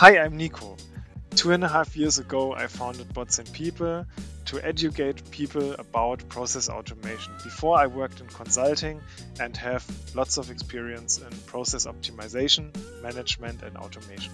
Hi, 0.00 0.16
I'm 0.16 0.38
Nico. 0.38 0.78
Two 1.36 1.52
and 1.52 1.62
a 1.62 1.68
half 1.68 1.94
years 1.94 2.16
ago, 2.16 2.54
I 2.54 2.68
founded 2.68 3.12
Bots 3.12 3.38
and 3.38 3.52
People 3.52 4.06
to 4.46 4.66
educate 4.66 5.30
people 5.30 5.74
about 5.74 6.26
process 6.30 6.70
automation. 6.70 7.34
Before, 7.44 7.76
I 7.76 7.86
worked 7.86 8.18
in 8.18 8.26
consulting 8.28 9.02
and 9.38 9.54
have 9.58 9.84
lots 10.14 10.38
of 10.38 10.50
experience 10.50 11.18
in 11.18 11.28
process 11.40 11.84
optimization, 11.84 12.70
management, 13.02 13.62
and 13.62 13.76
automation. 13.76 14.32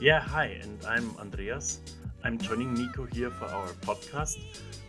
Yeah, 0.00 0.18
hi, 0.18 0.58
and 0.60 0.84
I'm 0.84 1.16
Andreas. 1.20 1.78
I'm 2.24 2.36
joining 2.36 2.74
Nico 2.74 3.04
here 3.04 3.30
for 3.30 3.44
our 3.44 3.68
podcast. 3.86 4.40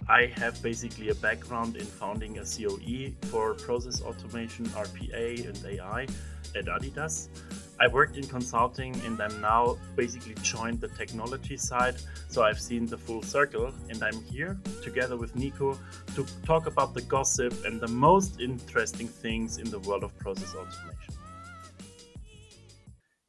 I 0.09 0.33
have 0.35 0.59
basically 0.63 1.09
a 1.09 1.15
background 1.15 1.75
in 1.77 1.85
founding 1.85 2.39
a 2.39 2.43
COE 2.43 3.13
for 3.27 3.53
process 3.53 4.01
automation, 4.01 4.65
RPA, 4.69 5.47
and 5.47 5.63
AI 5.63 6.07
at 6.55 6.65
Adidas. 6.65 7.27
I 7.79 7.87
worked 7.87 8.15
in 8.15 8.25
consulting 8.25 8.95
and 9.05 9.21
I'm 9.21 9.41
now 9.41 9.77
basically 9.95 10.35
joined 10.41 10.79
the 10.79 10.87
technology 10.89 11.57
side. 11.57 11.95
So 12.29 12.43
I've 12.43 12.59
seen 12.59 12.85
the 12.85 12.97
full 12.97 13.21
circle 13.21 13.73
and 13.89 14.01
I'm 14.01 14.23
here 14.23 14.57
together 14.81 15.17
with 15.17 15.35
Nico 15.35 15.77
to 16.15 16.25
talk 16.45 16.67
about 16.67 16.93
the 16.93 17.01
gossip 17.01 17.65
and 17.65 17.81
the 17.81 17.89
most 17.89 18.39
interesting 18.39 19.07
things 19.09 19.57
in 19.57 19.69
the 19.69 19.79
world 19.79 20.03
of 20.03 20.17
process 20.19 20.55
automation. 20.55 21.13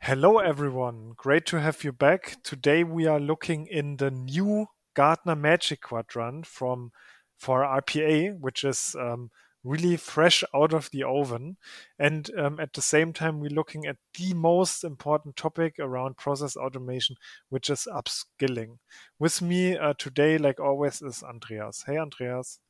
Hello, 0.00 0.38
everyone. 0.38 1.14
Great 1.16 1.46
to 1.46 1.60
have 1.60 1.82
you 1.82 1.90
back. 1.90 2.36
Today 2.44 2.84
we 2.84 3.08
are 3.08 3.18
looking 3.18 3.66
in 3.66 3.96
the 3.96 4.12
new 4.12 4.66
Gartner 4.94 5.34
Magic 5.34 5.80
Quadrant 5.82 6.46
from 6.46 6.92
for 7.36 7.62
RPA, 7.62 8.38
which 8.38 8.62
is 8.62 8.94
um, 8.98 9.30
really 9.66 9.96
fresh 9.96 10.44
out 10.54 10.72
of 10.72 10.90
the 10.90 11.02
oven. 11.02 11.56
And 11.98 12.30
um, 12.38 12.60
at 12.60 12.72
the 12.72 12.82
same 12.82 13.12
time, 13.12 13.40
we're 13.40 13.50
looking 13.50 13.86
at 13.86 13.96
the 14.18 14.32
most 14.34 14.84
important 14.84 15.36
topic 15.36 15.74
around 15.78 16.16
process 16.16 16.56
automation, 16.56 17.16
which 17.48 17.68
is 17.68 17.88
upskilling. 17.92 18.78
With 19.18 19.42
me 19.42 19.76
uh, 19.76 19.94
today, 19.98 20.38
like 20.38 20.60
always, 20.60 21.02
is 21.02 21.22
Andreas. 21.22 21.84
Hey, 21.86 21.98
Andreas. 21.98 22.60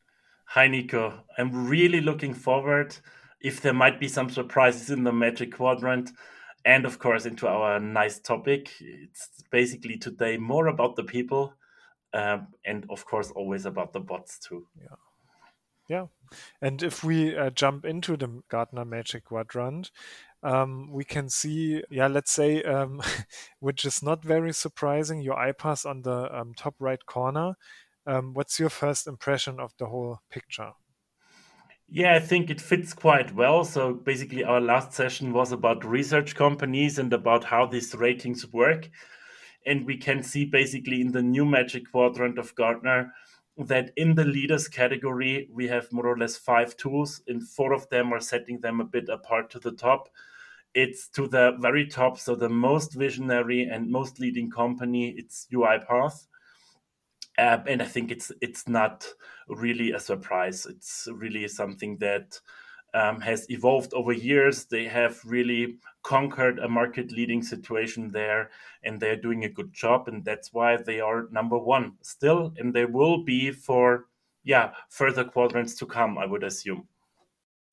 Hi, 0.46 0.68
Nico. 0.68 1.24
I'm 1.36 1.68
really 1.68 2.00
looking 2.00 2.32
forward 2.32 2.96
if 3.40 3.60
there 3.60 3.74
might 3.74 4.00
be 4.00 4.08
some 4.08 4.30
surprises 4.30 4.90
in 4.90 5.04
the 5.04 5.12
Magic 5.12 5.54
Quadrant. 5.54 6.10
And 6.64 6.84
of 6.84 6.98
course, 6.98 7.26
into 7.26 7.46
our 7.46 7.78
nice 7.78 8.18
topic. 8.18 8.72
It's 8.80 9.44
basically 9.52 9.98
today 9.98 10.36
more 10.36 10.66
about 10.66 10.96
the 10.96 11.04
people, 11.04 11.54
um, 12.12 12.48
and 12.64 12.84
of 12.90 13.04
course, 13.04 13.30
always 13.30 13.66
about 13.66 13.92
the 13.92 14.00
bots 14.00 14.40
too. 14.40 14.66
Yeah. 14.80 14.96
Yeah. 15.88 16.06
And 16.60 16.82
if 16.82 17.04
we 17.04 17.36
uh, 17.36 17.50
jump 17.50 17.84
into 17.84 18.16
the 18.16 18.42
Gartner 18.48 18.84
Magic 18.84 19.26
Quadrant, 19.26 19.90
um, 20.42 20.90
we 20.92 21.04
can 21.04 21.28
see, 21.28 21.82
yeah, 21.90 22.08
let's 22.08 22.32
say, 22.32 22.62
um, 22.62 23.02
which 23.60 23.84
is 23.84 24.02
not 24.02 24.24
very 24.24 24.52
surprising, 24.52 25.24
UiPath 25.24 25.86
on 25.86 26.02
the 26.02 26.36
um, 26.36 26.54
top 26.54 26.74
right 26.78 27.04
corner. 27.06 27.54
Um, 28.06 28.34
what's 28.34 28.60
your 28.60 28.70
first 28.70 29.06
impression 29.06 29.58
of 29.58 29.72
the 29.78 29.86
whole 29.86 30.20
picture? 30.30 30.72
Yeah, 31.88 32.14
I 32.14 32.20
think 32.20 32.50
it 32.50 32.60
fits 32.60 32.92
quite 32.92 33.34
well. 33.34 33.64
So 33.64 33.94
basically, 33.94 34.42
our 34.42 34.60
last 34.60 34.92
session 34.92 35.32
was 35.32 35.52
about 35.52 35.84
research 35.84 36.34
companies 36.34 36.98
and 36.98 37.12
about 37.12 37.44
how 37.44 37.66
these 37.66 37.94
ratings 37.94 38.46
work. 38.52 38.88
And 39.64 39.86
we 39.86 39.96
can 39.96 40.22
see 40.22 40.44
basically 40.44 41.00
in 41.00 41.12
the 41.12 41.22
new 41.22 41.44
Magic 41.44 41.90
Quadrant 41.90 42.38
of 42.38 42.54
Gartner 42.56 43.12
that 43.58 43.92
in 43.96 44.14
the 44.14 44.24
leaders 44.24 44.68
category, 44.68 45.48
we 45.50 45.66
have 45.68 45.92
more 45.92 46.06
or 46.06 46.18
less 46.18 46.36
five 46.36 46.76
tools, 46.76 47.22
and 47.26 47.46
four 47.46 47.72
of 47.72 47.88
them 47.88 48.12
are 48.12 48.20
setting 48.20 48.60
them 48.60 48.80
a 48.80 48.84
bit 48.84 49.08
apart 49.08 49.50
to 49.50 49.58
the 49.58 49.72
top. 49.72 50.08
It's 50.74 51.08
to 51.10 51.26
the 51.26 51.56
very 51.58 51.86
top, 51.86 52.18
so 52.18 52.34
the 52.34 52.50
most 52.50 52.92
visionary 52.92 53.62
and 53.62 53.90
most 53.90 54.20
leading 54.20 54.50
company, 54.50 55.14
it's 55.16 55.46
UiPath. 55.50 56.26
Uh, 57.38 57.58
and 57.66 57.82
I 57.82 57.86
think 57.86 58.10
it's 58.10 58.32
it's 58.40 58.68
not 58.68 59.06
really 59.48 59.92
a 59.92 60.00
surprise. 60.00 60.66
It's 60.66 61.08
really 61.12 61.48
something 61.48 61.98
that 61.98 62.40
um, 62.94 63.20
has 63.20 63.48
evolved 63.50 63.92
over 63.94 64.12
years. 64.12 64.66
They 64.66 64.84
have 64.84 65.18
really 65.24 65.78
conquered 66.06 66.60
a 66.60 66.68
market 66.68 67.10
leading 67.10 67.42
situation 67.42 68.12
there 68.12 68.48
and 68.84 69.00
they're 69.00 69.20
doing 69.20 69.44
a 69.44 69.48
good 69.48 69.72
job. 69.72 70.06
And 70.06 70.24
that's 70.24 70.52
why 70.52 70.76
they 70.76 71.00
are 71.00 71.26
number 71.32 71.58
one 71.58 71.94
still. 72.00 72.54
And 72.56 72.72
they 72.72 72.84
will 72.84 73.24
be 73.24 73.50
for, 73.50 74.06
yeah, 74.44 74.70
further 74.88 75.24
quadrants 75.24 75.74
to 75.76 75.86
come, 75.86 76.16
I 76.16 76.24
would 76.24 76.44
assume. 76.44 76.86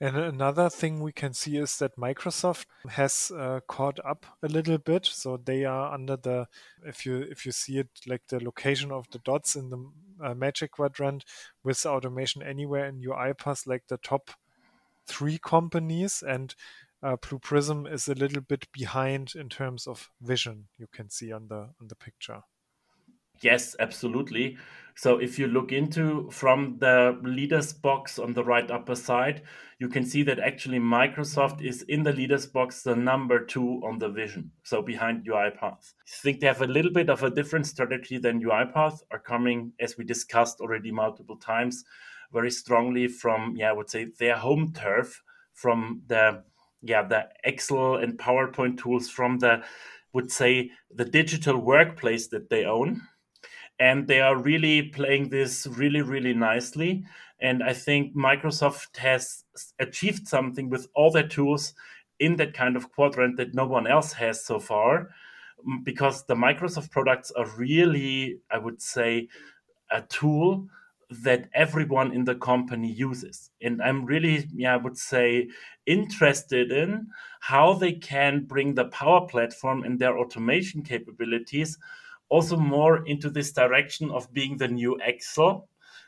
And 0.01 0.17
another 0.17 0.67
thing 0.69 0.99
we 0.99 1.11
can 1.11 1.33
see 1.33 1.57
is 1.57 1.77
that 1.77 1.95
Microsoft 1.95 2.65
has 2.89 3.31
uh, 3.37 3.59
caught 3.67 3.99
up 4.03 4.25
a 4.41 4.47
little 4.47 4.79
bit. 4.79 5.05
So 5.05 5.37
they 5.37 5.63
are 5.63 5.93
under 5.93 6.17
the, 6.17 6.47
if 6.83 7.05
you 7.05 7.19
if 7.29 7.45
you 7.45 7.51
see 7.51 7.77
it 7.77 7.87
like 8.07 8.23
the 8.27 8.43
location 8.43 8.91
of 8.91 9.05
the 9.11 9.19
dots 9.19 9.55
in 9.55 9.69
the 9.69 9.77
uh, 10.21 10.33
Magic 10.33 10.71
Quadrant 10.71 11.23
with 11.63 11.85
Automation 11.85 12.41
Anywhere 12.41 12.85
in 12.85 12.99
UiPath, 12.99 13.67
like 13.67 13.83
the 13.87 13.97
top 13.97 14.31
three 15.05 15.37
companies, 15.37 16.23
and 16.27 16.55
uh, 17.03 17.17
Blue 17.17 17.39
Prism 17.39 17.85
is 17.85 18.07
a 18.07 18.13
little 18.13 18.41
bit 18.41 18.67
behind 18.71 19.33
in 19.35 19.49
terms 19.49 19.87
of 19.87 20.09
vision. 20.21 20.67
You 20.77 20.87
can 20.91 21.09
see 21.09 21.31
on 21.31 21.47
the 21.47 21.69
on 21.81 21.87
the 21.87 21.95
picture. 21.95 22.41
Yes, 23.41 23.75
absolutely. 23.79 24.57
So 24.95 25.17
if 25.17 25.37
you 25.37 25.47
look 25.47 25.71
into 25.71 26.29
from 26.31 26.77
the 26.79 27.19
leaders 27.23 27.73
box 27.73 28.19
on 28.19 28.33
the 28.33 28.43
right 28.43 28.69
upper 28.69 28.95
side, 28.95 29.41
you 29.79 29.89
can 29.89 30.05
see 30.05 30.23
that 30.23 30.39
actually 30.39 30.79
Microsoft 30.79 31.61
is 31.61 31.81
in 31.81 32.03
the 32.03 32.13
leaders 32.13 32.45
box 32.45 32.83
the 32.83 32.95
number 32.95 33.43
two 33.43 33.81
on 33.83 33.97
the 33.97 34.07
vision. 34.07 34.51
So 34.63 34.81
behind 34.81 35.25
UiPath. 35.25 35.61
I 35.61 36.21
think 36.21 36.39
they 36.39 36.47
have 36.47 36.61
a 36.61 36.67
little 36.67 36.91
bit 36.91 37.09
of 37.09 37.23
a 37.23 37.31
different 37.31 37.65
strategy 37.65 38.17
than 38.19 38.41
UiPath 38.41 38.99
are 39.11 39.19
coming, 39.19 39.73
as 39.79 39.97
we 39.97 40.05
discussed 40.05 40.61
already 40.61 40.91
multiple 40.91 41.37
times, 41.37 41.83
very 42.33 42.51
strongly 42.51 43.07
from 43.07 43.55
yeah 43.55 43.69
i 43.69 43.73
would 43.73 43.89
say 43.89 44.07
their 44.19 44.35
home 44.35 44.73
turf 44.73 45.21
from 45.53 46.01
the 46.07 46.43
yeah 46.83 47.01
the 47.01 47.27
excel 47.43 47.95
and 47.95 48.17
powerpoint 48.17 48.77
tools 48.77 49.09
from 49.09 49.39
the 49.39 49.63
would 50.13 50.31
say 50.31 50.69
the 50.93 51.05
digital 51.05 51.57
workplace 51.57 52.27
that 52.27 52.49
they 52.49 52.65
own. 52.65 53.01
And 53.79 54.07
they 54.07 54.21
are 54.21 54.37
really 54.37 54.83
playing 54.83 55.29
this 55.29 55.65
really 55.65 56.01
really 56.01 56.33
nicely. 56.33 57.03
And 57.39 57.63
i 57.63 57.73
think 57.73 58.15
microsoft 58.15 58.97
has 58.97 59.43
achieved 59.79 60.27
something 60.27 60.69
with 60.69 60.87
all 60.93 61.11
their 61.11 61.27
tools 61.27 61.73
in 62.19 62.35
that 62.37 62.53
kind 62.53 62.75
of 62.75 62.91
quadrant 62.91 63.37
that 63.37 63.55
no 63.55 63.65
one 63.65 63.87
else 63.87 64.13
has 64.13 64.45
so 64.45 64.59
far. 64.59 65.09
Because 65.83 66.25
the 66.25 66.35
microsoft 66.35 66.91
products 66.91 67.31
are 67.31 67.47
really 67.57 68.39
i 68.51 68.57
would 68.57 68.81
say 68.81 69.27
a 69.91 70.01
tool 70.01 70.67
that 71.21 71.47
everyone 71.53 72.11
in 72.11 72.23
the 72.23 72.35
company 72.35 72.91
uses. 72.91 73.51
And 73.61 73.81
I'm 73.81 74.05
really, 74.05 74.47
yeah, 74.53 74.73
I 74.73 74.77
would 74.77 74.97
say, 74.97 75.49
interested 75.85 76.71
in 76.71 77.07
how 77.39 77.73
they 77.73 77.93
can 77.93 78.45
bring 78.45 78.73
the 78.73 78.85
Power 78.85 79.27
Platform 79.27 79.83
and 79.83 79.99
their 79.99 80.17
automation 80.17 80.81
capabilities 80.81 81.77
also 82.29 82.57
more 82.57 83.05
into 83.05 83.29
this 83.29 83.51
direction 83.51 84.09
of 84.09 84.33
being 84.33 84.57
the 84.57 84.67
new 84.67 84.97
Excel. 85.03 85.67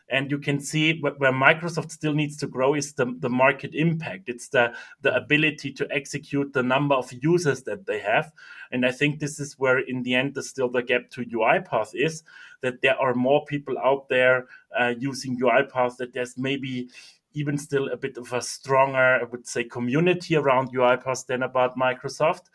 And 0.10 0.30
you 0.30 0.38
can 0.38 0.60
see 0.60 1.00
where 1.00 1.32
microsoft 1.32 1.92
still 1.92 2.14
needs 2.14 2.38
to 2.38 2.48
grow 2.48 2.76
is 2.76 2.94
the, 2.94 3.16
the 3.20 3.30
market 3.30 3.74
impact. 3.74 4.30
It's 4.30 4.50
the 4.50 4.74
the 5.02 5.16
ability 5.16 5.72
to 5.74 5.88
execute 5.92 6.54
the 6.54 6.62
number 6.62 6.94
of 6.94 7.12
users 7.12 7.64
that 7.64 7.88
they 7.88 8.00
have. 8.00 8.32
And 8.72 8.86
i 8.86 8.92
think 8.92 9.20
this 9.20 9.40
is 9.40 9.58
where 9.58 9.80
in 9.80 10.04
the 10.04 10.14
end 10.14 10.36
the 10.36 10.44
still 10.44 10.70
the 10.70 10.84
gap 10.84 11.10
to 11.12 11.26
uipath 11.26 11.92
is 11.94 12.24
that 12.62 12.82
there 12.82 13.00
are 13.00 13.16
more 13.16 13.46
people 13.46 13.78
out 13.80 14.08
there 14.10 14.48
uh, 14.80 14.94
using 15.00 15.40
uipath 15.40 15.98
that 15.98 16.14
there's 16.14 16.38
maybe 16.38 16.90
even 17.36 17.58
still 17.58 17.90
a 17.90 17.98
bit 17.98 18.18
of 18.18 18.32
a 18.34 18.42
stronger 18.42 19.20
i 19.22 19.24
would 19.24 19.48
say 19.48 19.64
community 19.64 20.36
around 20.36 20.72
uipath 20.74 21.26
than 21.28 21.44
about 21.44 21.78
microsoft 21.78 22.48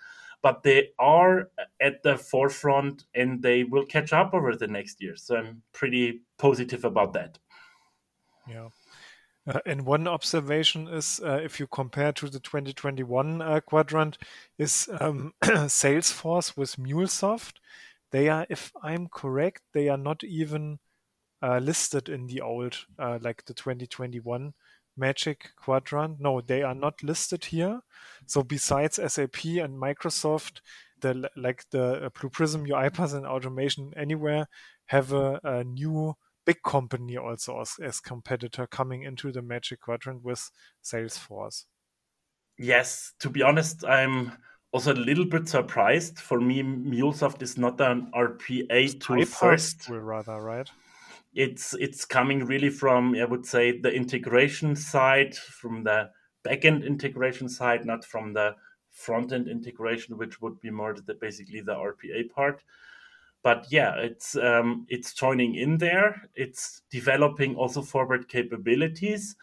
but 0.42 0.62
they 0.62 0.88
are 0.98 1.50
at 1.80 2.02
the 2.02 2.16
forefront 2.16 3.04
and 3.14 3.42
they 3.42 3.64
will 3.64 3.84
catch 3.84 4.12
up 4.12 4.32
over 4.32 4.56
the 4.56 4.66
next 4.66 5.00
year. 5.02 5.16
So 5.16 5.36
I'm 5.36 5.62
pretty 5.72 6.22
positive 6.38 6.84
about 6.84 7.12
that. 7.12 7.38
Yeah. 8.48 8.68
Uh, 9.46 9.60
and 9.66 9.86
one 9.86 10.06
observation 10.06 10.88
is 10.88 11.20
uh, 11.24 11.40
if 11.42 11.58
you 11.58 11.66
compare 11.66 12.12
to 12.12 12.28
the 12.28 12.40
2021 12.40 13.42
uh, 13.42 13.60
quadrant, 13.60 14.18
is 14.58 14.88
um, 15.00 15.32
Salesforce 15.44 16.56
with 16.56 16.76
MuleSoft. 16.76 17.54
They 18.10 18.28
are, 18.28 18.46
if 18.48 18.72
I'm 18.82 19.08
correct, 19.08 19.62
they 19.72 19.88
are 19.88 19.96
not 19.96 20.24
even 20.24 20.78
uh, 21.42 21.58
listed 21.58 22.08
in 22.08 22.26
the 22.26 22.40
old, 22.42 22.76
uh, 22.98 23.18
like 23.22 23.44
the 23.46 23.54
2021 23.54 24.52
Magic 25.00 25.50
Quadrant. 25.56 26.20
No, 26.20 26.40
they 26.40 26.62
are 26.62 26.74
not 26.74 27.02
listed 27.02 27.46
here. 27.46 27.80
So 28.26 28.44
besides 28.44 28.96
SAP 28.96 29.44
and 29.44 29.80
Microsoft, 29.80 30.60
the 31.00 31.28
like 31.34 31.64
the 31.70 32.04
uh, 32.04 32.08
Blue 32.10 32.30
Prism, 32.30 32.66
UiPath, 32.66 33.14
and 33.14 33.26
Automation 33.26 33.92
Anywhere 33.96 34.46
have 34.86 35.12
a, 35.12 35.40
a 35.42 35.64
new 35.64 36.14
big 36.44 36.62
company 36.62 37.16
also 37.16 37.60
as, 37.60 37.74
as 37.82 38.00
competitor 38.00 38.66
coming 38.66 39.02
into 39.02 39.32
the 39.32 39.42
Magic 39.42 39.80
Quadrant 39.80 40.22
with 40.22 40.50
Salesforce. 40.84 41.64
Yes, 42.58 43.14
to 43.20 43.30
be 43.30 43.42
honest, 43.42 43.84
I'm 43.84 44.32
also 44.72 44.92
a 44.92 44.94
little 44.94 45.24
bit 45.24 45.48
surprised. 45.48 46.18
For 46.18 46.40
me, 46.40 46.62
MuleSoft 46.62 47.42
is 47.42 47.56
not 47.56 47.80
an 47.80 48.10
RPA 48.14 49.00
tool 49.00 49.24
first. 49.24 49.88
rather, 49.88 50.40
right? 50.40 50.68
It's 51.32 51.74
it's 51.74 52.04
coming 52.04 52.44
really 52.44 52.70
from 52.70 53.14
I 53.14 53.24
would 53.24 53.46
say 53.46 53.78
the 53.78 53.92
integration 53.92 54.74
side, 54.76 55.36
from 55.36 55.84
the 55.84 56.10
backend 56.44 56.84
integration 56.84 57.48
side, 57.48 57.84
not 57.84 58.04
from 58.04 58.32
the 58.32 58.56
front 58.90 59.32
end 59.32 59.48
integration, 59.48 60.18
which 60.18 60.40
would 60.40 60.60
be 60.60 60.70
more 60.70 60.94
the, 60.94 61.14
basically 61.14 61.60
the 61.60 61.74
RPA 61.74 62.30
part. 62.30 62.62
But 63.42 63.66
yeah, 63.70 63.94
it's 63.94 64.36
um, 64.36 64.86
it's 64.88 65.14
joining 65.14 65.54
in 65.54 65.78
there. 65.78 66.28
It's 66.34 66.82
developing 66.90 67.54
also 67.54 67.80
forward 67.80 68.28
capabilities 68.28 69.36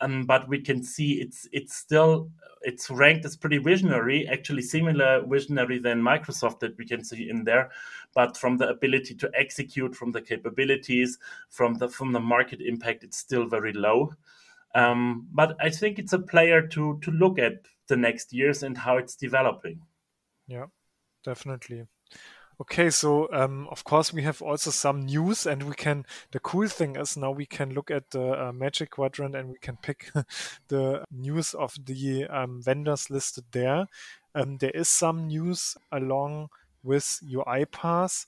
um, 0.00 0.24
but 0.24 0.48
we 0.48 0.60
can 0.60 0.82
see 0.82 1.20
it's 1.20 1.48
it's 1.52 1.74
still 1.74 2.30
it's 2.62 2.90
ranked 2.90 3.24
as 3.24 3.36
pretty 3.36 3.58
visionary, 3.58 4.26
actually 4.28 4.62
similar 4.62 5.24
visionary 5.26 5.78
than 5.78 6.02
Microsoft 6.02 6.60
that 6.60 6.76
we 6.78 6.86
can 6.86 7.04
see 7.04 7.28
in 7.30 7.44
there, 7.44 7.70
but 8.14 8.36
from 8.36 8.56
the 8.56 8.68
ability 8.68 9.14
to 9.14 9.30
execute, 9.34 9.94
from 9.94 10.12
the 10.12 10.20
capabilities, 10.20 11.18
from 11.48 11.74
the 11.74 11.88
from 11.88 12.12
the 12.12 12.20
market 12.20 12.60
impact, 12.60 13.04
it's 13.04 13.18
still 13.18 13.46
very 13.46 13.72
low. 13.72 14.12
Um, 14.74 15.28
but 15.32 15.56
I 15.60 15.70
think 15.70 15.98
it's 15.98 16.12
a 16.12 16.18
player 16.18 16.66
to 16.68 16.98
to 17.00 17.10
look 17.10 17.38
at 17.38 17.66
the 17.88 17.96
next 17.96 18.32
years 18.32 18.62
and 18.62 18.76
how 18.76 18.96
it's 18.96 19.16
developing. 19.16 19.80
Yeah, 20.46 20.66
definitely. 21.24 21.86
Okay, 22.58 22.88
so 22.88 23.28
um, 23.34 23.68
of 23.70 23.84
course 23.84 24.14
we 24.14 24.22
have 24.22 24.40
also 24.40 24.70
some 24.70 25.04
news, 25.04 25.44
and 25.46 25.64
we 25.64 25.74
can. 25.74 26.06
The 26.30 26.40
cool 26.40 26.68
thing 26.68 26.96
is 26.96 27.14
now 27.16 27.30
we 27.30 27.44
can 27.44 27.74
look 27.74 27.90
at 27.90 28.10
the 28.12 28.48
uh, 28.48 28.52
Magic 28.52 28.92
Quadrant 28.92 29.34
and 29.34 29.50
we 29.50 29.58
can 29.58 29.76
pick 29.76 30.10
the 30.68 31.04
news 31.10 31.52
of 31.52 31.76
the 31.84 32.26
um, 32.26 32.62
vendors 32.62 33.10
listed 33.10 33.44
there. 33.52 33.86
Um, 34.34 34.56
there 34.56 34.70
is 34.70 34.88
some 34.88 35.26
news 35.26 35.76
along 35.92 36.48
with 36.82 37.20
UiPath. 37.22 38.24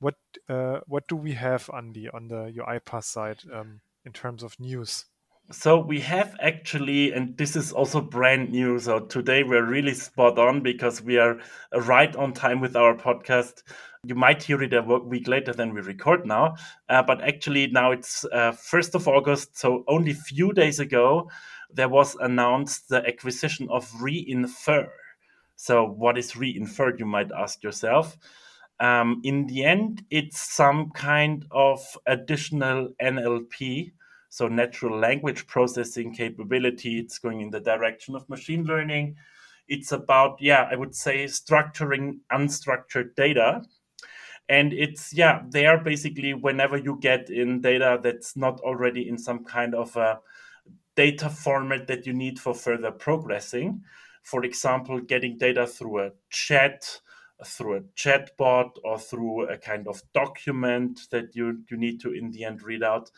What 0.00 0.16
uh, 0.48 0.80
what 0.86 1.06
do 1.06 1.16
we 1.16 1.34
have, 1.34 1.68
Andy, 1.74 2.08
on 2.08 2.28
the 2.28 2.50
UiPath 2.56 3.04
side 3.04 3.40
um, 3.52 3.80
in 4.06 4.12
terms 4.12 4.42
of 4.42 4.58
news? 4.58 5.04
So 5.50 5.78
we 5.78 6.00
have 6.00 6.36
actually, 6.40 7.12
and 7.12 7.34
this 7.38 7.56
is 7.56 7.72
also 7.72 8.02
brand 8.02 8.50
new. 8.50 8.78
So 8.78 9.00
today 9.00 9.42
we're 9.44 9.64
really 9.64 9.94
spot 9.94 10.38
on 10.38 10.62
because 10.62 11.00
we 11.00 11.16
are 11.16 11.40
right 11.74 12.14
on 12.16 12.34
time 12.34 12.60
with 12.60 12.76
our 12.76 12.94
podcast. 12.94 13.62
You 14.04 14.14
might 14.14 14.42
hear 14.42 14.62
it 14.62 14.74
a 14.74 14.82
week 14.82 15.26
later 15.26 15.54
than 15.54 15.72
we 15.72 15.80
record 15.80 16.26
now, 16.26 16.56
uh, 16.90 17.02
but 17.02 17.22
actually 17.22 17.66
now 17.68 17.92
it's 17.92 18.26
uh, 18.26 18.52
first 18.52 18.94
of 18.94 19.08
August. 19.08 19.56
So 19.56 19.84
only 19.88 20.12
few 20.12 20.52
days 20.52 20.80
ago, 20.80 21.30
there 21.72 21.88
was 21.88 22.14
announced 22.16 22.90
the 22.90 23.06
acquisition 23.06 23.68
of 23.70 23.90
Reinfer. 23.92 24.88
So 25.56 25.84
what 25.84 26.18
is 26.18 26.32
Reinfer? 26.32 26.98
You 26.98 27.06
might 27.06 27.32
ask 27.32 27.62
yourself. 27.62 28.18
Um, 28.80 29.22
in 29.24 29.46
the 29.46 29.64
end, 29.64 30.04
it's 30.10 30.40
some 30.40 30.90
kind 30.90 31.46
of 31.50 31.80
additional 32.06 32.90
NLP 33.00 33.92
so 34.28 34.48
natural 34.48 34.98
language 34.98 35.46
processing 35.46 36.14
capability. 36.14 36.98
It's 36.98 37.18
going 37.18 37.40
in 37.40 37.50
the 37.50 37.60
direction 37.60 38.14
of 38.14 38.28
machine 38.28 38.64
learning. 38.64 39.16
It's 39.68 39.92
about, 39.92 40.40
yeah, 40.40 40.68
I 40.70 40.76
would 40.76 40.94
say 40.94 41.24
structuring 41.24 42.18
unstructured 42.32 43.14
data. 43.14 43.62
And 44.48 44.72
it's, 44.72 45.12
yeah, 45.12 45.42
they 45.50 45.66
are 45.66 45.78
basically 45.78 46.32
whenever 46.32 46.78
you 46.78 46.98
get 47.00 47.28
in 47.28 47.60
data 47.60 48.00
that's 48.02 48.36
not 48.36 48.60
already 48.60 49.08
in 49.08 49.18
some 49.18 49.44
kind 49.44 49.74
of 49.74 49.94
a 49.96 50.20
data 50.96 51.28
format 51.28 51.86
that 51.86 52.06
you 52.06 52.12
need 52.12 52.40
for 52.40 52.54
further 52.54 52.90
progressing. 52.90 53.82
For 54.22 54.44
example, 54.44 55.00
getting 55.00 55.38
data 55.38 55.66
through 55.66 56.00
a 56.00 56.10
chat, 56.30 57.00
through 57.44 57.76
a 57.76 57.80
chatbot 57.96 58.70
or 58.84 58.98
through 58.98 59.48
a 59.48 59.56
kind 59.56 59.86
of 59.86 60.02
document 60.12 61.00
that 61.10 61.36
you, 61.36 61.62
you 61.70 61.76
need 61.76 62.00
to 62.00 62.12
in 62.12 62.30
the 62.32 62.44
end 62.44 62.62
read 62.62 62.82
out 62.82 63.10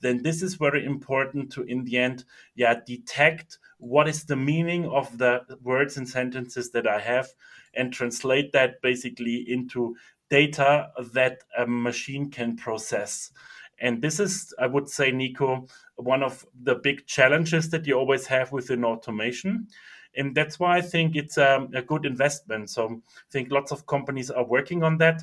then 0.00 0.22
this 0.22 0.42
is 0.42 0.54
very 0.54 0.84
important 0.84 1.52
to 1.52 1.62
in 1.64 1.84
the 1.84 1.98
end 1.98 2.24
yeah 2.54 2.74
detect 2.86 3.58
what 3.78 4.08
is 4.08 4.24
the 4.24 4.36
meaning 4.36 4.86
of 4.86 5.18
the 5.18 5.42
words 5.62 5.96
and 5.98 6.08
sentences 6.08 6.70
that 6.70 6.86
i 6.86 6.98
have 6.98 7.28
and 7.74 7.92
translate 7.92 8.52
that 8.52 8.80
basically 8.80 9.44
into 9.46 9.94
data 10.30 10.88
that 11.12 11.38
a 11.56 11.66
machine 11.66 12.30
can 12.30 12.56
process. 12.56 13.30
And 13.78 14.00
this 14.00 14.18
is 14.18 14.54
i 14.58 14.66
would 14.66 14.88
say 14.88 15.10
nico 15.10 15.66
one 15.96 16.22
of 16.22 16.46
the 16.62 16.76
big 16.76 17.06
challenges 17.06 17.68
that 17.70 17.86
you 17.86 17.94
always 17.94 18.26
have 18.26 18.50
within 18.50 18.86
automation 18.86 19.68
and 20.16 20.34
that's 20.34 20.58
why 20.58 20.78
I 20.78 20.80
think 20.80 21.16
it's 21.16 21.38
um, 21.38 21.70
a 21.74 21.82
good 21.82 22.06
investment. 22.06 22.70
So 22.70 22.88
I 22.88 23.30
think 23.30 23.50
lots 23.50 23.72
of 23.72 23.86
companies 23.86 24.30
are 24.30 24.44
working 24.44 24.82
on 24.82 24.98
that. 24.98 25.22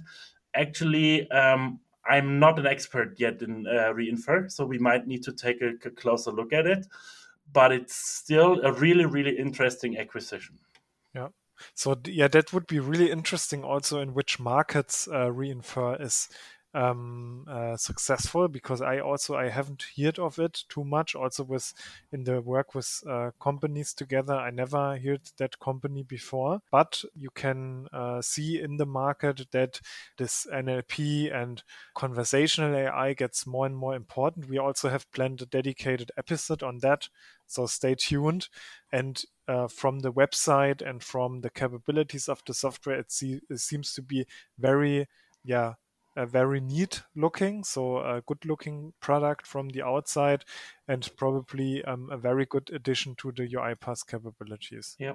Actually, 0.53 1.29
um, 1.31 1.79
I'm 2.05 2.39
not 2.39 2.59
an 2.59 2.67
expert 2.67 3.19
yet 3.19 3.41
in 3.41 3.65
uh, 3.67 3.93
Reinfer, 3.93 4.51
so 4.51 4.65
we 4.65 4.77
might 4.77 5.07
need 5.07 5.23
to 5.23 5.31
take 5.31 5.61
a, 5.61 5.89
closer 5.89 6.31
look 6.31 6.53
at 6.53 6.67
it. 6.67 6.85
But 7.51 7.71
it's 7.71 7.95
still 7.95 8.61
a 8.63 8.71
really, 8.71 9.05
really 9.05 9.37
interesting 9.37 9.97
acquisition. 9.97 10.59
Yeah. 11.13 11.29
So 11.75 11.95
yeah, 12.05 12.27
that 12.29 12.51
would 12.51 12.67
be 12.67 12.79
really 12.79 13.11
interesting. 13.11 13.63
Also, 13.63 13.99
in 13.99 14.13
which 14.13 14.39
markets 14.39 15.07
uh, 15.07 15.27
Reinfer 15.27 16.01
is 16.01 16.29
um, 16.73 17.45
uh, 17.47 17.77
successful 17.77 18.47
because 18.47 18.81
I 18.81 18.99
also 18.99 19.35
I 19.35 19.49
haven't 19.49 19.85
heard 19.97 20.17
of 20.19 20.39
it 20.39 20.63
too 20.69 20.83
much. 20.83 21.15
Also 21.15 21.43
with 21.43 21.73
in 22.11 22.23
the 22.23 22.41
work 22.41 22.73
with 22.73 23.03
uh, 23.07 23.31
companies 23.39 23.93
together, 23.93 24.33
I 24.33 24.49
never 24.49 24.97
heard 24.97 25.21
that 25.37 25.59
company 25.59 26.03
before. 26.03 26.61
But 26.71 27.03
you 27.15 27.29
can 27.29 27.87
uh, 27.93 28.21
see 28.21 28.59
in 28.59 28.77
the 28.77 28.85
market 28.85 29.47
that 29.51 29.81
this 30.17 30.47
NLP 30.51 31.33
and 31.33 31.63
conversational 31.95 32.75
AI 32.75 33.13
gets 33.13 33.45
more 33.45 33.65
and 33.65 33.75
more 33.75 33.95
important. 33.95 34.49
We 34.49 34.57
also 34.57 34.89
have 34.89 35.11
planned 35.11 35.41
a 35.41 35.45
dedicated 35.45 36.11
episode 36.17 36.63
on 36.63 36.79
that, 36.79 37.07
so 37.45 37.67
stay 37.67 37.95
tuned. 37.95 38.49
And 38.91 39.23
uh, 39.47 39.67
from 39.67 39.99
the 39.99 40.11
website 40.11 40.81
and 40.87 41.03
from 41.03 41.41
the 41.41 41.49
capabilities 41.49 42.29
of 42.29 42.41
the 42.45 42.53
software, 42.53 42.99
it, 42.99 43.11
see, 43.11 43.41
it 43.49 43.59
seems 43.59 43.93
to 43.93 44.01
be 44.01 44.25
very 44.57 45.07
yeah 45.45 45.73
a 46.15 46.25
very 46.25 46.59
neat 46.59 47.03
looking, 47.15 47.63
so 47.63 47.97
a 47.97 48.21
good 48.25 48.45
looking 48.45 48.93
product 48.99 49.47
from 49.47 49.69
the 49.69 49.83
outside, 49.83 50.43
and 50.87 51.09
probably 51.17 51.83
um, 51.85 52.09
a 52.11 52.17
very 52.17 52.45
good 52.45 52.69
addition 52.73 53.15
to 53.15 53.31
the 53.31 53.47
UiPath 53.47 54.07
capabilities. 54.07 54.95
Yeah. 54.99 55.13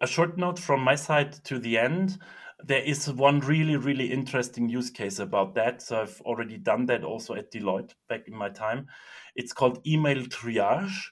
A 0.00 0.06
short 0.06 0.38
note 0.38 0.58
from 0.58 0.80
my 0.80 0.94
side 0.94 1.32
to 1.44 1.58
the 1.58 1.78
end. 1.78 2.18
There 2.64 2.82
is 2.82 3.10
one 3.12 3.40
really, 3.40 3.76
really 3.76 4.12
interesting 4.12 4.68
use 4.68 4.90
case 4.90 5.18
about 5.18 5.54
that. 5.54 5.82
So 5.82 6.00
I've 6.02 6.20
already 6.22 6.56
done 6.56 6.86
that 6.86 7.04
also 7.04 7.34
at 7.34 7.52
Deloitte 7.52 7.94
back 8.08 8.22
in 8.26 8.36
my 8.36 8.48
time. 8.48 8.86
It's 9.34 9.52
called 9.52 9.84
email 9.86 10.24
triage. 10.24 11.10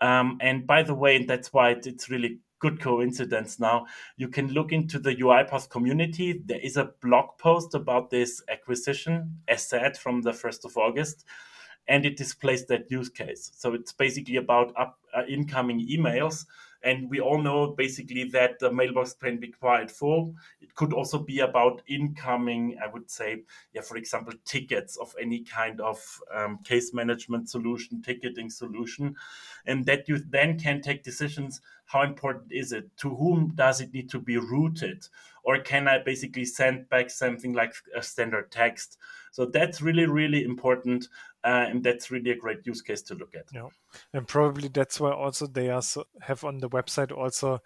Um, 0.00 0.38
and 0.40 0.66
by 0.66 0.82
the 0.84 0.94
way, 0.94 1.24
that's 1.24 1.52
why 1.52 1.76
it's 1.84 2.08
really 2.08 2.40
good 2.58 2.80
coincidence 2.80 3.58
now. 3.60 3.86
You 4.16 4.28
can 4.28 4.48
look 4.48 4.72
into 4.72 4.98
the 4.98 5.14
UiPath 5.14 5.70
community. 5.70 6.42
There 6.44 6.60
is 6.60 6.76
a 6.76 6.90
blog 7.00 7.38
post 7.38 7.74
about 7.74 8.10
this 8.10 8.42
acquisition, 8.50 9.40
as 9.48 9.66
said, 9.66 9.96
from 9.96 10.22
the 10.22 10.32
1st 10.32 10.64
of 10.64 10.76
August, 10.76 11.24
and 11.86 12.04
it 12.04 12.16
displays 12.16 12.66
that 12.66 12.90
use 12.90 13.08
case. 13.08 13.50
So 13.54 13.74
it's 13.74 13.92
basically 13.92 14.36
about 14.36 14.72
up, 14.76 14.98
uh, 15.14 15.22
incoming 15.28 15.86
emails 15.88 16.46
and 16.82 17.10
we 17.10 17.20
all 17.20 17.42
know 17.42 17.68
basically 17.68 18.24
that 18.24 18.58
the 18.58 18.70
mailbox 18.70 19.12
can 19.12 19.38
be 19.38 19.48
quite 19.48 19.90
full. 19.90 20.34
It 20.60 20.74
could 20.74 20.92
also 20.92 21.18
be 21.18 21.40
about 21.40 21.82
incoming, 21.88 22.78
I 22.82 22.86
would 22.86 23.10
say, 23.10 23.42
yeah, 23.72 23.82
for 23.82 23.96
example, 23.96 24.34
tickets 24.44 24.96
of 24.96 25.14
any 25.20 25.42
kind 25.42 25.80
of 25.80 25.98
um, 26.32 26.58
case 26.64 26.94
management 26.94 27.50
solution, 27.50 28.00
ticketing 28.02 28.50
solution, 28.50 29.16
and 29.66 29.84
that 29.86 30.08
you 30.08 30.18
then 30.18 30.58
can 30.58 30.80
take 30.80 31.02
decisions. 31.02 31.60
How 31.86 32.02
important 32.02 32.52
is 32.52 32.72
it? 32.72 32.96
To 32.98 33.14
whom 33.14 33.52
does 33.54 33.80
it 33.80 33.92
need 33.92 34.10
to 34.10 34.20
be 34.20 34.36
routed? 34.36 35.06
Or 35.42 35.58
can 35.58 35.88
I 35.88 35.98
basically 35.98 36.44
send 36.44 36.88
back 36.90 37.08
something 37.08 37.54
like 37.54 37.72
a 37.96 38.02
standard 38.02 38.52
text? 38.52 38.98
So 39.32 39.46
that's 39.46 39.80
really, 39.80 40.06
really 40.06 40.44
important 40.44 41.08
uh, 41.44 41.66
and 41.68 41.82
that's 41.82 42.10
really 42.10 42.30
a 42.30 42.36
great 42.36 42.66
use 42.66 42.82
case 42.82 43.02
to 43.02 43.14
look 43.14 43.34
at. 43.34 43.44
Yeah, 43.52 43.68
and 44.12 44.26
probably 44.26 44.68
that's 44.68 45.00
why 45.00 45.12
also 45.12 45.46
they 45.46 45.70
are 45.70 45.82
so, 45.82 46.04
have 46.20 46.44
on 46.44 46.58
the 46.58 46.68
website 46.68 47.16
also 47.16 47.60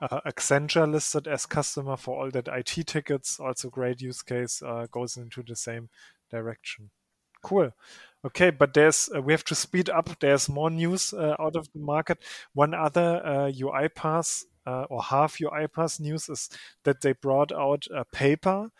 uh, 0.00 0.20
Accenture 0.26 0.90
listed 0.90 1.26
as 1.26 1.46
customer 1.46 1.96
for 1.96 2.22
all 2.22 2.30
that 2.30 2.48
IT 2.48 2.86
tickets. 2.86 3.40
Also, 3.40 3.70
great 3.70 4.00
use 4.00 4.22
case 4.22 4.62
uh, 4.62 4.86
goes 4.90 5.16
into 5.16 5.42
the 5.42 5.56
same 5.56 5.88
direction. 6.30 6.90
Cool. 7.42 7.72
Okay, 8.24 8.50
but 8.50 8.74
there's 8.74 9.08
uh, 9.14 9.22
we 9.22 9.32
have 9.32 9.44
to 9.44 9.54
speed 9.54 9.88
up. 9.88 10.10
There's 10.20 10.48
more 10.48 10.70
news 10.70 11.14
uh, 11.14 11.36
out 11.38 11.56
of 11.56 11.68
the 11.72 11.78
market. 11.78 12.18
One 12.54 12.74
other 12.74 13.22
uh, 13.24 13.50
UiPath 13.50 14.44
uh, 14.66 14.84
or 14.90 15.02
half 15.02 15.38
UiPath 15.38 16.00
news 16.00 16.28
is 16.28 16.50
that 16.84 17.00
they 17.00 17.12
brought 17.12 17.52
out 17.52 17.86
a 17.94 18.04
paper. 18.04 18.70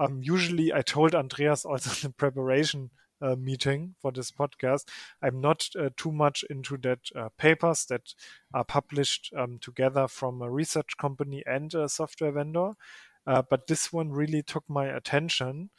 Um, 0.00 0.20
usually, 0.22 0.72
I 0.72 0.82
told 0.82 1.14
Andreas 1.14 1.64
also 1.64 1.90
in 2.08 2.14
preparation 2.14 2.90
uh, 3.24 3.36
meeting 3.36 3.94
for 4.00 4.12
this 4.12 4.30
podcast. 4.30 4.88
I'm 5.22 5.40
not 5.40 5.68
uh, 5.78 5.88
too 5.96 6.12
much 6.12 6.44
into 6.50 6.76
that 6.78 7.00
uh, 7.16 7.30
papers 7.38 7.86
that 7.86 8.14
are 8.52 8.64
published 8.64 9.32
um, 9.36 9.58
together 9.60 10.06
from 10.08 10.42
a 10.42 10.50
research 10.50 10.96
company 10.98 11.42
and 11.46 11.72
a 11.74 11.88
software 11.88 12.32
vendor, 12.32 12.72
uh, 13.26 13.42
but 13.48 13.66
this 13.66 13.92
one 13.92 14.12
really 14.12 14.42
took 14.42 14.64
my 14.68 14.86
attention, 14.86 15.70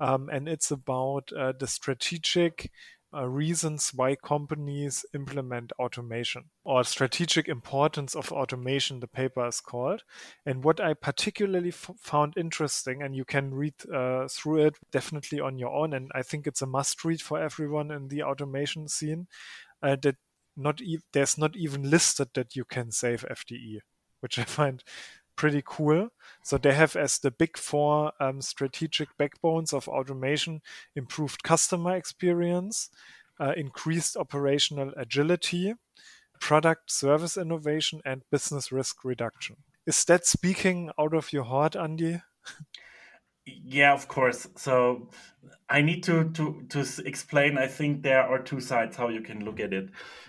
um, 0.00 0.28
and 0.32 0.48
it's 0.48 0.70
about 0.70 1.32
uh, 1.32 1.52
the 1.58 1.66
strategic 1.66 2.70
uh, 3.14 3.26
reasons 3.26 3.92
why 3.94 4.16
companies 4.16 5.04
implement 5.14 5.72
automation 5.78 6.44
or 6.64 6.84
strategic 6.84 7.48
importance 7.48 8.14
of 8.14 8.32
automation, 8.32 9.00
the 9.00 9.06
paper 9.06 9.46
is 9.46 9.60
called. 9.60 10.02
And 10.46 10.64
what 10.64 10.80
I 10.80 10.94
particularly 10.94 11.70
found 11.70 12.34
interesting, 12.36 13.02
and 13.02 13.14
you 13.14 13.24
can 13.24 13.52
read 13.54 13.74
uh, 13.92 14.28
through 14.28 14.66
it 14.66 14.76
definitely 14.90 15.40
on 15.40 15.58
your 15.58 15.70
own, 15.70 15.92
and 15.92 16.10
I 16.14 16.22
think 16.22 16.46
it's 16.46 16.62
a 16.62 16.66
must 16.66 17.04
read 17.04 17.20
for 17.20 17.40
everyone 17.40 17.90
in 17.90 18.08
the 18.08 18.22
automation 18.22 18.88
scene, 18.88 19.26
uh, 19.82 19.96
that 20.02 20.16
not 20.56 20.80
e- 20.80 21.00
there's 21.12 21.38
not 21.38 21.56
even 21.56 21.88
listed 21.88 22.28
that 22.34 22.56
you 22.56 22.64
can 22.64 22.90
save 22.90 23.24
FTE 23.30 23.80
which 24.22 24.38
I 24.38 24.44
find 24.58 24.82
pretty 25.42 25.62
cool. 25.66 26.08
So 26.44 26.56
they 26.56 26.72
have 26.72 26.94
as 26.94 27.18
the 27.18 27.32
big 27.32 27.58
four 27.58 28.12
um, 28.20 28.40
strategic 28.40 29.08
backbones 29.18 29.72
of 29.72 29.88
automation 29.88 30.60
improved 30.94 31.42
customer 31.42 31.96
experience, 31.96 32.90
uh, 33.40 33.52
increased 33.56 34.16
operational 34.16 34.92
agility, 34.96 35.74
product 36.38 36.92
service 36.92 37.36
innovation, 37.36 38.00
and 38.04 38.22
business 38.30 38.70
risk 38.70 39.04
reduction. 39.04 39.56
Is 39.84 40.04
that 40.04 40.26
speaking 40.26 40.90
out 40.96 41.12
of 41.12 41.32
your 41.32 41.42
heart, 41.42 41.74
Andy? 41.74 42.22
Yeah, 43.44 43.94
of 43.94 44.06
course. 44.06 44.46
So 44.54 45.10
I 45.72 45.80
need 45.80 46.02
to 46.04 46.30
to 46.32 46.66
to 46.68 46.84
explain. 47.06 47.56
I 47.56 47.66
think 47.66 48.02
there 48.02 48.22
are 48.22 48.38
two 48.38 48.60
sides 48.60 48.94
how 48.94 49.08
you 49.08 49.22
can 49.22 49.42
look 49.42 49.58
at 49.58 49.72
it. 49.72 49.88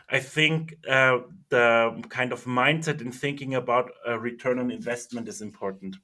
I 0.10 0.20
think 0.20 0.76
uh, 0.90 1.20
the 1.50 2.02
kind 2.10 2.32
of 2.32 2.46
mindset 2.46 3.02
in 3.02 3.12
thinking 3.12 3.56
about 3.56 3.92
a 4.08 4.18
return 4.18 4.58
on 4.58 4.72
investment 4.72 5.28
is 5.28 5.42
important. 5.42 5.98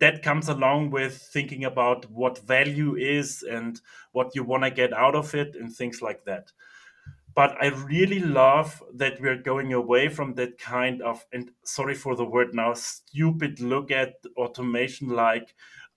That 0.00 0.22
comes 0.24 0.48
along 0.48 0.90
with 0.90 1.16
thinking 1.32 1.64
about 1.64 2.10
what 2.10 2.38
value 2.46 2.96
is 2.96 3.44
and 3.44 3.80
what 4.12 4.34
you 4.34 4.42
want 4.42 4.64
to 4.64 4.70
get 4.70 4.92
out 4.92 5.14
of 5.14 5.34
it 5.34 5.54
and 5.54 5.72
things 5.72 6.02
like 6.02 6.24
that. 6.24 6.50
But 7.34 7.56
I 7.62 7.68
really 7.68 8.18
love 8.18 8.82
that 8.94 9.20
we're 9.20 9.42
going 9.42 9.72
away 9.72 10.08
from 10.08 10.34
that 10.34 10.58
kind 10.58 11.00
of, 11.02 11.24
and 11.32 11.50
sorry 11.62 11.94
for 11.94 12.16
the 12.16 12.24
word 12.24 12.54
now, 12.54 12.74
stupid 12.74 13.60
look 13.60 13.90
at 13.90 14.14
automation 14.36 15.08
like 15.08 15.54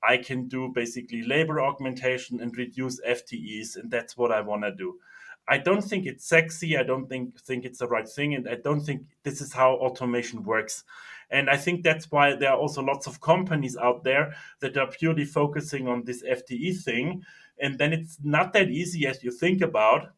I 0.08 0.18
can 0.18 0.48
do 0.48 0.70
basically 0.74 1.24
labor 1.24 1.62
augmentation 1.62 2.42
and 2.42 2.56
reduce 2.58 3.00
FTEs, 3.02 3.78
and 3.78 3.90
that's 3.90 4.18
what 4.18 4.32
I 4.32 4.42
want 4.42 4.64
to 4.64 4.72
do. 4.72 5.00
I 5.48 5.58
don't 5.58 5.82
think 5.82 6.06
it's 6.06 6.26
sexy. 6.26 6.78
I 6.78 6.84
don't 6.84 7.08
think 7.08 7.40
think 7.42 7.66
it's 7.66 7.80
the 7.80 7.88
right 7.88 8.08
thing, 8.08 8.34
and 8.36 8.48
I 8.48 8.56
don't 8.56 8.82
think 8.82 9.04
this 9.24 9.42
is 9.42 9.54
how 9.54 9.74
automation 9.74 10.44
works. 10.44 10.84
And 11.30 11.50
I 11.50 11.58
think 11.58 11.84
that's 11.84 12.12
why 12.12 12.36
there 12.36 12.52
are 12.52 12.58
also 12.58 12.82
lots 12.82 13.08
of 13.08 13.20
companies 13.20 13.76
out 13.76 14.04
there 14.04 14.36
that 14.60 14.78
are 14.78 14.88
purely 14.88 15.26
focusing 15.26 15.88
on 15.88 16.04
this 16.06 16.24
FTE 16.24 16.82
thing, 16.82 17.24
and 17.60 17.78
then 17.78 17.92
it's 17.94 18.18
not 18.24 18.54
that 18.54 18.70
easy 18.70 19.08
as 19.08 19.24
you 19.24 19.32
think 19.32 19.62
about. 19.62 20.14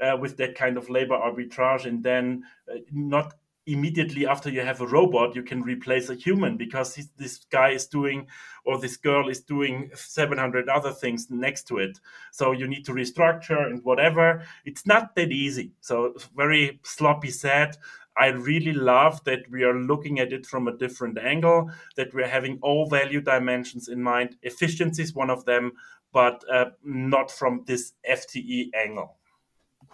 Uh, 0.00 0.16
with 0.20 0.36
that 0.36 0.56
kind 0.56 0.76
of 0.76 0.90
labor 0.90 1.16
arbitrage, 1.16 1.86
and 1.86 2.02
then 2.02 2.42
uh, 2.68 2.78
not 2.90 3.34
immediately 3.66 4.26
after 4.26 4.50
you 4.50 4.60
have 4.60 4.80
a 4.80 4.86
robot, 4.86 5.34
you 5.34 5.42
can 5.42 5.62
replace 5.62 6.10
a 6.10 6.14
human 6.14 6.56
because 6.56 6.98
this 7.16 7.44
guy 7.50 7.70
is 7.70 7.86
doing 7.86 8.26
or 8.64 8.78
this 8.78 8.96
girl 8.96 9.28
is 9.28 9.40
doing 9.40 9.90
700 9.94 10.68
other 10.68 10.92
things 10.92 11.30
next 11.30 11.66
to 11.68 11.78
it. 11.78 11.98
So 12.32 12.52
you 12.52 12.66
need 12.66 12.84
to 12.86 12.92
restructure 12.92 13.66
and 13.66 13.82
whatever. 13.84 14.42
It's 14.64 14.86
not 14.86 15.14
that 15.16 15.30
easy. 15.30 15.72
So, 15.80 16.14
very 16.36 16.80
sloppy 16.82 17.30
said. 17.30 17.76
I 18.16 18.28
really 18.28 18.72
love 18.72 19.22
that 19.24 19.40
we 19.50 19.64
are 19.64 19.74
looking 19.74 20.20
at 20.20 20.32
it 20.32 20.46
from 20.46 20.68
a 20.68 20.76
different 20.76 21.18
angle, 21.18 21.70
that 21.96 22.14
we're 22.14 22.28
having 22.28 22.58
all 22.62 22.88
value 22.88 23.20
dimensions 23.20 23.88
in 23.88 24.00
mind. 24.00 24.36
Efficiency 24.42 25.02
is 25.02 25.14
one 25.14 25.30
of 25.30 25.44
them, 25.46 25.72
but 26.12 26.44
uh, 26.50 26.66
not 26.84 27.30
from 27.30 27.64
this 27.66 27.94
FTE 28.08 28.70
angle. 28.74 29.16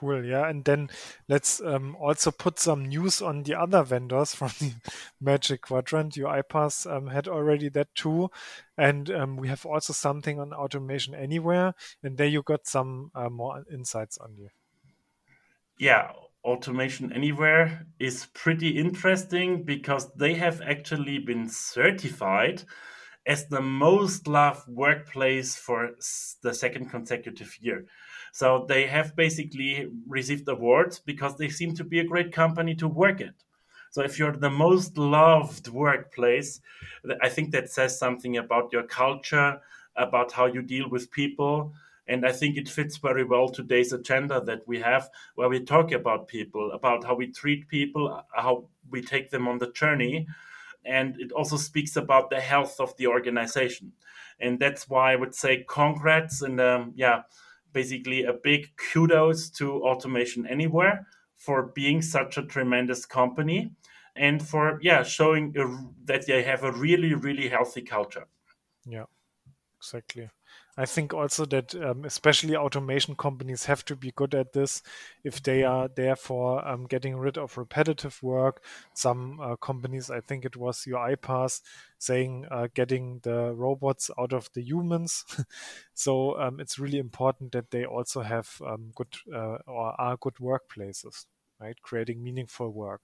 Cool, 0.01 0.25
yeah. 0.25 0.49
And 0.49 0.65
then 0.65 0.89
let's 1.29 1.61
um, 1.61 1.95
also 2.01 2.31
put 2.31 2.59
some 2.59 2.87
news 2.87 3.21
on 3.21 3.43
the 3.43 3.55
other 3.55 3.83
vendors 3.83 4.35
from 4.35 4.49
the 4.59 4.73
Magic 5.21 5.61
Quadrant. 5.61 6.15
UiPath 6.15 6.91
um, 6.91 7.09
had 7.09 7.29
already 7.29 7.69
that 7.69 7.95
too. 7.95 8.31
And 8.79 9.11
um, 9.11 9.37
we 9.37 9.49
have 9.49 9.67
also 9.67 9.93
something 9.93 10.41
on 10.41 10.55
Automation 10.55 11.15
Anywhere. 11.15 11.75
And 12.03 12.17
there 12.17 12.29
you 12.29 12.43
got 12.43 12.67
some 12.67 13.11
uh, 13.15 13.29
more 13.29 13.63
insights 13.71 14.17
on 14.17 14.37
you. 14.39 14.49
Yeah, 15.79 16.13
Automation 16.45 17.13
Anywhere 17.13 17.87
is 17.99 18.27
pretty 18.33 18.71
interesting 18.71 19.65
because 19.65 20.11
they 20.15 20.33
have 20.33 20.63
actually 20.63 21.19
been 21.19 21.47
certified 21.47 22.63
as 23.27 23.49
the 23.49 23.61
most 23.61 24.27
loved 24.27 24.67
workplace 24.67 25.57
for 25.57 25.91
the 26.43 26.55
second 26.55 26.89
consecutive 26.89 27.55
year. 27.61 27.85
So 28.33 28.65
they 28.69 28.87
have 28.87 29.17
basically 29.17 29.91
received 30.07 30.49
awards 30.49 30.99
because 30.99 31.37
they 31.37 31.49
seem 31.49 31.75
to 31.77 31.85
be 31.85 32.01
a 32.01 32.05
great 32.05 32.33
company 32.33 32.75
to 32.77 32.89
work 32.89 33.21
at. 33.21 33.35
So 33.91 34.03
if 34.03 34.19
you're 34.19 34.37
the 34.37 34.51
most 34.51 34.97
loved 34.97 35.69
workplace, 35.69 36.61
I 37.21 37.29
think 37.29 37.51
that 37.53 37.71
says 37.71 37.99
something 37.99 38.37
about 38.37 38.73
your 38.73 38.85
culture, 38.85 39.61
about 39.97 40.33
how 40.33 40.47
you 40.47 40.63
deal 40.63 40.89
with 40.89 41.11
people. 41.11 41.73
And 42.07 42.25
I 42.25 42.33
think 42.33 42.57
it 42.57 42.69
fits 42.69 42.97
very 42.97 43.25
well 43.25 43.49
today's 43.49 43.93
agenda 43.93 44.41
that 44.43 44.67
we 44.67 44.81
have, 44.81 45.11
where 45.35 45.49
we 45.49 45.65
talk 45.65 45.93
about 45.93 46.29
people, 46.29 46.73
about 46.73 47.05
how 47.05 47.15
we 47.15 47.29
treat 47.29 47.69
people, 47.69 48.25
how 48.33 48.69
we 48.91 49.03
take 49.03 49.31
them 49.31 49.49
on 49.49 49.59
the 49.59 49.73
journey. 49.73 50.27
And 50.85 51.21
it 51.21 51.33
also 51.33 51.57
speaks 51.57 51.97
about 51.97 52.31
the 52.31 52.41
health 52.41 52.81
of 52.81 52.97
the 52.97 53.09
organization. 53.09 53.93
And 54.39 54.59
that's 54.59 54.89
why 54.89 55.13
I 55.13 55.17
would 55.17 55.35
say 55.35 55.65
congrats 55.69 56.43
and 56.43 56.61
um, 56.61 56.93
yeah, 56.97 57.23
basically 57.73 58.25
a 58.25 58.33
big 58.33 58.69
kudos 58.77 59.51
to 59.51 59.83
Automation 59.83 60.47
Anywhere 60.47 61.07
for 61.37 61.73
being 61.75 62.03
such 62.03 62.37
a 62.37 62.43
tremendous 62.43 63.07
company 63.07 63.73
and 64.17 64.47
for 64.47 64.79
yeah 64.83 65.03
showing 65.03 65.55
a, 65.57 65.67
that 66.05 66.27
they 66.27 66.43
have 66.43 66.65
a 66.65 66.73
really 66.73 67.15
really 67.15 67.49
healthy 67.49 67.83
culture. 67.83 68.27
Yeah, 68.85 69.05
exactly. 69.79 70.29
I 70.77 70.87
think 70.87 71.13
also 71.13 71.45
that 71.47 71.75
um, 71.75 72.05
especially 72.05 72.57
automation 72.57 73.15
companies 73.17 73.65
have 73.67 73.85
to 73.87 73.97
be 73.97 74.13
good 74.13 74.35
at 74.35 74.53
this 74.53 74.83
if 75.25 75.43
they 75.43 75.63
are 75.63 75.89
therefore 75.89 76.67
um, 76.67 76.87
getting 76.87 77.17
rid 77.17 77.37
of 77.37 77.59
repetitive 77.59 78.23
work. 78.23 78.63
Some 78.95 79.41
uh, 79.41 79.57
companies, 79.57 80.11
I 80.11 80.21
think 80.21 80.45
it 80.45 80.57
was 80.57 80.85
UiPath, 80.87 81.61
saying 81.99 82.47
uh, 82.51 82.69
getting 82.75 83.21
the 83.23 83.53
robots 83.55 84.11
out 84.19 84.33
of 84.33 84.49
the 84.55 84.63
humans. 84.63 85.25
so 85.95 86.39
um, 86.41 86.61
it's 86.61 86.79
really 86.79 86.99
important 86.99 87.53
that 87.53 87.71
they 87.71 87.85
also 87.85 88.23
have 88.23 88.49
um, 88.67 88.93
good 88.95 89.15
uh, 89.35 89.59
or 89.67 90.01
are 90.01 90.17
good 90.17 90.37
workplaces, 90.37 91.27
right? 91.61 91.81
Creating 91.83 92.23
meaningful 92.23 92.71
work. 92.71 93.03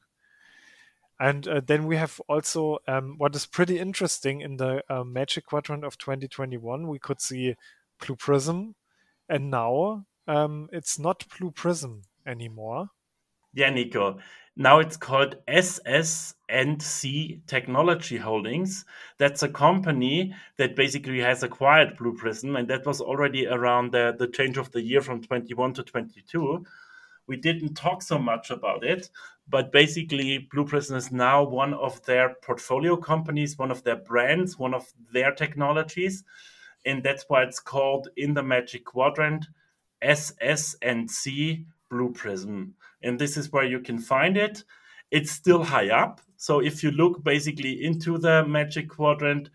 And 1.18 1.48
uh, 1.48 1.60
then 1.64 1.86
we 1.86 1.96
have 1.96 2.20
also 2.28 2.78
um, 2.86 3.14
what 3.16 3.34
is 3.34 3.46
pretty 3.46 3.78
interesting 3.78 4.42
in 4.42 4.58
the 4.58 4.82
uh, 4.88 5.02
Magic 5.02 5.46
Quadrant 5.46 5.84
of 5.84 5.96
2021. 5.96 6.86
We 6.86 6.98
could 6.98 7.20
see 7.20 7.54
Blue 8.04 8.16
Prism, 8.16 8.74
and 9.28 9.50
now 9.50 10.04
um, 10.28 10.68
it's 10.72 10.98
not 10.98 11.24
Blue 11.38 11.50
Prism 11.50 12.02
anymore. 12.26 12.88
Yeah, 13.54 13.70
Nico. 13.70 14.18
Now 14.58 14.80
it's 14.80 14.98
called 14.98 15.36
SS&C 15.48 17.40
Technology 17.46 18.16
Holdings. 18.18 18.84
That's 19.18 19.42
a 19.42 19.48
company 19.48 20.34
that 20.58 20.76
basically 20.76 21.20
has 21.20 21.42
acquired 21.42 21.96
Blue 21.96 22.14
Prism, 22.14 22.56
and 22.56 22.68
that 22.68 22.84
was 22.84 23.00
already 23.00 23.46
around 23.46 23.92
the, 23.92 24.14
the 24.18 24.28
change 24.28 24.58
of 24.58 24.72
the 24.72 24.82
year 24.82 25.00
from 25.00 25.22
21 25.22 25.74
to 25.74 25.82
22 25.82 26.66
we 27.26 27.36
didn't 27.36 27.74
talk 27.74 28.02
so 28.02 28.18
much 28.18 28.50
about 28.50 28.84
it, 28.84 29.10
but 29.48 29.72
basically, 29.72 30.38
Blue 30.50 30.64
Prism 30.64 30.96
is 30.96 31.12
now 31.12 31.42
one 31.42 31.74
of 31.74 32.04
their 32.04 32.34
portfolio 32.42 32.96
companies, 32.96 33.58
one 33.58 33.70
of 33.70 33.84
their 33.84 33.96
brands, 33.96 34.58
one 34.58 34.74
of 34.74 34.92
their 35.12 35.32
technologies, 35.32 36.24
and 36.84 37.02
that's 37.02 37.24
why 37.28 37.42
it's 37.42 37.60
called 37.60 38.08
in 38.16 38.34
the 38.34 38.42
Magic 38.42 38.84
Quadrant 38.84 39.46
SS&C 40.02 41.64
Blue 41.90 42.12
Prism, 42.12 42.74
and 43.02 43.18
this 43.18 43.36
is 43.36 43.52
where 43.52 43.64
you 43.64 43.80
can 43.80 43.98
find 43.98 44.36
it. 44.36 44.64
It's 45.10 45.30
still 45.30 45.62
high 45.62 45.90
up, 45.90 46.20
so 46.36 46.60
if 46.60 46.82
you 46.82 46.90
look 46.90 47.22
basically 47.22 47.84
into 47.84 48.18
the 48.18 48.44
Magic 48.44 48.88
Quadrant, 48.88 49.50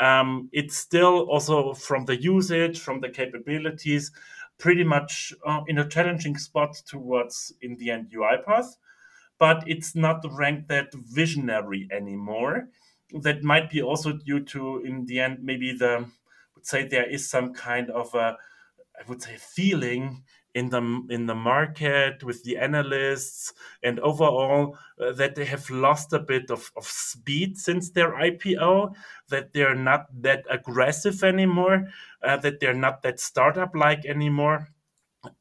um, 0.00 0.48
it's 0.52 0.76
still 0.76 1.20
also 1.30 1.72
from 1.72 2.04
the 2.04 2.20
usage, 2.20 2.80
from 2.80 3.00
the 3.00 3.08
capabilities, 3.08 4.10
pretty 4.58 4.84
much 4.84 5.32
uh, 5.46 5.62
in 5.68 5.78
a 5.78 5.88
challenging 5.88 6.36
spot 6.36 6.74
towards, 6.86 7.52
in 7.62 7.76
the 7.76 7.90
end, 7.90 8.10
UiPath, 8.10 8.76
but 9.38 9.64
it's 9.66 9.94
not 9.94 10.24
ranked 10.32 10.68
that 10.68 10.92
visionary 10.94 11.88
anymore. 11.90 12.68
That 13.22 13.42
might 13.42 13.70
be 13.70 13.82
also 13.82 14.12
due 14.12 14.40
to, 14.46 14.82
in 14.84 15.06
the 15.06 15.20
end, 15.20 15.38
maybe 15.42 15.72
the 15.72 16.06
would 16.54 16.66
say 16.66 16.86
there 16.86 17.08
is 17.08 17.28
some 17.28 17.52
kind 17.52 17.90
of 17.90 18.14
a 18.14 18.36
I 18.98 19.02
would 19.08 19.22
say, 19.22 19.36
feeling 19.36 20.24
in 20.54 20.70
the 20.70 20.80
in 21.10 21.26
the 21.26 21.34
market 21.34 22.24
with 22.24 22.42
the 22.44 22.56
analysts 22.56 23.52
and 23.82 24.00
overall 24.00 24.78
uh, 24.98 25.12
that 25.12 25.34
they 25.34 25.44
have 25.44 25.68
lost 25.68 26.14
a 26.14 26.18
bit 26.18 26.50
of, 26.50 26.72
of 26.76 26.84
speed 26.86 27.58
since 27.58 27.90
their 27.90 28.12
IPO 28.12 28.94
that 29.28 29.52
they're 29.52 29.74
not 29.74 30.06
that 30.22 30.46
aggressive 30.48 31.22
anymore 31.22 31.88
uh, 32.22 32.38
that 32.38 32.58
they're 32.60 32.72
not 32.72 33.02
that 33.02 33.20
startup 33.20 33.74
like 33.74 34.06
anymore 34.06 34.68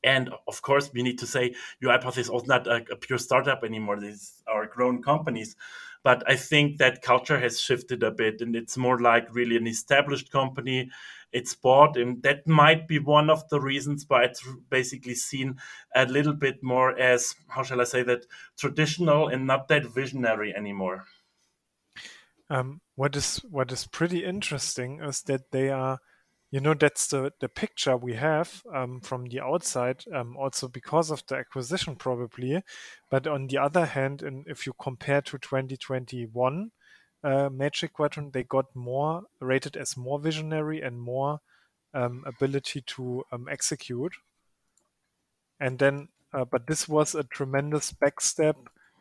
and 0.04 0.30
of 0.48 0.62
course, 0.62 0.92
we 0.94 1.04
need 1.04 1.20
to 1.20 1.28
say 1.28 1.56
UiPath 1.84 2.18
is 2.18 2.30
also 2.30 2.46
not 2.48 2.68
a, 2.68 2.86
a, 2.92 2.96
pure 2.96 3.18
startup 3.18 3.64
anymore. 3.64 4.00
These 4.00 4.42
are 4.48 4.66
grown 4.66 5.02
companies. 5.02 5.56
But 6.04 6.24
I 6.30 6.36
think 6.36 6.78
that 6.78 7.02
culture 7.02 7.40
has 7.40 7.60
shifted 7.60 8.04
a 8.04 8.12
bit 8.12 8.42
and 8.42 8.56
it's 8.56 8.78
more 8.78 9.00
like 9.00 9.34
really 9.34 9.58
an 9.58 9.66
established 9.66 10.32
company. 10.32 10.92
It's 11.32 11.56
bought, 11.56 11.98
and 11.98 12.22
that 12.24 12.48
might 12.48 12.88
be 12.88 13.00
one 13.00 13.30
of 13.30 13.50
the 13.50 13.60
reasons 13.60 14.06
why 14.08 14.24
it's 14.24 14.48
basically 14.70 15.16
seen 15.16 15.58
a 15.96 16.06
little 16.06 16.34
bit 16.34 16.64
more 16.64 16.98
as, 16.98 17.36
how 17.48 17.64
shall 17.64 17.82
I 17.82 17.86
say 17.86 18.04
that, 18.04 18.26
traditional 18.58 19.28
and 19.28 19.48
not 19.48 19.68
that 19.70 19.88
visionary 19.88 20.56
anymore. 20.56 21.06
Um, 22.50 22.82
what 22.96 23.16
is 23.16 23.38
what 23.50 23.72
is 23.72 23.88
pretty 23.88 24.24
interesting 24.24 25.02
is 25.02 25.24
that 25.24 25.52
they 25.52 25.70
are 25.70 26.00
you 26.52 26.60
know 26.60 26.74
that's 26.74 27.08
the 27.08 27.32
the 27.40 27.50
picture 27.50 27.98
we 27.98 28.14
have 28.14 28.62
um, 28.74 29.02
from 29.02 29.26
the 29.26 29.42
outside 29.42 30.04
um, 30.14 30.38
also 30.38 30.68
because 30.68 31.12
of 31.12 31.24
the 31.28 31.36
acquisition 31.36 31.96
probably. 31.96 32.62
But 33.10 33.28
on 33.28 33.48
the 33.48 33.58
other 33.58 33.86
hand 33.86 34.22
and 34.22 34.46
if 34.48 34.66
you 34.66 34.74
compare 34.80 35.22
to 35.22 35.38
2021 35.38 36.72
uh, 37.24 37.50
magic 37.50 37.94
quadrant 37.94 38.34
they 38.34 38.44
got 38.44 38.76
more 38.76 39.24
rated 39.42 39.76
as 39.76 39.98
more 39.98 40.20
visionary 40.20 40.82
and 40.82 41.00
more 41.02 41.40
um, 41.94 42.24
ability 42.26 42.82
to 42.82 43.24
um, 43.32 43.48
execute. 43.50 44.14
And 45.60 45.80
then 45.80 46.10
uh, 46.34 46.46
but 46.46 46.68
this 46.68 46.88
was 46.88 47.16
a 47.16 47.24
tremendous 47.24 47.92
backstep 47.92 48.56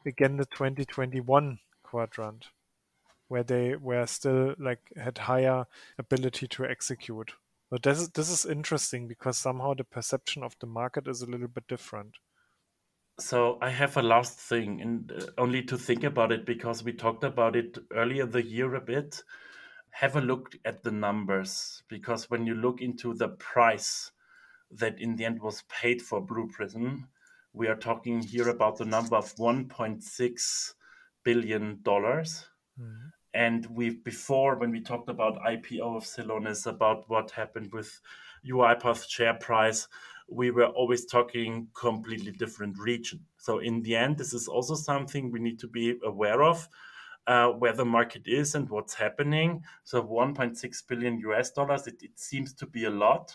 again 0.06 0.38
the 0.38 0.46
2021 0.46 1.58
quadrant 1.82 2.46
where 3.28 3.42
they 3.42 3.76
were 3.76 4.06
still 4.06 4.54
like 4.58 4.80
had 4.96 5.18
higher 5.18 5.66
ability 5.98 6.48
to 6.48 6.64
execute. 6.64 7.32
But 7.70 7.82
this 7.82 8.00
is, 8.00 8.10
this 8.10 8.30
is 8.30 8.46
interesting 8.46 9.08
because 9.08 9.36
somehow 9.36 9.74
the 9.74 9.84
perception 9.84 10.42
of 10.42 10.56
the 10.60 10.66
market 10.66 11.08
is 11.08 11.22
a 11.22 11.26
little 11.26 11.48
bit 11.48 11.66
different. 11.66 12.16
So 13.18 13.58
I 13.62 13.70
have 13.70 13.96
a 13.96 14.02
last 14.02 14.38
thing, 14.38 14.80
and 14.80 15.12
uh, 15.12 15.26
only 15.38 15.62
to 15.64 15.78
think 15.78 16.02
about 16.02 16.32
it 16.32 16.44
because 16.44 16.82
we 16.82 16.92
talked 16.92 17.22
about 17.22 17.54
it 17.54 17.78
earlier 17.92 18.26
the 18.26 18.44
year 18.44 18.74
a 18.74 18.80
bit. 18.80 19.22
Have 19.90 20.16
a 20.16 20.20
look 20.20 20.56
at 20.64 20.82
the 20.82 20.90
numbers 20.90 21.84
because 21.88 22.28
when 22.28 22.44
you 22.44 22.54
look 22.54 22.80
into 22.80 23.14
the 23.14 23.28
price 23.28 24.10
that 24.72 25.00
in 25.00 25.14
the 25.14 25.24
end 25.24 25.40
was 25.40 25.62
paid 25.68 26.02
for 26.02 26.20
Blue 26.20 26.48
Prism, 26.48 27.08
we 27.52 27.68
are 27.68 27.76
talking 27.76 28.20
here 28.20 28.48
about 28.48 28.78
the 28.78 28.84
number 28.84 29.14
of 29.14 29.34
1.6 29.36 30.74
billion 31.22 31.78
dollars. 31.82 32.46
Mm-hmm. 32.80 33.08
And 33.34 33.66
we've 33.66 34.02
before, 34.04 34.56
when 34.56 34.70
we 34.70 34.80
talked 34.80 35.08
about 35.08 35.42
IPO 35.42 35.96
of 35.96 36.04
Celonis, 36.04 36.66
about 36.66 37.08
what 37.08 37.32
happened 37.32 37.72
with 37.72 38.00
UiPath 38.48 39.08
share 39.08 39.34
price, 39.34 39.88
we 40.28 40.50
were 40.50 40.66
always 40.66 41.04
talking 41.04 41.68
completely 41.74 42.32
different 42.32 42.78
region. 42.78 43.20
So 43.38 43.58
in 43.58 43.82
the 43.82 43.96
end, 43.96 44.18
this 44.18 44.32
is 44.32 44.48
also 44.48 44.74
something 44.74 45.30
we 45.30 45.40
need 45.40 45.58
to 45.60 45.68
be 45.68 45.98
aware 46.04 46.42
of. 46.42 46.68
Uh, 47.26 47.48
where 47.48 47.72
the 47.72 47.86
market 47.86 48.20
is 48.26 48.54
and 48.54 48.68
what's 48.68 48.92
happening. 48.92 49.62
So 49.84 50.02
1.6 50.02 50.86
billion 50.86 51.18
US 51.20 51.52
dollars, 51.52 51.86
it, 51.86 52.02
it 52.02 52.18
seems 52.18 52.52
to 52.52 52.66
be 52.66 52.84
a 52.84 52.90
lot. 52.90 53.34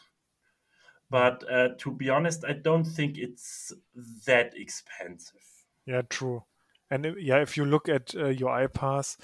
But 1.10 1.44
uh, 1.52 1.70
to 1.80 1.92
be 1.92 2.08
honest, 2.10 2.46
I 2.46 2.54
don't 2.54 2.84
think 2.84 3.18
it's 3.18 3.74
that 4.28 4.54
expensive. 4.56 5.42
Yeah, 5.88 6.04
true. 6.08 6.44
And 6.92 7.16
yeah, 7.20 7.38
if 7.42 7.56
you 7.58 7.66
look 7.66 7.88
at 7.88 8.16
uh, 8.16 8.30
UiPath, 8.30 9.18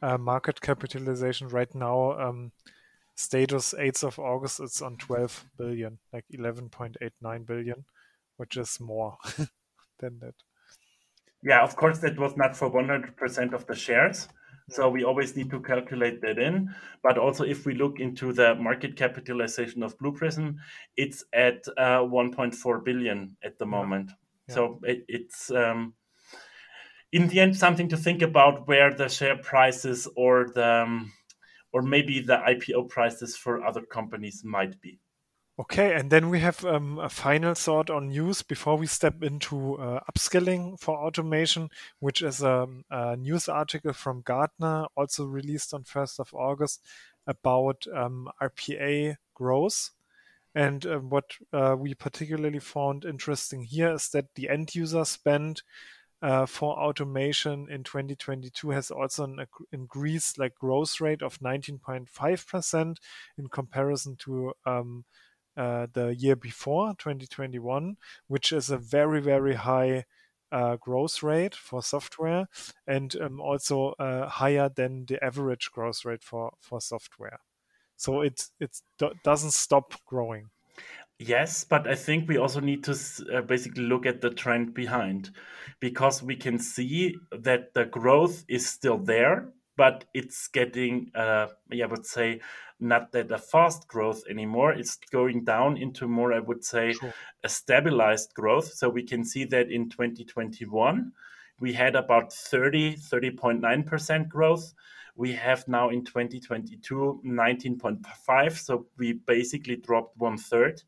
uh, 0.00 0.18
market 0.18 0.60
capitalization 0.60 1.48
right 1.48 1.74
now, 1.74 2.12
um, 2.18 2.52
status 3.16 3.74
8th 3.76 4.04
of 4.04 4.18
August, 4.18 4.60
it's 4.60 4.80
on 4.80 4.96
12 4.96 5.46
billion, 5.56 5.98
like 6.12 6.24
11.89 6.32 7.46
billion, 7.46 7.84
which 8.36 8.56
is 8.56 8.78
more 8.80 9.16
than 9.98 10.20
that. 10.20 10.34
Yeah, 11.42 11.62
of 11.62 11.76
course, 11.76 11.98
that 12.00 12.18
was 12.18 12.36
not 12.36 12.56
for 12.56 12.70
100% 12.70 13.52
of 13.52 13.66
the 13.66 13.74
shares. 13.74 14.28
So 14.70 14.88
we 14.90 15.02
always 15.02 15.34
need 15.34 15.50
to 15.50 15.60
calculate 15.60 16.20
that 16.20 16.38
in. 16.38 16.74
But 17.02 17.16
also, 17.16 17.44
if 17.44 17.64
we 17.64 17.74
look 17.74 18.00
into 18.00 18.32
the 18.32 18.54
market 18.54 18.96
capitalization 18.96 19.82
of 19.82 19.98
Blue 19.98 20.12
Prism, 20.12 20.58
it's 20.96 21.24
at 21.32 21.66
uh, 21.78 22.00
1.4 22.00 22.84
billion 22.84 23.36
at 23.42 23.58
the 23.58 23.66
moment. 23.66 24.10
Yeah. 24.48 24.54
So 24.54 24.80
it, 24.84 25.04
it's 25.08 25.50
um, 25.50 25.94
in 27.12 27.28
the 27.28 27.40
end 27.40 27.56
something 27.56 27.88
to 27.88 27.96
think 27.96 28.22
about 28.22 28.66
where 28.66 28.92
the 28.92 29.08
share 29.08 29.36
prices 29.36 30.08
or 30.16 30.48
the 30.54 30.82
um, 30.84 31.12
or 31.72 31.82
maybe 31.82 32.20
the 32.20 32.36
IPO 32.36 32.88
prices 32.88 33.36
for 33.36 33.64
other 33.64 33.82
companies 33.82 34.42
might 34.44 34.80
be. 34.80 35.00
Okay, 35.60 35.92
and 35.94 36.08
then 36.08 36.30
we 36.30 36.38
have 36.38 36.64
um, 36.64 37.00
a 37.00 37.08
final 37.08 37.52
thought 37.52 37.90
on 37.90 38.10
news 38.10 38.42
before 38.42 38.76
we 38.76 38.86
step 38.86 39.24
into 39.24 39.76
uh, 39.76 39.98
upskilling 40.08 40.78
for 40.78 40.96
automation, 40.96 41.68
which 41.98 42.22
is 42.22 42.42
a, 42.42 42.68
a, 42.90 43.16
news 43.16 43.48
article 43.48 43.92
from 43.92 44.20
Gartner, 44.20 44.86
also 44.96 45.24
released 45.24 45.74
on 45.74 45.82
1st 45.82 46.20
of 46.20 46.32
August, 46.32 46.80
about 47.26 47.84
um, 47.92 48.30
RPA 48.40 49.16
growth. 49.34 49.90
And 50.54 50.86
uh, 50.86 50.98
what 50.98 51.32
uh, 51.52 51.74
we 51.76 51.92
particularly 51.92 52.60
found 52.60 53.04
interesting 53.04 53.64
here 53.64 53.94
is 53.94 54.10
that 54.10 54.36
the 54.36 54.48
end 54.48 54.76
user 54.76 55.04
spend 55.04 55.62
for 56.46 56.78
automation 56.78 57.68
in 57.70 57.84
2022 57.84 58.70
has 58.70 58.90
also 58.90 59.24
an 59.24 59.46
increased 59.72 60.38
like 60.38 60.54
growth 60.56 61.00
rate 61.00 61.22
of 61.22 61.40
19.5% 61.40 62.98
in 63.36 63.48
comparison 63.48 64.16
to 64.16 64.52
um, 64.66 65.04
uh, 65.56 65.86
the 65.92 66.14
year 66.14 66.36
before 66.36 66.94
2021 66.94 67.96
which 68.28 68.52
is 68.52 68.70
a 68.70 68.78
very 68.78 69.20
very 69.20 69.54
high 69.54 70.04
uh, 70.50 70.76
growth 70.76 71.22
rate 71.22 71.54
for 71.54 71.82
software 71.82 72.46
and 72.86 73.16
um, 73.16 73.40
also 73.40 73.90
uh, 73.98 74.28
higher 74.28 74.68
than 74.68 75.04
the 75.06 75.22
average 75.22 75.70
growth 75.72 76.04
rate 76.04 76.22
for 76.22 76.52
for 76.60 76.80
software. 76.80 77.40
So 77.96 78.22
it 78.22 78.48
it 78.60 78.80
do- 78.98 79.14
doesn't 79.24 79.52
stop 79.52 79.94
growing 80.06 80.50
Yes, 81.18 81.64
but 81.64 81.88
I 81.88 81.96
think 81.96 82.28
we 82.28 82.38
also 82.38 82.60
need 82.60 82.84
to 82.84 82.96
uh, 83.34 83.40
basically 83.40 83.82
look 83.82 84.06
at 84.06 84.20
the 84.20 84.30
trend 84.30 84.72
behind 84.72 85.30
because 85.80 86.22
we 86.22 86.36
can 86.36 86.60
see 86.60 87.16
that 87.32 87.74
the 87.74 87.86
growth 87.86 88.44
is 88.48 88.68
still 88.68 88.98
there, 88.98 89.48
but 89.76 90.04
it's 90.14 90.46
getting, 90.46 91.10
uh, 91.16 91.48
I 91.72 91.86
would 91.86 92.06
say, 92.06 92.40
not 92.78 93.10
that 93.12 93.32
a 93.32 93.38
fast 93.38 93.88
growth 93.88 94.22
anymore. 94.30 94.72
It's 94.72 94.96
going 95.10 95.42
down 95.42 95.76
into 95.76 96.06
more, 96.06 96.32
I 96.32 96.38
would 96.38 96.64
say, 96.64 96.92
sure. 96.92 97.12
a 97.42 97.48
stabilized 97.48 98.32
growth. 98.34 98.72
So 98.72 98.88
we 98.88 99.02
can 99.02 99.24
see 99.24 99.44
that 99.46 99.72
in 99.72 99.90
2021, 99.90 101.12
we 101.58 101.72
had 101.72 101.96
about 101.96 102.32
30, 102.32 102.94
30.9% 102.94 104.28
growth. 104.28 104.72
We 105.16 105.32
have 105.32 105.66
now 105.66 105.88
in 105.88 106.04
2022 106.04 107.22
19.5. 107.26 108.56
So 108.56 108.86
we 108.96 109.14
basically 109.14 109.76
dropped 109.76 110.16
one 110.16 110.38
third. 110.38 110.80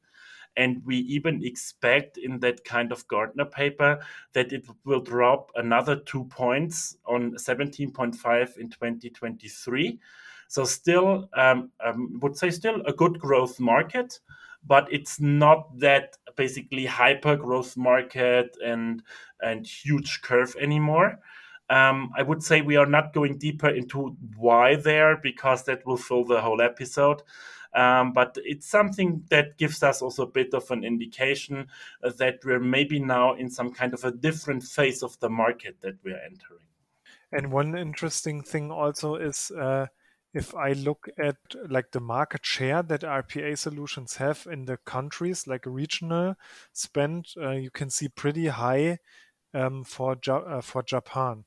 And 0.56 0.82
we 0.84 0.96
even 0.96 1.44
expect 1.44 2.18
in 2.18 2.40
that 2.40 2.64
kind 2.64 2.92
of 2.92 3.06
Gartner 3.08 3.44
paper 3.44 4.00
that 4.32 4.52
it 4.52 4.66
will 4.84 5.00
drop 5.00 5.50
another 5.54 5.96
two 5.96 6.24
points 6.24 6.96
on 7.06 7.32
17.5 7.36 8.56
in 8.58 8.68
2023. 8.68 9.98
So 10.48 10.64
still, 10.64 11.28
um, 11.34 11.70
um, 11.84 12.18
would 12.20 12.36
say 12.36 12.50
still 12.50 12.82
a 12.84 12.92
good 12.92 13.20
growth 13.20 13.60
market, 13.60 14.18
but 14.66 14.88
it's 14.92 15.20
not 15.20 15.78
that 15.78 16.16
basically 16.36 16.86
hyper 16.86 17.36
growth 17.36 17.76
market 17.76 18.56
and 18.64 19.02
and 19.40 19.66
huge 19.66 20.22
curve 20.22 20.56
anymore. 20.60 21.20
Um, 21.70 22.10
I 22.16 22.22
would 22.22 22.42
say 22.42 22.62
we 22.62 22.74
are 22.76 22.86
not 22.86 23.12
going 23.12 23.38
deeper 23.38 23.68
into 23.68 24.16
why 24.36 24.74
there 24.74 25.16
because 25.16 25.62
that 25.64 25.86
will 25.86 25.96
fill 25.96 26.24
the 26.24 26.40
whole 26.40 26.60
episode. 26.60 27.22
Um, 27.74 28.12
but 28.12 28.36
it's 28.44 28.66
something 28.66 29.24
that 29.30 29.56
gives 29.56 29.82
us 29.82 30.02
also 30.02 30.24
a 30.24 30.30
bit 30.30 30.54
of 30.54 30.70
an 30.70 30.84
indication 30.84 31.68
uh, 32.02 32.10
that 32.18 32.40
we're 32.44 32.60
maybe 32.60 32.98
now 32.98 33.34
in 33.34 33.48
some 33.48 33.72
kind 33.72 33.94
of 33.94 34.04
a 34.04 34.10
different 34.10 34.64
phase 34.64 35.02
of 35.02 35.18
the 35.20 35.30
market 35.30 35.76
that 35.82 35.94
we're 36.04 36.20
entering. 36.20 36.66
And 37.32 37.52
one 37.52 37.78
interesting 37.78 38.42
thing 38.42 38.72
also 38.72 39.14
is 39.14 39.52
uh, 39.52 39.86
if 40.32 40.54
I 40.54 40.72
look 40.72 41.08
at 41.18 41.36
like 41.68 41.90
the 41.92 42.00
market 42.00 42.44
share 42.44 42.82
that 42.82 43.02
RPA 43.02 43.56
solutions 43.58 44.16
have 44.16 44.46
in 44.50 44.64
the 44.64 44.76
countries, 44.78 45.46
like 45.46 45.64
regional 45.66 46.34
spend, 46.72 47.26
uh, 47.40 47.50
you 47.50 47.70
can 47.70 47.90
see 47.90 48.08
pretty 48.08 48.46
high 48.46 48.98
um, 49.54 49.84
for 49.84 50.16
uh, 50.28 50.60
for 50.60 50.82
Japan, 50.82 51.44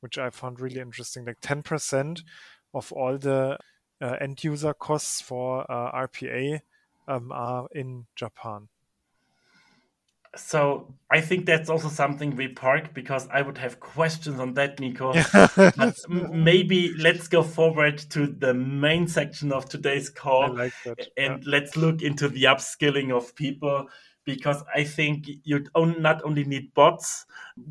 which 0.00 0.18
I 0.18 0.30
found 0.30 0.60
really 0.60 0.80
interesting. 0.80 1.24
Like 1.24 1.38
ten 1.40 1.62
percent 1.62 2.22
of 2.74 2.92
all 2.92 3.18
the 3.18 3.58
end 4.00 4.42
user 4.44 4.74
costs 4.74 5.20
for 5.20 5.70
uh, 5.70 5.92
RPA 5.92 6.60
um, 7.08 7.32
are 7.32 7.68
in 7.72 8.06
Japan? 8.14 8.68
So 10.36 10.94
I 11.10 11.20
think 11.22 11.46
that's 11.46 11.70
also 11.70 11.88
something 11.88 12.36
we 12.36 12.48
park 12.48 12.92
because 12.92 13.26
I 13.32 13.42
would 13.42 13.58
have 13.58 13.80
questions 13.80 14.38
on 14.38 14.54
that, 14.54 14.78
Nico. 14.78 15.12
but 15.56 15.96
maybe 16.08 16.92
let's 16.98 17.28
go 17.28 17.42
forward 17.42 17.98
to 18.10 18.26
the 18.26 18.52
main 18.52 19.08
section 19.08 19.52
of 19.52 19.68
today's 19.68 20.10
call 20.10 20.54
like 20.54 20.72
and 20.84 21.06
yeah. 21.16 21.36
let's 21.46 21.76
look 21.76 22.02
into 22.02 22.28
the 22.28 22.44
upskilling 22.44 23.16
of 23.16 23.34
people 23.34 23.88
because 24.26 24.62
I 24.74 24.84
think 24.84 25.30
you 25.44 25.64
not 25.74 26.22
only 26.24 26.44
need 26.44 26.74
bots, 26.74 27.24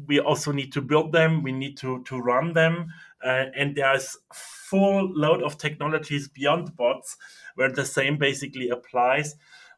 we 0.08 0.20
also 0.20 0.52
need 0.52 0.72
to 0.74 0.82
build 0.82 1.12
them, 1.12 1.44
we 1.44 1.52
need 1.52 1.78
to, 1.78 2.02
to 2.04 2.18
run 2.18 2.54
them. 2.54 2.88
Uh, 3.24 3.46
and 3.56 3.76
there's 3.76 4.18
full 4.34 5.12
load 5.14 5.44
of 5.44 5.58
technologies 5.58 6.28
beyond 6.30 6.76
bots 6.76 7.18
where 7.56 7.72
the 7.72 7.86
same 7.86 8.18
basically 8.18 8.70
applies. 8.70 9.36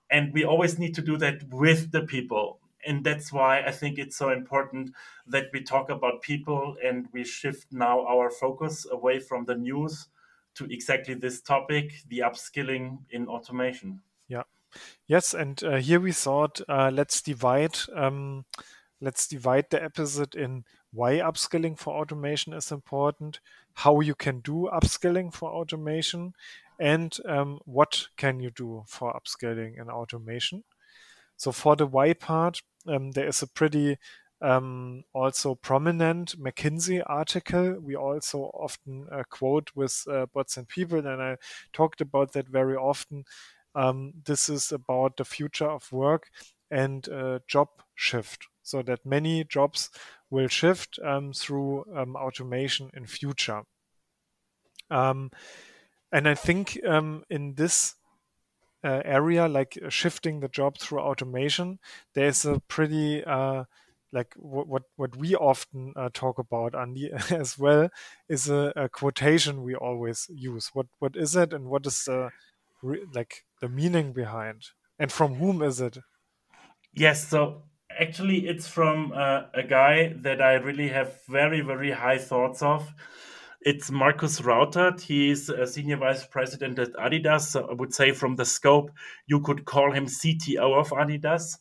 And 0.10 0.32
we 0.34 0.46
always 0.46 0.80
need 0.80 0.94
to 0.96 1.02
do 1.02 1.18
that 1.18 1.44
with 1.50 1.92
the 1.92 2.04
people. 2.04 2.60
And 2.86 3.04
that's 3.04 3.34
why 3.34 3.62
I 3.62 3.72
think 3.72 3.98
it's 3.98 4.16
so 4.16 4.30
important 4.30 4.92
that 5.26 5.48
we 5.52 5.64
talk 5.64 5.90
about 5.90 6.22
people 6.22 6.78
and 6.86 7.08
we 7.12 7.26
shift 7.26 7.68
now 7.72 8.06
our 8.06 8.30
focus 8.30 8.86
away 8.90 9.20
from 9.20 9.46
the 9.46 9.56
news 9.56 10.08
to 10.56 10.66
exactly 10.66 11.16
this 11.16 11.42
topic 11.42 11.92
the 12.08 12.20
upskilling 12.20 13.00
in 13.10 13.28
automation. 13.28 14.02
Yeah. 14.28 14.44
Yes, 15.08 15.34
and 15.34 15.64
uh, 15.64 15.78
here 15.78 16.00
we 16.00 16.12
thought 16.12 16.62
uh, 16.68 16.92
let's 16.94 17.22
divide 17.22 17.78
um, 17.96 18.46
let's 19.02 19.28
divide 19.28 19.68
the 19.70 19.84
episode 19.84 20.36
in 20.36 20.66
why 20.94 21.16
upskilling 21.18 21.78
for 21.78 21.96
automation 22.00 22.54
is 22.54 22.72
important, 22.72 23.40
how 23.74 24.00
you 24.02 24.16
can 24.16 24.40
do 24.42 24.70
upskilling 24.74 25.34
for 25.34 25.50
automation, 25.52 26.34
and 26.80 27.18
um, 27.26 27.60
what 27.66 28.08
can 28.18 28.40
you 28.40 28.52
do 28.52 28.84
for 28.88 29.14
upskilling 29.14 29.80
in 29.80 29.90
automation. 29.90 30.64
So 31.36 31.52
for 31.52 31.76
the 31.76 31.86
why 31.86 32.14
part, 32.14 32.62
um, 32.88 33.12
there 33.12 33.28
is 33.28 33.42
a 33.42 33.48
pretty 33.48 33.98
um, 34.42 35.04
also 35.14 35.56
prominent 35.56 36.38
McKinsey 36.40 37.02
article. 37.06 37.78
We 37.82 37.96
also 37.96 38.52
often 38.54 39.08
uh, 39.12 39.24
quote 39.30 39.72
with 39.76 40.04
uh, 40.12 40.28
bots 40.28 40.58
and 40.58 40.68
people, 40.68 41.00
and 41.00 41.22
I 41.22 41.38
talked 41.74 42.02
about 42.02 42.34
that 42.34 42.48
very 42.48 42.76
often. 42.76 43.26
Um, 43.78 44.14
this 44.26 44.50
is 44.50 44.72
about 44.72 45.18
the 45.18 45.26
future 45.26 45.70
of 45.70 45.92
work 45.92 46.30
and 46.72 47.08
uh, 47.10 47.40
job 47.48 47.68
shift, 47.94 48.48
so 48.64 48.82
that 48.82 49.06
many 49.06 49.44
jobs 49.44 49.92
will 50.32 50.48
shift 50.48 51.00
um, 51.06 51.32
through 51.32 51.86
um, 51.96 52.16
automation 52.16 52.90
in 52.96 53.06
future. 53.06 53.62
Um, 54.90 55.30
and 56.12 56.28
I 56.28 56.34
think 56.34 56.80
um, 56.88 57.24
in 57.30 57.54
this 57.54 57.96
uh, 58.84 59.02
area, 59.06 59.48
like 59.48 59.78
shifting 59.90 60.40
the 60.40 60.48
job 60.48 60.80
through 60.80 61.00
automation, 61.00 61.80
there's 62.16 62.46
a 62.46 62.60
pretty 62.68 63.24
uh, 63.24 63.66
like 64.12 64.34
what 64.38 64.68
what, 64.68 64.84
what 64.96 65.16
we 65.16 65.36
often 65.36 65.94
uh, 65.96 66.10
talk 66.14 66.40
about 66.40 66.74
Andy 66.74 67.12
as 67.30 67.60
well 67.60 67.90
is 68.28 68.50
a, 68.50 68.74
a, 68.76 68.90
quotation 68.90 69.64
we 69.64 69.76
always 69.76 70.28
use. 70.34 70.72
What 70.74 70.88
what 71.00 71.16
is 71.16 71.36
it, 71.36 71.54
and 71.54 71.66
what 71.66 71.86
is 71.86 72.06
the 72.06 72.32
like 73.14 73.44
the 73.62 73.70
meaning 73.70 74.14
behind, 74.14 74.64
and 75.00 75.12
from 75.12 75.36
whom 75.36 75.62
is 75.62 75.82
it? 75.82 75.98
Yes, 76.94 77.28
so 77.28 77.64
actually, 78.00 78.48
it's 78.48 78.68
from 78.68 79.12
uh, 79.14 79.44
a 79.54 79.64
guy 79.64 80.14
that 80.22 80.42
I 80.42 80.54
really 80.54 80.90
have 80.90 81.20
very 81.28 81.62
very 81.62 81.92
high 81.92 82.18
thoughts 82.18 82.62
of. 82.62 82.94
It's 83.62 83.92
Markus 83.92 84.40
Rautert. 84.42 85.02
He's 85.02 85.50
a 85.50 85.66
senior 85.66 85.98
vice 85.98 86.26
president 86.26 86.80
at 86.80 86.94
Adidas. 86.94 87.42
So 87.42 87.68
I 87.70 87.74
would 87.74 87.94
say, 87.94 88.12
from 88.12 88.36
the 88.36 88.46
scope, 88.46 88.92
you 89.26 89.42
could 89.42 89.66
call 89.66 89.92
him 89.92 90.06
CTO 90.06 90.80
of 90.80 90.90
Adidas. 90.92 91.58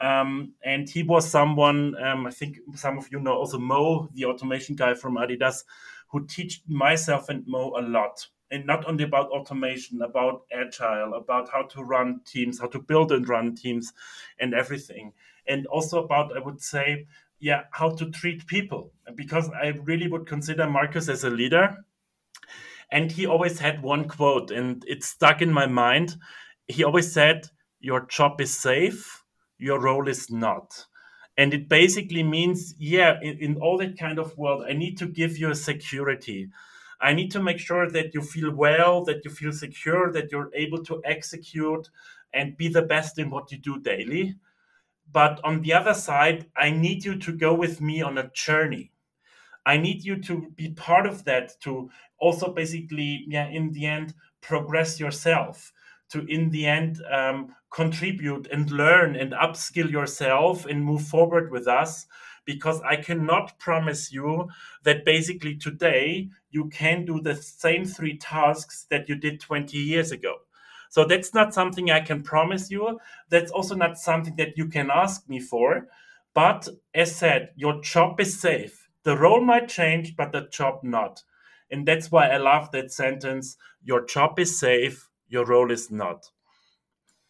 Um, 0.00 0.52
and 0.64 0.88
he 0.88 1.02
was 1.02 1.28
someone, 1.28 1.94
um, 2.02 2.26
I 2.26 2.30
think 2.30 2.58
some 2.74 2.98
of 2.98 3.08
you 3.10 3.20
know 3.20 3.34
also 3.34 3.58
Mo, 3.58 4.08
the 4.14 4.24
automation 4.26 4.76
guy 4.76 4.94
from 4.94 5.16
Adidas, 5.16 5.62
who 6.10 6.26
taught 6.26 6.52
myself 6.66 7.28
and 7.28 7.44
Mo 7.46 7.74
a 7.78 7.82
lot. 7.82 8.26
And 8.50 8.64
not 8.64 8.86
only 8.86 9.04
about 9.04 9.30
automation, 9.30 10.02
about 10.02 10.42
agile, 10.52 11.14
about 11.14 11.48
how 11.50 11.62
to 11.62 11.82
run 11.82 12.20
teams, 12.24 12.60
how 12.60 12.68
to 12.68 12.78
build 12.78 13.12
and 13.12 13.28
run 13.28 13.56
teams, 13.56 13.92
and 14.38 14.54
everything. 14.54 15.12
And 15.48 15.66
also 15.66 16.04
about, 16.04 16.36
I 16.36 16.40
would 16.40 16.62
say, 16.62 17.06
yeah 17.38 17.64
how 17.70 17.90
to 17.90 18.10
treat 18.10 18.46
people. 18.46 18.92
Because 19.14 19.50
i 19.50 19.68
really 19.84 20.08
would 20.08 20.26
consider 20.26 20.68
Marcus 20.68 21.08
as 21.08 21.24
a 21.24 21.30
leader 21.30 21.84
and 22.90 23.10
he 23.10 23.26
always 23.26 23.58
had 23.58 23.82
one 23.82 24.08
quote 24.08 24.50
and 24.50 24.84
it 24.86 25.02
stuck 25.02 25.42
in 25.42 25.52
my 25.52 25.66
mind. 25.66 26.16
He 26.68 26.84
always 26.84 27.12
said 27.12 27.48
your 27.80 28.06
job 28.06 28.40
is 28.40 28.56
safe 28.56 29.22
your 29.58 29.80
role 29.80 30.06
is 30.06 30.30
not. 30.30 30.86
And 31.38 31.52
it 31.52 31.68
basically 31.68 32.22
means 32.22 32.74
yeah 32.78 33.18
in, 33.20 33.38
in 33.38 33.56
all 33.56 33.78
that 33.78 33.98
kind 33.98 34.18
of 34.18 34.36
world 34.38 34.64
i 34.68 34.72
need 34.72 34.96
to 34.98 35.06
give 35.06 35.36
you 35.36 35.50
a 35.50 35.54
security 35.54 36.48
i 37.00 37.12
need 37.12 37.30
to 37.30 37.42
make 37.42 37.58
sure 37.58 37.90
that 37.90 38.14
you 38.14 38.22
feel 38.22 38.50
well 38.52 39.04
that 39.04 39.24
you 39.24 39.30
feel 39.30 39.52
secure 39.52 40.12
that 40.12 40.30
you're 40.32 40.50
able 40.54 40.82
to 40.82 41.00
execute 41.04 41.88
and 42.32 42.56
be 42.56 42.68
the 42.68 42.82
best 42.82 43.18
in 43.18 43.30
what 43.30 43.50
you 43.50 43.58
do 43.58 43.78
daily 43.80 44.34
but 45.12 45.40
on 45.44 45.62
the 45.62 45.72
other 45.72 45.94
side, 45.94 46.46
I 46.56 46.70
need 46.70 47.04
you 47.04 47.16
to 47.18 47.32
go 47.32 47.54
with 47.54 47.80
me 47.80 48.02
on 48.02 48.18
a 48.18 48.30
journey. 48.30 48.92
I 49.64 49.76
need 49.76 50.04
you 50.04 50.20
to 50.22 50.50
be 50.54 50.70
part 50.70 51.06
of 51.06 51.24
that 51.24 51.60
to 51.62 51.90
also 52.18 52.52
basically, 52.52 53.24
yeah, 53.28 53.48
in 53.48 53.72
the 53.72 53.86
end, 53.86 54.14
progress 54.40 55.00
yourself, 55.00 55.72
to 56.10 56.24
in 56.26 56.50
the 56.50 56.66
end 56.66 57.02
um, 57.10 57.54
contribute 57.70 58.46
and 58.52 58.70
learn 58.70 59.16
and 59.16 59.32
upskill 59.32 59.90
yourself 59.90 60.66
and 60.66 60.84
move 60.84 61.02
forward 61.02 61.50
with 61.50 61.66
us. 61.66 62.06
Because 62.46 62.80
I 62.80 62.96
cannot 62.96 63.58
promise 63.58 64.10
you 64.10 64.48
that 64.84 65.04
basically 65.04 65.56
today 65.56 66.30
you 66.50 66.68
can 66.70 67.04
do 67.04 67.20
the 67.20 67.34
same 67.36 67.84
three 67.84 68.16
tasks 68.16 68.86
that 68.88 69.08
you 69.08 69.16
did 69.16 69.40
20 69.40 69.76
years 69.76 70.12
ago. 70.12 70.36
So 70.88 71.04
that's 71.04 71.34
not 71.34 71.52
something 71.52 71.90
I 71.90 72.00
can 72.00 72.22
promise 72.22 72.70
you. 72.70 72.98
That's 73.28 73.50
also 73.50 73.74
not 73.74 73.98
something 73.98 74.36
that 74.36 74.56
you 74.56 74.68
can 74.68 74.90
ask 74.90 75.28
me 75.28 75.40
for. 75.40 75.88
But 76.32 76.68
as 76.94 77.14
said, 77.14 77.50
your 77.56 77.82
job 77.82 78.20
is 78.20 78.40
safe. 78.40 78.88
The 79.02 79.16
role 79.16 79.44
might 79.44 79.68
change, 79.68 80.16
but 80.16 80.32
the 80.32 80.48
job 80.50 80.80
not. 80.82 81.22
And 81.70 81.86
that's 81.86 82.10
why 82.10 82.28
I 82.28 82.36
love 82.36 82.70
that 82.72 82.92
sentence 82.92 83.56
your 83.82 84.04
job 84.04 84.38
is 84.38 84.58
safe, 84.58 85.08
your 85.28 85.44
role 85.44 85.70
is 85.70 85.90
not. 85.90 86.30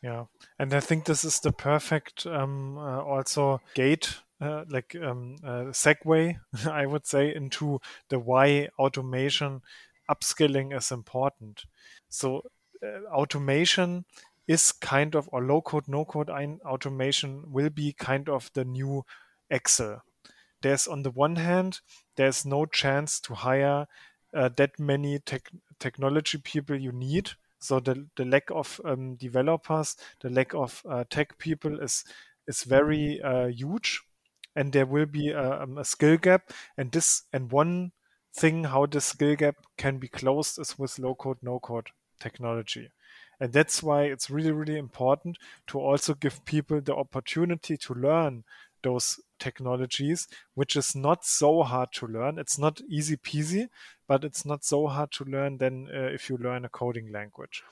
Yeah. 0.03 0.25
And 0.59 0.73
I 0.73 0.81
think 0.81 1.05
this 1.05 1.25
is 1.25 1.41
the 1.41 1.53
perfect 1.53 2.27
um, 2.27 2.79
uh, 2.79 3.03
also 3.03 3.61
gate 3.75 4.21
uh, 4.40 4.64
like 4.68 4.94
um, 4.96 5.37
uh, 5.44 5.70
segue, 5.72 6.37
I 6.70 6.87
would 6.87 7.07
say, 7.07 7.35
into 7.35 7.81
the 8.09 8.18
why 8.18 8.68
automation 8.79 9.62
upskilling 10.11 10.77
is 10.77 10.90
important. 10.90 11.64
So 12.09 12.42
uh, 12.83 13.07
automation 13.12 14.05
is 14.46 14.72
kind 14.72 15.14
of, 15.14 15.29
or 15.33 15.42
low 15.42 15.61
code, 15.61 15.88
no 15.88 16.05
code 16.05 16.31
automation 16.31 17.51
will 17.51 17.70
be 17.70 17.92
kind 17.92 18.29
of 18.29 18.51
the 18.55 18.64
new 18.64 19.05
Excel. 19.51 20.03
There's 20.62 20.87
on 20.87 21.03
the 21.03 21.11
one 21.11 21.37
hand, 21.37 21.81
there's 22.16 22.44
no 22.44 22.66
chance 22.66 23.20
to 23.20 23.35
hire 23.35 23.87
uh, 24.35 24.51
that 24.57 24.79
many 24.79 25.18
tech, 25.18 25.51
technology 25.79 26.38
people 26.38 26.77
you 26.77 26.92
need. 26.92 27.31
So 27.59 27.81
the, 27.81 28.07
the 28.16 28.25
lack 28.25 28.51
of 28.51 28.81
um, 28.85 29.16
developers, 29.16 29.96
the 30.20 30.31
lack 30.31 30.55
of 30.55 30.83
uh, 30.88 31.05
tech 31.09 31.38
people 31.38 31.81
is 31.81 32.05
is 32.46 32.62
very 32.62 33.20
uh, 33.22 33.46
huge, 33.46 34.03
and 34.57 34.73
there 34.73 34.87
will 34.87 35.07
be 35.07 35.29
a, 35.29 35.62
um, 35.62 35.79
a 35.79 35.85
skill 35.85 36.16
gap. 36.16 36.51
And 36.77 36.90
this 36.90 37.23
and 37.33 37.53
one 37.53 37.92
thing 38.35 38.64
how 38.64 38.87
this 38.87 39.05
skill 39.05 39.37
gap 39.37 39.57
can 39.79 39.99
be 39.99 40.09
closed 40.09 40.59
is 40.59 40.79
with 40.79 40.99
low 40.99 41.14
code, 41.14 41.38
no 41.42 41.61
code 41.61 41.90
technology. 42.19 42.90
And 43.38 43.53
that's 43.53 43.83
why 43.83 44.05
it's 44.05 44.31
really, 44.31 44.51
really 44.51 44.79
important 44.79 45.37
to 45.69 45.79
also 45.79 46.14
give 46.14 46.45
people 46.47 46.81
the 46.81 46.97
opportunity 46.97 47.77
to 47.77 47.95
learn 47.95 48.45
those 48.83 49.21
technologies, 49.38 50.27
which 50.55 50.75
is 50.77 50.97
not 50.97 51.25
so 51.25 51.62
hard 51.62 51.92
to 51.92 52.07
learn. 52.07 52.38
It's 52.38 52.59
not 52.59 52.81
easy 52.88 53.16
peasy, 53.16 53.69
but 54.09 54.25
it's 54.25 54.47
not 54.47 54.64
so 54.64 54.87
hard 54.87 55.12
to 55.12 55.25
learn 55.25 55.59
than 55.59 55.88
uh, 55.95 56.09
if 56.14 56.31
you 56.31 56.38
learn 56.38 56.64
a 56.64 56.71
coding 56.71 57.12
language. 57.12 57.62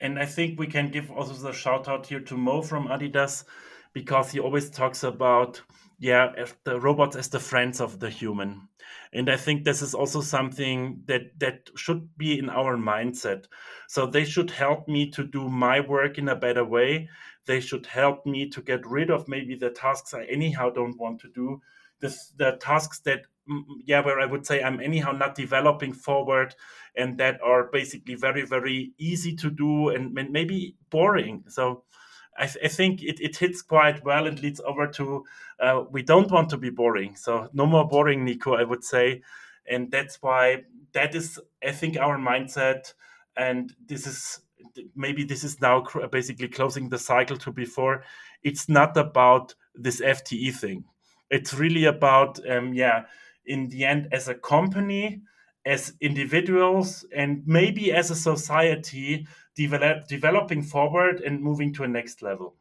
And 0.00 0.18
I 0.18 0.26
think 0.26 0.58
we 0.58 0.66
can 0.66 0.90
give 0.90 1.10
also 1.12 1.34
the 1.34 1.52
shout 1.52 1.86
out 1.88 2.06
here 2.06 2.20
to 2.20 2.36
Mo 2.36 2.62
from 2.62 2.88
Adidas 2.88 3.44
because 3.92 4.32
he 4.32 4.40
always 4.40 4.70
talks 4.70 5.04
about 5.04 5.62
yeah 6.02 6.32
the 6.64 6.80
robots 6.80 7.14
as 7.14 7.28
the 7.28 7.38
friends 7.38 7.80
of 7.80 8.00
the 8.00 8.10
human. 8.10 8.68
And 9.12 9.30
i 9.30 9.36
think 9.36 9.62
this 9.62 9.82
is 9.82 9.94
also 9.94 10.20
something 10.20 11.02
that 11.06 11.38
that 11.38 11.70
should 11.76 12.18
be 12.18 12.38
in 12.38 12.50
our 12.50 12.76
mindset. 12.76 13.44
So 13.86 14.06
they 14.06 14.24
should 14.24 14.50
help 14.50 14.88
me 14.88 15.10
to 15.12 15.22
do 15.22 15.48
my 15.48 15.78
work 15.78 16.18
in 16.18 16.28
a 16.28 16.34
better 16.34 16.64
way. 16.64 17.08
They 17.46 17.60
should 17.60 17.86
help 17.86 18.26
me 18.26 18.50
to 18.50 18.60
get 18.62 18.84
rid 18.84 19.10
of 19.10 19.28
maybe 19.28 19.54
the 19.54 19.70
tasks 19.70 20.12
i 20.12 20.24
anyhow 20.24 20.70
don't 20.70 20.98
want 20.98 21.20
to 21.20 21.28
do. 21.28 21.60
The, 22.00 22.12
the 22.36 22.58
tasks 22.60 22.98
that 23.04 23.20
mm, 23.48 23.62
yeah 23.86 24.04
where 24.04 24.18
i 24.18 24.26
would 24.26 24.44
say 24.44 24.60
i'm 24.60 24.80
anyhow 24.80 25.12
not 25.12 25.36
developing 25.36 25.92
forward 25.92 26.56
and 26.96 27.16
that 27.18 27.40
are 27.44 27.70
basically 27.72 28.16
very 28.16 28.42
very 28.44 28.92
easy 28.98 29.36
to 29.36 29.50
do 29.50 29.90
and 29.90 30.12
maybe 30.12 30.74
boring. 30.90 31.44
So 31.46 31.84
I, 32.38 32.46
th- 32.46 32.64
I, 32.64 32.68
think 32.68 33.02
it, 33.02 33.20
it 33.20 33.36
hits 33.36 33.62
quite 33.62 34.04
well 34.04 34.26
and 34.26 34.40
leads 34.42 34.60
over 34.60 34.86
to 34.86 35.24
uh, 35.60 35.84
we 35.90 36.02
don't 36.02 36.30
want 36.30 36.48
to 36.50 36.56
be 36.56 36.70
boring. 36.70 37.14
So 37.16 37.48
no 37.52 37.66
more 37.66 37.86
boring, 37.86 38.24
Nico, 38.24 38.54
I 38.54 38.64
would 38.64 38.84
say. 38.84 39.22
And 39.68 39.90
that's 39.90 40.20
why 40.22 40.64
that 40.92 41.14
is, 41.14 41.38
I 41.66 41.72
think, 41.72 41.96
our 41.98 42.18
mindset. 42.18 42.92
And 43.36 43.74
this 43.86 44.06
is 44.06 44.40
maybe 44.94 45.24
this 45.24 45.44
is 45.44 45.60
now 45.60 45.84
basically 46.10 46.48
closing 46.48 46.88
the 46.88 46.98
cycle 46.98 47.36
to 47.38 47.52
before. 47.52 48.04
It's 48.42 48.68
not 48.68 48.96
about 48.96 49.54
this 49.74 50.00
FTE 50.00 50.54
thing. 50.54 50.84
It's 51.30 51.54
really 51.54 51.84
about, 51.84 52.38
um, 52.48 52.74
yeah, 52.74 53.04
in 53.46 53.68
the 53.68 53.84
end, 53.84 54.08
as 54.12 54.28
a 54.28 54.34
company, 54.34 55.22
as 55.64 55.92
individuals, 56.00 57.04
and 57.14 57.42
maybe 57.46 57.92
as 57.92 58.10
a 58.10 58.16
society, 58.16 59.26
develop, 59.54 60.08
developing 60.08 60.62
forward 60.62 61.20
and 61.20 61.42
moving 61.42 61.72
to 61.74 61.84
a 61.84 61.88
next 61.88 62.22
level. 62.22 62.54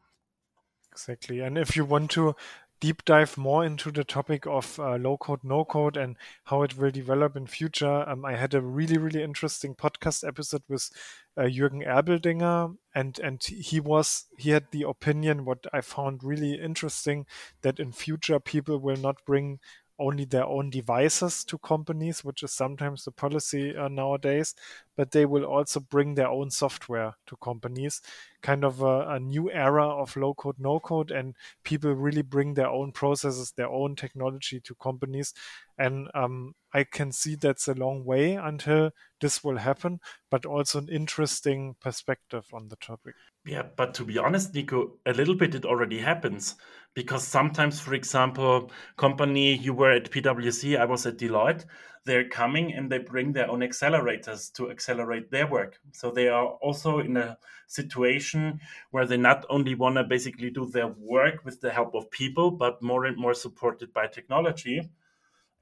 Exactly. 0.92 1.40
And 1.40 1.58
if 1.58 1.76
you 1.76 1.86
want 1.86 2.12
to 2.12 2.36
deep 2.82 3.06
dive 3.06 3.38
more 3.38 3.64
into 3.64 3.92
the 3.92 4.04
topic 4.04 4.46
of 4.48 4.80
uh, 4.80 4.96
low 4.96 5.16
code, 5.16 5.44
no 5.44 5.64
code, 5.64 5.96
and 5.96 6.18
how 6.46 6.64
it 6.64 6.76
will 6.76 6.92
develop 6.92 7.38
in 7.38 7.46
future, 7.46 8.10
um, 8.10 8.26
I 8.26 8.36
had 8.36 8.54
a 8.54 8.62
really, 8.62 8.98
really 8.98 9.24
interesting 9.24 9.76
podcast 9.76 10.28
episode 10.28 10.64
with 10.68 10.90
uh, 11.38 11.44
Jürgen 11.44 11.88
Erbeldinger, 11.88 12.76
and 12.94 13.20
and 13.20 13.42
he 13.44 13.80
was 13.80 14.26
he 14.38 14.50
had 14.50 14.66
the 14.72 14.84
opinion 14.84 15.46
what 15.46 15.66
I 15.72 15.82
found 15.82 16.24
really 16.24 16.56
interesting 16.56 17.26
that 17.62 17.80
in 17.80 17.92
future 17.92 18.40
people 18.40 18.80
will 18.80 18.98
not 18.98 19.24
bring 19.26 19.60
only 20.02 20.26
their 20.26 20.46
own 20.46 20.70
devices 20.70 21.44
to 21.46 21.58
companies, 21.60 22.24
which 22.24 22.44
is 22.44 22.52
sometimes 22.52 23.06
the 23.06 23.12
policy 23.12 23.76
uh, 23.78 23.88
nowadays, 23.88 24.56
but 24.98 25.12
they 25.12 25.26
will 25.26 25.46
also 25.46 25.80
bring 25.80 26.16
their 26.16 26.28
own 26.28 26.50
software 26.50 27.14
to 27.28 27.36
companies. 27.38 28.02
Kind 28.42 28.66
of 28.66 28.82
a, 28.82 29.08
a 29.10 29.20
new 29.20 29.52
era 29.52 29.88
of 29.88 30.16
low 30.16 30.34
code, 30.34 30.56
no 30.60 30.80
code, 30.80 31.12
and 31.12 31.36
people 31.64 31.94
really 31.94 32.24
bring 32.24 32.56
their 32.56 32.70
own 32.70 32.92
processes, 32.92 33.54
their 33.56 33.70
own 33.70 33.96
technology 33.96 34.60
to 34.62 34.76
companies. 34.76 35.34
And 35.78 36.10
um, 36.14 36.56
I 36.74 36.84
can 36.84 37.12
see 37.12 37.36
that's 37.36 37.68
a 37.68 37.74
long 37.74 38.04
way 38.04 38.34
until 38.34 38.92
this 39.20 39.44
will 39.44 39.58
happen, 39.58 40.00
but 40.30 40.46
also 40.46 40.80
an 40.80 40.90
interesting 40.90 41.76
perspective 41.80 42.46
on 42.52 42.68
the 42.70 42.78
topic. 42.78 43.16
Yeah, 43.46 43.64
but 43.76 43.96
to 43.96 44.06
be 44.06 44.18
honest, 44.20 44.54
Nico, 44.54 45.00
a 45.06 45.14
little 45.14 45.36
bit 45.36 45.56
it 45.56 45.66
already 45.66 46.00
happens 46.00 46.56
because 46.94 47.28
sometimes, 47.28 47.80
for 47.80 47.94
example, 47.96 48.72
company 48.98 49.56
you 49.56 49.74
were 49.74 49.92
at 49.92 50.12
PwC, 50.12 50.80
I 50.80 50.86
was 50.86 51.06
at 51.08 51.18
Deloitte, 51.18 51.66
they're 52.06 52.28
coming 52.30 52.74
and 52.74 52.92
they 52.92 53.00
bring 53.00 53.34
their 53.34 53.50
own 53.50 53.62
accelerators 53.62 54.52
to 54.54 54.70
accelerate 54.70 55.32
their 55.32 55.48
work. 55.48 55.80
So 55.92 56.12
they 56.12 56.28
are 56.28 56.46
also 56.46 57.00
in 57.00 57.18
a 57.18 57.38
situation 57.68 58.60
where 58.92 59.06
they 59.06 59.18
not 59.18 59.46
only 59.50 59.74
want 59.76 59.96
to 59.96 60.04
basically 60.04 60.52
do 60.52 60.68
their 60.68 60.88
work 60.88 61.44
with 61.44 61.62
the 61.62 61.72
help 61.72 61.96
of 61.96 62.12
people, 62.12 62.52
but 62.52 62.82
more 62.82 63.06
and 63.06 63.18
more 63.18 63.34
supported 63.34 63.92
by 63.94 64.08
technology. 64.08 64.90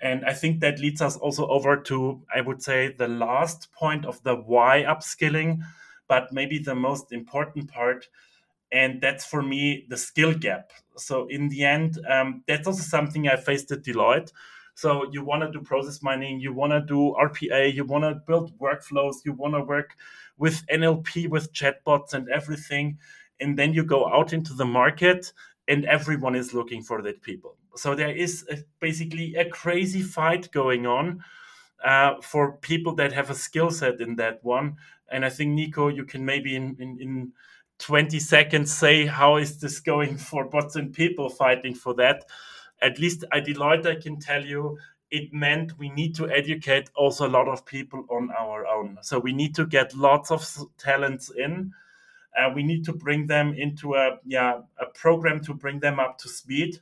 And 0.02 0.26
I 0.26 0.34
think 0.34 0.62
that 0.62 0.80
leads 0.80 1.02
us 1.02 1.18
also 1.18 1.48
over 1.48 1.78
to, 1.78 2.24
I 2.34 2.42
would 2.42 2.62
say, 2.64 2.94
the 2.98 3.08
last 3.08 3.72
point 3.74 4.06
of 4.06 4.24
the 4.24 4.36
why 4.36 4.84
upskilling 4.84 5.62
but 6.10 6.34
maybe 6.34 6.60
the 6.60 6.76
most 6.76 7.14
important 7.14 7.72
part 7.72 8.10
and 8.72 9.02
that's 9.02 9.26
for 9.26 9.42
me 9.42 9.86
the 9.90 9.98
skill 9.98 10.34
gap. 10.34 10.72
So 10.98 11.28
in 11.28 11.48
the 11.48 11.64
end 11.64 12.00
um, 12.10 12.44
that's 12.48 12.68
also 12.68 12.84
something 12.84 13.30
i 13.30 13.38
faced 13.38 13.72
at 13.72 13.84
deloitte. 13.84 14.34
So 14.76 15.10
you 15.12 15.24
want 15.24 15.44
to 15.44 15.52
do 15.52 15.62
process 15.62 16.04
mining 16.04 16.42
you 16.42 16.54
want 16.54 16.74
to 16.74 16.82
do 16.82 17.16
rpa 17.22 17.74
you 17.74 17.86
want 17.86 18.04
to 18.04 18.16
build 18.28 18.58
workflows 18.60 19.16
you 19.24 19.32
want 19.34 19.54
to 19.54 19.62
work 19.62 19.96
with 20.38 20.66
nlp 20.68 21.30
with 21.30 21.54
chatbots 21.54 22.14
and 22.14 22.28
everything 22.30 22.98
and 23.40 23.58
then 23.58 23.74
you 23.74 23.84
go 23.84 24.08
out 24.08 24.34
into 24.34 24.54
the 24.54 24.66
market 24.66 25.32
and 25.70 25.86
everyone 25.86 26.36
is 26.36 26.54
looking 26.54 26.82
for 26.82 27.02
that 27.04 27.22
people. 27.22 27.56
So 27.76 27.96
there 27.96 28.10
is 28.10 28.44
a, 28.50 28.58
basically 28.80 29.36
a 29.36 29.48
crazy 29.48 30.02
fight 30.02 30.52
going 30.52 30.86
on 30.86 31.24
uh, 31.86 32.16
for 32.22 32.58
people 32.58 32.96
that 32.96 33.14
have 33.14 33.30
a 33.30 33.36
skill 33.36 33.70
set 33.72 34.02
in 34.02 34.16
that 34.18 34.44
one 34.44 34.76
and 35.12 35.26
I 35.26 35.30
think 35.30 35.52
Nico, 35.52 35.88
you 35.88 36.06
can 36.06 36.26
maybe 36.26 36.56
in, 36.56 36.76
in, 36.80 37.00
in 37.00 37.34
20 37.80 38.20
seconds 38.20 38.72
say 38.72 39.06
how 39.06 39.38
is 39.38 39.60
this 39.60 39.80
going 39.80 40.18
for 40.30 40.46
bots 40.46 40.76
and 40.76 40.94
people 40.94 41.30
fighting 41.30 41.74
for 41.74 41.94
that. 41.96 42.26
At 42.82 43.00
least 43.00 43.26
at 43.34 43.46
Deloitte, 43.46 43.86
I 43.86 44.00
can 44.00 44.20
tell 44.20 44.46
you 44.46 44.78
it 45.12 45.34
meant 45.34 45.78
we 45.80 45.90
need 45.90 46.16
to 46.16 46.30
educate 46.30 46.90
also 46.96 47.28
a 47.28 47.30
lot 47.30 47.48
of 47.48 47.66
people 47.66 48.06
on 48.10 48.30
our 48.38 48.68
own. 48.68 48.98
So 49.02 49.20
we 49.20 49.34
need 49.34 49.56
to 49.56 49.66
get 49.66 49.96
lots 49.96 50.32
of 50.32 50.48
talents 50.78 51.32
in. 51.36 51.74
Uh, 52.38 52.52
we 52.54 52.62
need 52.62 52.86
to 52.86 52.94
bring 52.94 53.26
them 53.26 53.54
into 53.54 53.96
a 53.96 54.18
yeah 54.24 54.60
a 54.80 54.86
program 54.94 55.42
to 55.46 55.54
bring 55.54 55.80
them 55.80 56.00
up 56.00 56.20
to 56.20 56.30
speed. 56.30 56.80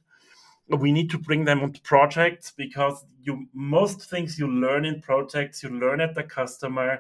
We 0.68 0.92
need 0.92 1.10
to 1.12 1.18
bring 1.18 1.46
them 1.46 1.64
onto 1.64 1.80
projects 1.82 2.52
because 2.52 3.06
you 3.24 3.48
most 3.54 4.10
things 4.10 4.38
you 4.38 4.48
learn 4.48 4.84
in 4.84 5.02
projects 5.02 5.64
you 5.64 5.70
learn 5.70 6.02
at 6.02 6.16
the 6.16 6.24
customer 6.24 7.00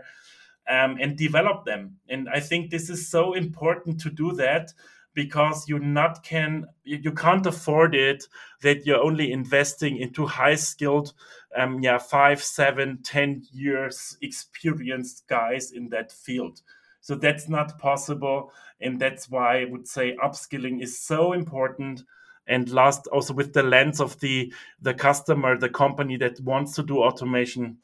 um, 0.69 0.97
and 0.99 1.17
develop 1.17 1.65
them. 1.65 1.97
And 2.09 2.27
I 2.29 2.39
think 2.39 2.69
this 2.69 2.89
is 2.89 3.07
so 3.09 3.33
important 3.33 3.99
to 4.01 4.09
do 4.09 4.33
that 4.33 4.73
because 5.17 5.67
you 5.67 5.79
not 5.79 6.21
can 6.21 6.67
you 6.83 7.11
can't 7.11 7.47
afford 7.47 7.95
it 7.95 8.23
that 8.61 8.85
you're 8.85 9.03
only 9.03 9.31
investing 9.31 9.97
into 9.97 10.27
high 10.27 10.53
skilled 10.53 11.11
um, 11.57 11.79
yeah 11.79 11.97
five 11.97 12.43
seven 12.43 12.99
ten 13.01 13.41
years 13.51 14.15
experienced 14.21 15.23
guys 15.27 15.71
in 15.71 15.89
that 15.89 16.11
field. 16.11 16.61
So 17.01 17.15
that's 17.15 17.49
not 17.49 17.79
possible. 17.79 18.51
And 18.79 18.99
that's 18.99 19.27
why 19.27 19.61
i 19.61 19.65
would 19.65 19.87
say 19.87 20.15
upskilling 20.23 20.83
is 20.83 20.99
so 20.99 21.33
important. 21.33 22.03
And 22.45 22.69
last 22.69 23.07
also 23.07 23.33
with 23.33 23.53
the 23.53 23.63
lens 23.63 23.99
of 23.99 24.19
the 24.19 24.53
the 24.83 24.93
customer 24.93 25.57
the 25.57 25.69
company 25.69 26.17
that 26.17 26.39
wants 26.41 26.75
to 26.75 26.83
do 26.83 26.99
automation 26.99 27.77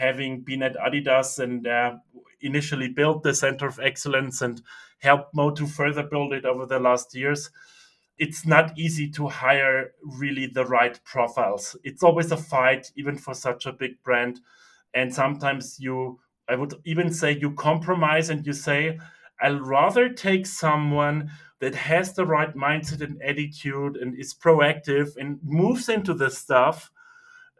having 0.00 0.40
been 0.40 0.62
at 0.62 0.76
adidas 0.76 1.38
and 1.38 1.66
uh, 1.66 1.96
initially 2.40 2.88
built 2.88 3.22
the 3.22 3.34
Center 3.34 3.66
of 3.66 3.78
Excellence 3.78 4.40
and 4.40 4.62
helped 4.98 5.34
Mo 5.34 5.50
to 5.50 5.66
further 5.66 6.02
build 6.02 6.32
it 6.32 6.46
over 6.46 6.64
the 6.64 6.80
last 6.80 7.14
years, 7.14 7.50
it's 8.18 8.46
not 8.46 8.78
easy 8.78 9.10
to 9.10 9.28
hire 9.28 9.92
really 10.02 10.46
the 10.46 10.64
right 10.64 10.98
profiles. 11.04 11.76
It's 11.84 12.02
always 12.02 12.32
a 12.32 12.36
fight, 12.36 12.90
even 12.96 13.18
for 13.18 13.34
such 13.34 13.66
a 13.66 13.72
big 13.72 14.02
brand. 14.02 14.40
And 14.94 15.14
sometimes 15.14 15.78
you, 15.78 16.18
I 16.48 16.56
would 16.56 16.74
even 16.84 17.12
say, 17.12 17.38
you 17.38 17.52
compromise 17.52 18.30
and 18.30 18.46
you 18.46 18.52
say, 18.54 18.98
I'll 19.40 19.60
rather 19.60 20.08
take 20.08 20.46
someone 20.46 21.30
that 21.60 21.74
has 21.74 22.14
the 22.14 22.26
right 22.26 22.54
mindset 22.54 23.02
and 23.02 23.22
attitude 23.22 23.96
and 23.96 24.18
is 24.18 24.34
proactive 24.34 25.16
and 25.16 25.38
moves 25.42 25.88
into 25.88 26.14
the 26.14 26.30
stuff. 26.30 26.90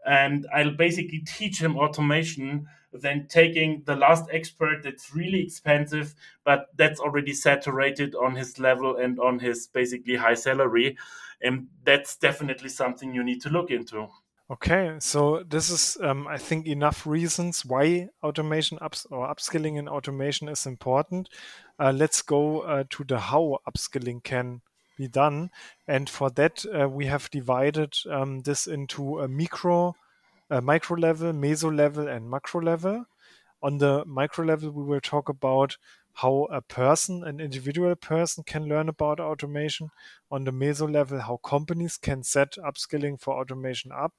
And 0.06 0.46
I'll 0.54 0.74
basically 0.74 1.20
teach 1.20 1.60
him 1.60 1.76
automation 1.76 2.66
than 2.92 3.28
taking 3.28 3.82
the 3.84 3.94
last 3.94 4.24
expert 4.32 4.82
that's 4.82 5.14
really 5.14 5.42
expensive, 5.42 6.14
but 6.44 6.66
that's 6.76 7.00
already 7.00 7.32
saturated 7.32 8.14
on 8.14 8.34
his 8.34 8.58
level 8.58 8.96
and 8.96 9.20
on 9.20 9.38
his 9.38 9.66
basically 9.68 10.16
high 10.16 10.34
salary. 10.34 10.96
And 11.40 11.68
that's 11.84 12.16
definitely 12.16 12.68
something 12.68 13.14
you 13.14 13.22
need 13.22 13.42
to 13.42 13.48
look 13.48 13.70
into. 13.70 14.08
Okay, 14.50 14.96
so 14.98 15.44
this 15.48 15.70
is, 15.70 15.96
um, 16.02 16.26
I 16.26 16.36
think, 16.36 16.66
enough 16.66 17.06
reasons 17.06 17.64
why 17.64 18.08
automation 18.20 18.78
ups 18.80 19.06
or 19.08 19.28
upskilling 19.28 19.76
in 19.76 19.88
automation 19.88 20.48
is 20.48 20.66
important. 20.66 21.28
Uh, 21.78 21.92
let's 21.94 22.20
go 22.20 22.62
uh, 22.62 22.82
to 22.90 23.04
the 23.04 23.20
how 23.20 23.58
upskilling 23.68 24.24
can 24.24 24.60
be 25.00 25.08
done, 25.08 25.50
and 25.88 26.08
for 26.08 26.30
that 26.30 26.64
uh, 26.78 26.88
we 26.88 27.06
have 27.06 27.30
divided 27.30 27.92
um, 28.08 28.40
this 28.40 28.66
into 28.66 29.20
a 29.20 29.28
micro 29.28 29.94
uh, 30.50 30.60
micro 30.60 30.96
level, 30.96 31.32
meso 31.32 31.74
level, 31.74 32.08
and 32.08 32.28
macro 32.28 32.60
level. 32.60 33.06
On 33.62 33.78
the 33.78 34.04
micro 34.04 34.44
level, 34.44 34.70
we 34.70 34.84
will 34.84 35.00
talk 35.00 35.28
about 35.28 35.76
how 36.14 36.48
a 36.50 36.60
person, 36.60 37.24
an 37.24 37.40
individual 37.40 37.94
person, 37.94 38.42
can 38.44 38.64
learn 38.68 38.88
about 38.88 39.20
automation. 39.20 39.90
On 40.30 40.44
the 40.44 40.50
meso 40.50 40.90
level, 40.92 41.20
how 41.20 41.36
companies 41.38 41.96
can 41.96 42.22
set 42.22 42.52
upskilling 42.56 43.20
for 43.20 43.38
automation 43.40 43.92
up. 43.92 44.12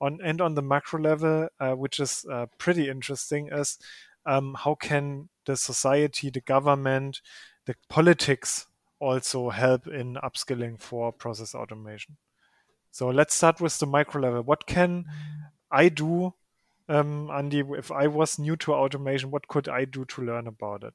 On 0.00 0.18
and 0.22 0.40
on 0.40 0.54
the 0.54 0.62
macro 0.62 1.00
level, 1.00 1.48
uh, 1.58 1.72
which 1.72 2.00
is 2.00 2.24
uh, 2.30 2.46
pretty 2.58 2.88
interesting, 2.88 3.48
is 3.52 3.78
um, 4.26 4.56
how 4.64 4.74
can 4.74 5.28
the 5.46 5.56
society, 5.56 6.30
the 6.30 6.40
government, 6.40 7.20
the 7.66 7.74
politics 7.88 8.66
also 9.00 9.50
help 9.50 9.86
in 9.86 10.14
upskilling 10.22 10.78
for 10.78 11.12
process 11.12 11.54
automation. 11.54 12.16
So 12.92 13.08
let's 13.08 13.34
start 13.34 13.60
with 13.60 13.78
the 13.78 13.86
micro 13.86 14.20
level. 14.20 14.42
What 14.42 14.66
can 14.66 15.04
I 15.70 15.88
do, 15.88 16.34
um, 16.88 17.30
Andy, 17.30 17.62
if 17.78 17.90
I 17.90 18.06
was 18.06 18.38
new 18.38 18.56
to 18.56 18.74
automation, 18.74 19.30
what 19.30 19.48
could 19.48 19.68
I 19.68 19.84
do 19.84 20.04
to 20.04 20.22
learn 20.22 20.46
about 20.46 20.84
it? 20.84 20.94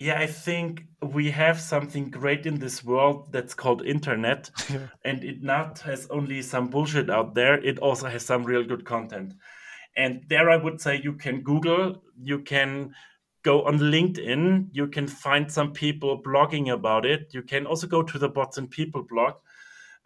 Yeah, 0.00 0.20
I 0.20 0.28
think 0.28 0.84
we 1.02 1.32
have 1.32 1.60
something 1.60 2.08
great 2.10 2.46
in 2.46 2.60
this 2.60 2.84
world 2.84 3.32
that's 3.32 3.54
called 3.54 3.84
internet, 3.84 4.50
Yeah. 4.70 4.86
and 5.04 5.24
it 5.24 5.42
not 5.42 5.80
has 5.80 6.06
only 6.10 6.40
some 6.42 6.68
bullshit 6.68 7.10
out 7.10 7.34
there. 7.34 7.54
It 7.54 7.80
also 7.80 8.08
has 8.08 8.24
some 8.24 8.44
real 8.44 8.62
good 8.64 8.84
content. 8.84 9.34
And 9.96 10.22
there, 10.28 10.48
I 10.50 10.56
would 10.56 10.80
say 10.80 11.00
you 11.02 11.14
can 11.14 11.40
Google, 11.40 12.04
you 12.22 12.38
can 12.38 12.94
go 13.48 13.64
on 13.64 13.78
LinkedIn, 13.78 14.68
you 14.72 14.86
can 14.88 15.06
find 15.06 15.50
some 15.50 15.72
people 15.72 16.22
blogging 16.22 16.70
about 16.70 17.06
it. 17.06 17.30
You 17.32 17.42
can 17.42 17.64
also 17.64 17.86
go 17.86 18.02
to 18.02 18.18
the 18.18 18.28
Bots 18.28 18.58
and 18.58 18.70
People 18.70 19.02
blog, 19.02 19.36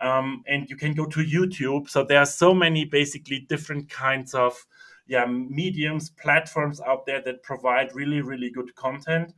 um, 0.01 0.45
and 0.47 0.71
you 0.71 0.77
can 0.77 0.95
go 0.95 1.07
to 1.07 1.25
YouTube. 1.25 1.91
So 1.91 2.05
there 2.05 2.21
are 2.21 2.33
so 2.43 2.55
many 2.55 2.85
basically 2.85 3.41
different 3.49 3.91
kinds 3.91 4.33
of 4.33 4.65
yeah 5.09 5.27
mediums, 5.27 6.11
platforms 6.11 6.81
out 6.81 7.05
there 7.05 7.21
that 7.23 7.43
provide 7.43 7.93
really 7.97 8.21
really 8.21 8.51
good 8.51 8.73
content 8.77 9.35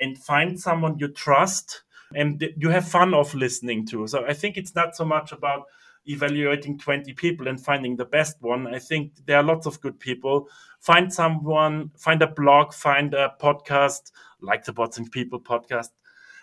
and 0.00 0.16
find 0.16 0.58
someone 0.58 0.96
you 1.00 1.08
trust 1.08 1.82
and 2.14 2.48
you 2.56 2.68
have 2.68 2.86
fun 2.86 3.14
of 3.14 3.34
listening 3.34 3.84
to. 3.86 4.06
So 4.06 4.24
I 4.26 4.32
think 4.32 4.56
it's 4.58 4.76
not 4.76 4.94
so 4.94 5.04
much 5.04 5.32
about 5.32 5.64
evaluating 6.06 6.78
20 6.78 7.12
people 7.14 7.48
and 7.48 7.62
finding 7.62 7.96
the 7.96 8.04
best 8.04 8.40
one. 8.40 8.66
I 8.66 8.78
think 8.78 9.12
there 9.26 9.36
are 9.38 9.42
lots 9.42 9.66
of 9.66 9.80
good 9.80 9.98
people. 9.98 10.48
Find 10.80 11.12
someone, 11.12 11.90
find 11.96 12.22
a 12.22 12.26
blog, 12.26 12.72
find 12.72 13.14
a 13.14 13.34
podcast 13.40 14.12
like 14.40 14.64
the 14.64 14.72
Bots 14.72 14.98
and 14.98 15.10
People 15.10 15.40
podcast 15.40 15.90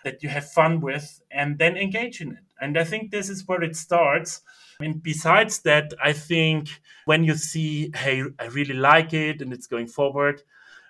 that 0.04 0.22
you 0.22 0.28
have 0.28 0.50
fun 0.50 0.80
with 0.80 1.20
and 1.30 1.58
then 1.58 1.76
engage 1.76 2.20
in 2.20 2.32
it. 2.32 2.44
And 2.60 2.78
I 2.78 2.84
think 2.84 3.10
this 3.10 3.28
is 3.28 3.46
where 3.46 3.62
it 3.62 3.76
starts. 3.76 4.40
And 4.80 5.02
besides 5.02 5.60
that, 5.60 5.92
I 6.02 6.12
think 6.12 6.68
when 7.04 7.24
you 7.24 7.34
see, 7.34 7.90
hey, 7.94 8.22
I 8.38 8.46
really 8.46 8.74
like 8.74 9.12
it 9.12 9.42
and 9.42 9.52
it's 9.52 9.66
going 9.66 9.88
forward, 9.88 10.42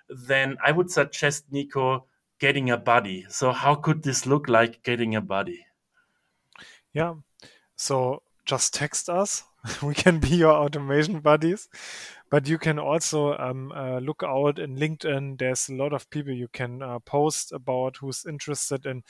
then 0.09 0.57
I 0.63 0.71
would 0.71 0.91
suggest, 0.91 1.45
Nico, 1.51 2.05
getting 2.39 2.69
a 2.69 2.77
buddy. 2.77 3.25
So 3.29 3.51
how 3.51 3.75
could 3.75 4.03
this 4.03 4.25
look 4.25 4.47
like 4.47 4.83
getting 4.83 5.15
a 5.15 5.21
buddy? 5.21 5.65
Yeah. 6.93 7.15
So 7.75 8.21
just 8.49 8.73
text 8.73 9.09
us. 9.09 9.43
we 9.83 9.93
can 9.93 10.19
be 10.19 10.29
your 10.29 10.53
automation 10.53 11.19
buddies. 11.19 11.69
But 12.31 12.47
you 12.47 12.57
can 12.57 12.77
also 12.77 13.35
um, 13.37 13.71
uh, 13.71 13.99
look 13.99 14.23
out 14.23 14.59
in 14.59 14.75
LinkedIn. 14.75 15.39
There's 15.39 15.67
a 15.67 15.73
lot 15.73 15.93
of 15.93 16.09
people 16.09 16.31
you 16.33 16.47
can 16.47 16.81
uh, 16.81 16.99
post 16.99 17.51
about 17.51 17.97
who's 17.97 18.25
interested 18.25 18.85
in 18.85 19.03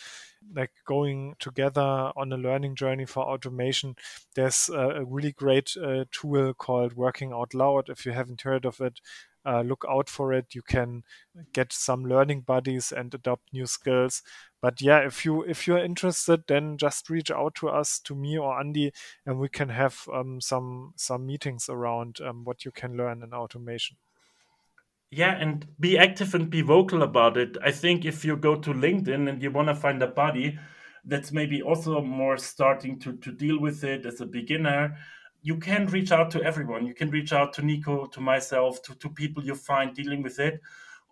like 0.55 0.71
going 0.85 1.35
together 1.39 2.11
on 2.15 2.31
a 2.31 2.37
learning 2.37 2.75
journey 2.75 3.05
for 3.05 3.23
automation. 3.23 3.95
There's 4.35 4.69
a 4.69 5.03
really 5.05 5.33
great 5.33 5.75
uh, 5.77 6.05
tool 6.11 6.53
called 6.53 6.93
Working 6.93 7.33
Out 7.33 7.53
Loud. 7.53 7.89
If 7.89 8.05
you 8.05 8.13
haven't 8.13 8.41
heard 8.41 8.65
of 8.65 8.79
it, 8.79 9.01
uh, 9.45 9.61
look 9.61 9.85
out 9.89 10.09
for 10.09 10.33
it. 10.33 10.47
You 10.53 10.61
can 10.61 11.03
get 11.53 11.73
some 11.73 12.05
learning 12.05 12.41
buddies 12.41 12.91
and 12.91 13.13
adopt 13.13 13.53
new 13.53 13.65
skills. 13.65 14.21
But 14.61 14.81
yeah, 14.81 14.99
if 14.99 15.23
you 15.23 15.43
if 15.43 15.67
you're 15.67 15.83
interested, 15.83 16.43
then 16.47 16.77
just 16.77 17.09
reach 17.09 17.31
out 17.31 17.55
to 17.55 17.69
us, 17.69 17.99
to 17.99 18.15
me 18.15 18.37
or 18.37 18.59
Andy, 18.59 18.91
and 19.25 19.39
we 19.39 19.47
can 19.49 19.69
have 19.69 20.07
um, 20.13 20.41
some 20.41 20.93
some 20.97 21.25
meetings 21.25 21.69
around 21.69 22.19
um, 22.21 22.43
what 22.43 22.65
you 22.65 22.71
can 22.71 22.97
learn 22.97 23.23
in 23.23 23.33
automation. 23.33 23.97
Yeah, 25.11 25.35
and 25.35 25.65
be 25.79 25.97
active 25.97 26.35
and 26.35 26.49
be 26.49 26.61
vocal 26.61 27.01
about 27.01 27.35
it. 27.37 27.57
I 27.63 27.71
think 27.71 28.05
if 28.05 28.23
you 28.23 28.37
go 28.37 28.55
to 28.55 28.73
LinkedIn 28.73 29.27
and 29.27 29.41
you 29.41 29.49
want 29.49 29.69
to 29.69 29.75
find 29.75 30.01
a 30.03 30.07
buddy 30.07 30.59
that's 31.03 31.31
maybe 31.31 31.63
also 31.63 32.01
more 32.01 32.37
starting 32.37 32.99
to, 32.99 33.13
to 33.13 33.31
deal 33.31 33.59
with 33.59 33.83
it 33.83 34.05
as 34.05 34.21
a 34.21 34.25
beginner, 34.25 34.95
you 35.41 35.55
can 35.55 35.87
reach 35.87 36.11
out 36.11 36.29
to 36.31 36.43
everyone. 36.43 36.85
You 36.85 36.93
can 36.93 37.09
reach 37.09 37.33
out 37.33 37.53
to 37.53 37.65
Nico, 37.65 38.05
to 38.05 38.21
myself, 38.21 38.83
to, 38.83 38.95
to 38.95 39.09
people 39.09 39.43
you 39.43 39.55
find 39.55 39.95
dealing 39.95 40.21
with 40.21 40.37
it. 40.39 40.61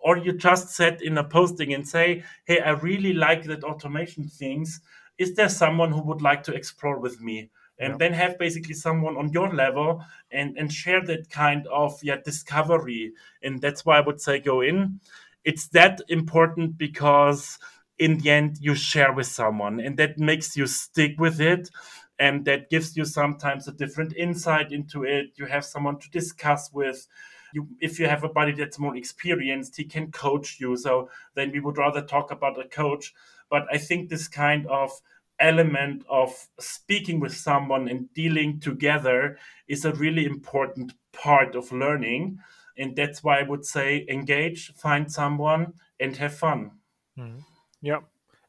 Or 0.08 0.17
you 0.17 0.32
just 0.32 0.70
set 0.70 1.02
in 1.02 1.17
a 1.17 1.24
posting 1.26 1.74
and 1.74 1.86
say, 1.86 2.24
hey, 2.46 2.62
I 2.62 2.70
really 2.70 3.12
like 3.12 3.43
that 3.43 3.65
automation 3.65 4.24
things. 4.30 4.80
Is 5.17 5.34
there 5.34 5.50
someone 5.50 5.91
who 5.91 6.02
would 6.04 6.22
like 6.22 6.43
to 6.43 6.54
explore 6.54 6.98
with 6.98 7.20
me? 7.20 7.50
And 7.78 7.91
yeah. 7.91 7.98
then 7.98 8.13
have 8.13 8.39
basically 8.39 8.74
someone 8.74 9.17
on 9.17 9.34
your 9.34 9.54
level 9.54 10.02
and, 10.32 10.58
and 10.58 10.72
share 10.72 11.06
that 11.08 11.30
kind 11.30 11.67
of 11.67 12.00
yeah, 12.02 12.15
discovery. 12.24 13.12
And 13.43 13.60
that's 13.60 13.86
why 13.86 13.98
I 13.98 14.00
would 14.00 14.22
say 14.22 14.39
go 14.39 14.62
in. 14.62 15.02
It's 15.43 15.67
that 15.80 16.00
important 16.08 16.78
because 16.78 17.60
in 18.00 18.20
the 18.20 18.30
end 18.30 18.60
you 18.62 18.76
share 18.76 19.12
with 19.12 19.28
someone 19.28 19.82
and 19.82 19.98
that 19.98 20.17
makes 20.17 20.56
you 20.56 20.67
stick 20.67 21.20
with 21.20 21.41
it 21.41 21.70
and 22.17 22.46
that 22.46 22.70
gives 22.70 22.96
you 22.96 23.04
sometimes 23.04 23.67
a 23.67 23.74
different 23.74 24.15
insight 24.15 24.72
into 24.72 25.04
it 25.04 25.32
you 25.36 25.46
have 25.48 25.65
someone 25.65 25.98
to 26.00 26.10
discuss 26.12 26.72
with 26.72 27.08
you 27.53 27.67
if 27.79 27.99
you 27.99 28.07
have 28.07 28.23
a 28.23 28.29
buddy 28.29 28.51
that's 28.51 28.79
more 28.79 28.95
experienced 28.95 29.77
he 29.77 29.86
can 29.86 30.12
coach 30.12 30.60
you. 30.60 30.75
So 30.77 31.10
then 31.36 31.51
we 31.51 31.60
would 31.60 31.77
rather 31.77 32.01
talk 32.01 32.31
about 32.31 32.60
a 32.60 32.67
coach. 32.67 33.13
But 33.49 33.65
i 33.71 33.77
think 33.77 34.10
this 34.10 34.27
kind 34.27 34.67
of 34.67 34.91
element 35.39 36.03
of 36.10 36.47
speaking 36.60 37.19
with 37.19 37.36
someone 37.36 37.88
and 37.88 38.12
dealing 38.13 38.60
together 38.60 39.38
is 39.67 39.86
a 39.86 39.93
really 39.93 40.25
important 40.25 40.93
part 41.13 41.55
of 41.55 41.71
learning. 41.71 42.39
And 42.77 42.95
that's 42.95 43.23
why 43.23 43.39
i 43.39 43.43
would 43.43 43.65
say 43.65 44.05
engage 44.10 44.73
find 44.73 45.12
someone 45.12 45.73
and 45.99 46.15
have 46.17 46.36
fun. 46.36 46.71
Mm-hmm. 47.17 47.39
yeah. 47.81 47.99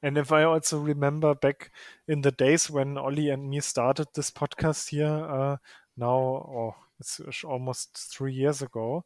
And 0.02 0.16
if 0.16 0.30
I 0.30 0.44
also 0.44 0.78
remember 0.78 1.34
back 1.34 1.72
in 2.06 2.20
the 2.20 2.30
days 2.30 2.70
when 2.70 2.96
Ollie 2.96 3.30
and 3.30 3.50
me 3.50 3.60
started 3.60 4.06
this 4.14 4.30
podcast 4.30 4.90
here, 4.90 5.06
uh, 5.06 5.56
now, 5.96 6.14
oh, 6.14 6.74
it's 7.00 7.44
almost 7.44 7.96
three 7.96 8.32
years 8.32 8.62
ago, 8.62 9.04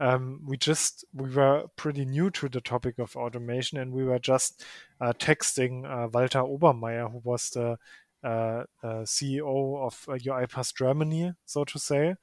um, 0.00 0.40
we 0.46 0.56
just 0.56 1.04
we 1.12 1.28
were 1.30 1.64
pretty 1.76 2.04
new 2.04 2.30
to 2.30 2.48
the 2.48 2.60
topic 2.60 2.98
of 2.98 3.16
automation, 3.16 3.78
and 3.78 3.92
we 3.92 4.04
were 4.04 4.18
just 4.18 4.64
uh, 5.00 5.12
texting 5.18 5.84
uh, 5.84 6.08
Walter 6.12 6.40
Obermeier, 6.40 7.10
who 7.10 7.20
was 7.24 7.50
the 7.50 7.78
uh, 8.22 8.64
CEO 8.82 9.84
of 9.84 10.06
UiPath 10.08 10.70
uh, 10.70 10.76
Germany, 10.76 11.32
so 11.44 11.64
to 11.64 11.78
say. 11.78 12.14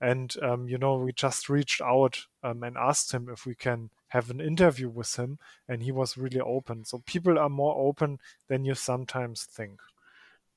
And 0.00 0.34
um, 0.42 0.68
you 0.68 0.76
know, 0.76 0.96
we 0.96 1.12
just 1.12 1.48
reached 1.48 1.80
out 1.80 2.26
um, 2.42 2.62
and 2.62 2.76
asked 2.76 3.12
him 3.12 3.28
if 3.30 3.46
we 3.46 3.54
can 3.54 3.90
have 4.08 4.28
an 4.30 4.40
interview 4.40 4.88
with 4.88 5.16
him, 5.16 5.38
and 5.68 5.82
he 5.82 5.92
was 5.92 6.18
really 6.18 6.40
open. 6.40 6.84
So 6.84 7.02
people 7.06 7.38
are 7.38 7.48
more 7.48 7.76
open 7.78 8.18
than 8.48 8.64
you 8.64 8.74
sometimes 8.74 9.44
think. 9.44 9.80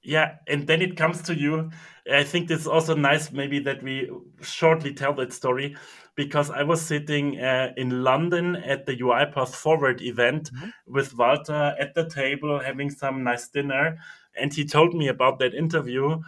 Yeah, 0.07 0.35
and 0.47 0.65
then 0.65 0.81
it 0.81 0.95
comes 0.95 1.21
to 1.23 1.35
you. 1.35 1.69
I 2.09 2.23
think 2.23 2.49
it's 2.49 2.65
also 2.65 2.95
nice, 2.95 3.33
maybe 3.33 3.59
that 3.59 3.83
we 3.83 4.09
shortly 4.41 4.93
tell 4.93 5.13
that 5.15 5.33
story, 5.33 5.75
because 6.15 6.49
I 6.49 6.63
was 6.63 6.81
sitting 6.81 7.37
uh, 7.37 7.73
in 7.75 8.03
London 8.03 8.55
at 8.55 8.85
the 8.85 8.95
UiPath 8.95 9.53
Forward 9.53 10.01
event 10.01 10.49
mm-hmm. 10.53 10.69
with 10.87 11.17
Walter 11.17 11.75
at 11.77 11.93
the 11.93 12.09
table 12.09 12.57
having 12.57 12.89
some 12.89 13.25
nice 13.25 13.49
dinner, 13.49 13.97
and 14.33 14.53
he 14.53 14.63
told 14.63 14.95
me 14.95 15.09
about 15.09 15.39
that 15.39 15.53
interview 15.53 16.21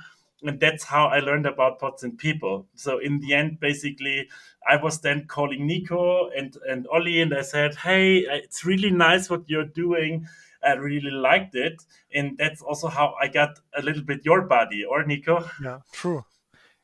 and 0.44 0.60
that's 0.60 0.84
how 0.84 1.08
I 1.08 1.20
learned 1.20 1.46
about 1.46 1.80
Bots 1.80 2.04
and 2.04 2.18
People. 2.18 2.66
So 2.76 3.00
in 3.00 3.20
the 3.20 3.34
end, 3.34 3.60
basically, 3.60 4.30
I 4.70 4.78
was 4.78 5.02
then 5.02 5.26
calling 5.28 5.68
Nico 5.68 6.30
and 6.30 6.56
and 6.68 6.88
Ollie, 6.88 7.22
and 7.22 7.34
I 7.34 7.42
said, 7.42 7.76
"Hey, 7.76 8.20
it's 8.20 8.64
really 8.66 8.92
nice 8.92 9.30
what 9.30 9.50
you're 9.50 9.66
doing. 9.66 10.28
I 10.64 10.74
really 10.74 11.12
liked 11.12 11.56
it." 11.56 11.82
And 12.14 12.38
that's 12.38 12.62
also 12.62 12.88
how 12.88 13.16
I 13.22 13.28
got 13.28 13.60
a 13.76 13.82
little 13.82 14.04
bit 14.04 14.26
your 14.26 14.42
body, 14.44 14.84
or 14.84 15.04
Nico? 15.06 15.50
Yeah, 15.64 15.80
true. 15.92 16.26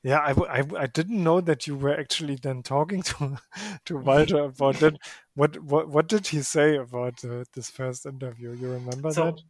Yeah, 0.04 0.20
I, 0.20 0.60
I, 0.60 0.64
I 0.78 0.86
didn't 0.86 1.24
know 1.24 1.42
that 1.42 1.66
you 1.66 1.76
were 1.76 2.00
actually 2.00 2.36
then 2.36 2.62
talking 2.62 3.02
to 3.04 3.38
to 3.86 3.98
Walter 3.98 4.44
about 4.44 4.76
that. 4.76 4.98
What 5.34 5.58
what 5.64 5.90
what 5.90 6.08
did 6.08 6.28
he 6.28 6.42
say 6.42 6.78
about 6.78 7.26
uh, 7.26 7.46
this 7.54 7.70
first 7.72 8.06
interview? 8.06 8.52
You 8.52 8.72
remember 8.74 9.12
so, 9.12 9.26
that? 9.26 9.42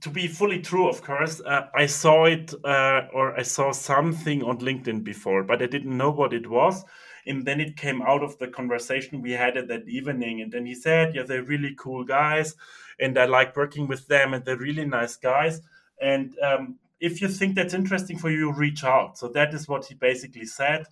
to 0.00 0.10
be 0.10 0.28
fully 0.28 0.60
true, 0.60 0.88
of 0.88 1.02
course, 1.02 1.40
uh, 1.40 1.68
I 1.74 1.86
saw 1.86 2.26
it 2.26 2.52
uh, 2.64 3.08
or 3.12 3.36
I 3.38 3.42
saw 3.42 3.72
something 3.72 4.42
on 4.42 4.58
LinkedIn 4.58 5.04
before, 5.04 5.42
but 5.42 5.62
I 5.62 5.66
didn't 5.66 5.96
know 5.96 6.10
what 6.10 6.32
it 6.32 6.48
was. 6.48 6.84
And 7.26 7.44
then 7.44 7.60
it 7.60 7.76
came 7.76 8.02
out 8.02 8.22
of 8.22 8.38
the 8.38 8.46
conversation 8.46 9.20
we 9.20 9.32
had 9.32 9.56
at 9.56 9.68
that 9.68 9.88
evening. 9.88 10.42
And 10.42 10.52
then 10.52 10.66
he 10.66 10.74
said, 10.74 11.14
Yeah, 11.14 11.24
they're 11.24 11.42
really 11.42 11.74
cool 11.76 12.04
guys. 12.04 12.54
And 12.98 13.18
I 13.18 13.26
like 13.26 13.56
working 13.56 13.86
with 13.86 14.06
them, 14.08 14.34
and 14.34 14.44
they're 14.44 14.56
really 14.56 14.84
nice 14.84 15.16
guys. 15.16 15.60
And 16.00 16.36
um, 16.40 16.78
if 17.00 17.20
you 17.20 17.28
think 17.28 17.54
that's 17.54 17.74
interesting 17.74 18.18
for 18.18 18.30
you, 18.30 18.52
reach 18.52 18.84
out. 18.84 19.18
So 19.18 19.28
that 19.28 19.54
is 19.54 19.68
what 19.68 19.84
he 19.86 19.94
basically 19.94 20.46
said. 20.46 20.86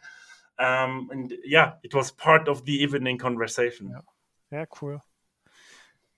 Um, 0.58 1.08
and 1.10 1.34
yeah, 1.44 1.74
it 1.82 1.94
was 1.94 2.10
part 2.10 2.48
of 2.48 2.64
the 2.64 2.74
evening 2.74 3.18
conversation. 3.18 3.90
Yeah, 3.90 4.00
yeah 4.58 4.64
cool. 4.70 5.00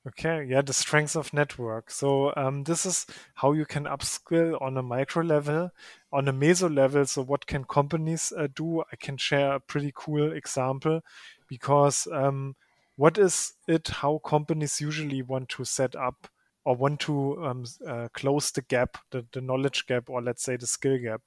Okay, 0.07 0.45
yeah, 0.45 0.63
the 0.63 0.73
strengths 0.73 1.17
of 1.17 1.33
network. 1.33 1.91
So 1.91 2.33
um, 2.37 2.63
this 2.63 2.87
is 2.87 3.07
how 3.35 3.53
you 3.53 3.65
can 3.65 3.85
upskill 3.85 4.61
on 4.63 4.77
a 4.77 4.83
micro 4.83 5.25
level, 5.25 5.73
on 6.13 6.29
a 6.29 6.33
meso 6.33 6.73
level. 6.73 7.07
So 7.07 7.23
what 7.23 7.47
can 7.47 7.65
companies 7.65 8.33
uh, 8.37 8.47
do? 8.55 8.83
I 8.93 8.97
can 8.97 9.17
share 9.17 9.55
a 9.55 9.61
pretty 9.61 9.93
cool 9.93 10.33
example 10.33 11.01
because 11.49 12.07
um, 12.13 12.55
what 12.97 13.19
is 13.19 13.53
it? 13.69 13.89
How 13.89 14.19
companies 14.19 14.81
usually 14.81 15.23
want 15.23 15.49
to 15.51 15.65
set 15.65 15.95
up 15.95 16.29
or 16.65 16.75
want 16.75 17.01
to 17.01 17.45
um, 17.45 17.65
uh, 17.87 18.09
close 18.13 18.51
the 18.51 18.63
gap, 18.63 18.99
the, 19.11 19.25
the 19.33 19.41
knowledge 19.41 19.87
gap, 19.87 20.11
or 20.11 20.21
let's 20.21 20.43
say 20.43 20.57
the 20.57 20.67
skill 20.67 20.99
gap. 20.99 21.23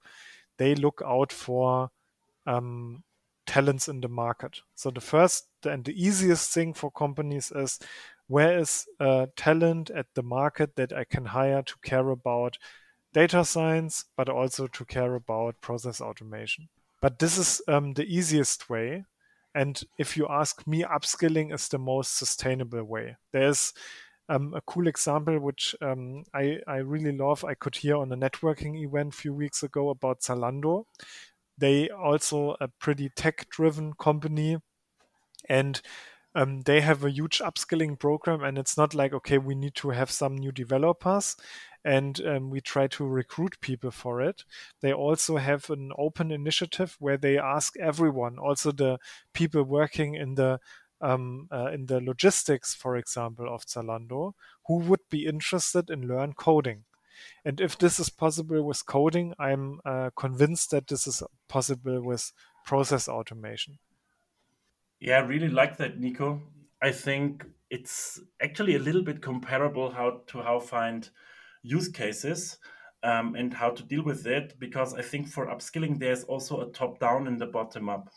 They 0.58 0.76
look 0.76 1.02
out 1.06 1.32
for 1.32 1.92
um, 2.46 3.04
talents 3.46 3.88
in 3.88 4.02
the 4.02 4.10
market. 4.10 4.60
So 4.76 4.92
the 4.92 5.02
first 5.02 5.48
and 5.64 5.86
the 5.86 5.94
easiest 5.94 6.54
thing 6.54 6.74
for 6.74 6.92
companies 6.92 7.52
is 7.56 7.80
where 8.28 8.60
is 8.60 8.86
uh, 9.00 9.28
talent 9.36 9.90
at 9.90 10.08
the 10.14 10.24
market 10.24 10.76
that 10.76 10.94
I 10.94 11.04
can 11.04 11.26
hire 11.26 11.64
to 11.64 11.76
care 11.84 12.10
about 12.10 12.58
data 13.14 13.44
science, 13.44 14.06
but 14.16 14.30
also 14.30 14.68
to 14.68 14.86
care 14.86 15.16
about 15.16 15.62
process 15.62 16.02
automation. 16.02 16.68
But 17.02 17.20
this 17.20 17.38
is 17.38 17.62
um, 17.68 17.94
the 17.94 18.06
easiest 18.06 18.70
way. 18.70 19.06
And 19.56 19.82
if 19.98 20.16
you 20.16 20.28
ask 20.30 20.66
me, 20.68 20.84
upskilling 20.84 21.54
is 21.54 21.68
the 21.68 21.80
most 21.80 22.18
sustainable 22.18 22.84
way. 22.84 23.18
There's 23.34 23.74
um, 24.30 24.54
a 24.54 24.62
cool 24.62 24.88
example 24.88 25.40
which 25.40 25.76
um, 25.82 26.24
I, 26.34 26.60
I 26.68 26.78
really 26.78 27.12
love. 27.12 27.44
I 27.44 27.56
could 27.56 27.76
hear 27.76 27.98
on 27.98 28.12
a 28.12 28.18
networking 28.18 28.80
event 28.80 29.14
a 29.14 29.18
few 29.18 29.34
weeks 29.34 29.64
ago 29.64 29.90
about 29.90 30.22
Zalando. 30.22 30.84
They 31.58 31.90
also 31.90 32.56
a 32.62 32.68
pretty 32.68 33.10
tech 33.16 33.50
driven 33.50 33.94
company 33.94 34.58
and 35.50 35.82
um, 36.36 36.62
they 36.62 36.82
have 36.82 37.04
a 37.04 37.10
huge 37.10 37.40
upskilling 37.40 38.00
program 38.00 38.44
and 38.44 38.58
it's 38.58 38.78
not 38.78 38.94
like 38.94 39.14
okay 39.14 39.38
we 39.38 39.56
need 39.56 39.74
to 39.76 39.90
have 39.90 40.12
some 40.12 40.36
new 40.36 40.52
developers 40.52 41.36
and 41.84 42.22
um, 42.26 42.50
we 42.50 42.62
try 42.62 42.88
to 42.88 43.08
recruit 43.08 43.60
people 43.62 43.92
for 43.92 44.22
it. 44.22 44.44
They 44.82 44.94
also 44.94 45.38
have 45.38 45.70
an 45.70 45.92
open 45.98 46.32
initiative 46.32 46.96
where 47.00 47.18
they 47.18 47.38
ask 47.38 47.78
everyone 47.78 48.38
also 48.38 48.72
the 48.72 49.00
people 49.34 49.64
working 49.64 50.16
in 50.16 50.36
the 50.36 50.60
um, 51.02 51.48
uh, 51.50 51.72
in 51.74 51.86
the 51.86 52.02
logistics 52.02 52.76
for 52.76 52.98
example 52.98 53.48
of 53.48 53.66
zalando 53.66 54.34
who 54.68 54.80
would 54.80 55.00
be 55.10 55.26
interested 55.26 55.90
in 55.90 56.08
learn 56.08 56.34
coding. 56.34 56.84
And 57.46 57.62
if 57.62 57.78
this 57.78 58.00
is 58.00 58.10
possible 58.10 58.62
with 58.64 58.86
coding 58.86 59.34
i'm 59.40 59.80
uh, 59.86 60.10
convinced 60.18 60.72
that 60.72 60.88
this 60.88 61.08
is 61.08 61.24
possible 61.48 62.02
with 62.02 62.34
process 62.66 63.08
automation. 63.08 63.80
Yeah, 65.00 65.18
I 65.18 65.22
really 65.22 65.48
like 65.48 65.78
that, 65.78 66.00
Nico. 66.00 66.42
I 66.82 66.92
think 66.92 67.46
it's 67.70 68.20
actually 68.42 68.76
a 68.76 68.80
little 68.80 69.02
bit 69.02 69.22
comparable 69.22 69.92
how 69.92 70.22
to 70.28 70.42
how 70.42 70.60
find 70.60 71.10
use 71.62 71.88
cases 71.88 72.58
um, 73.04 73.36
and 73.36 73.54
how 73.54 73.70
to 73.70 73.84
deal 73.84 74.04
with 74.04 74.28
it 74.28 74.56
because 74.60 74.94
I 74.94 75.02
think 75.02 75.28
for 75.28 75.48
upskilling 75.48 76.00
there's 76.00 76.24
also 76.24 76.62
a 76.62 76.72
top 76.72 77.00
down 77.00 77.28
and 77.28 77.40
the 77.40 77.48
bottom 77.48 77.90
up. 77.90 78.10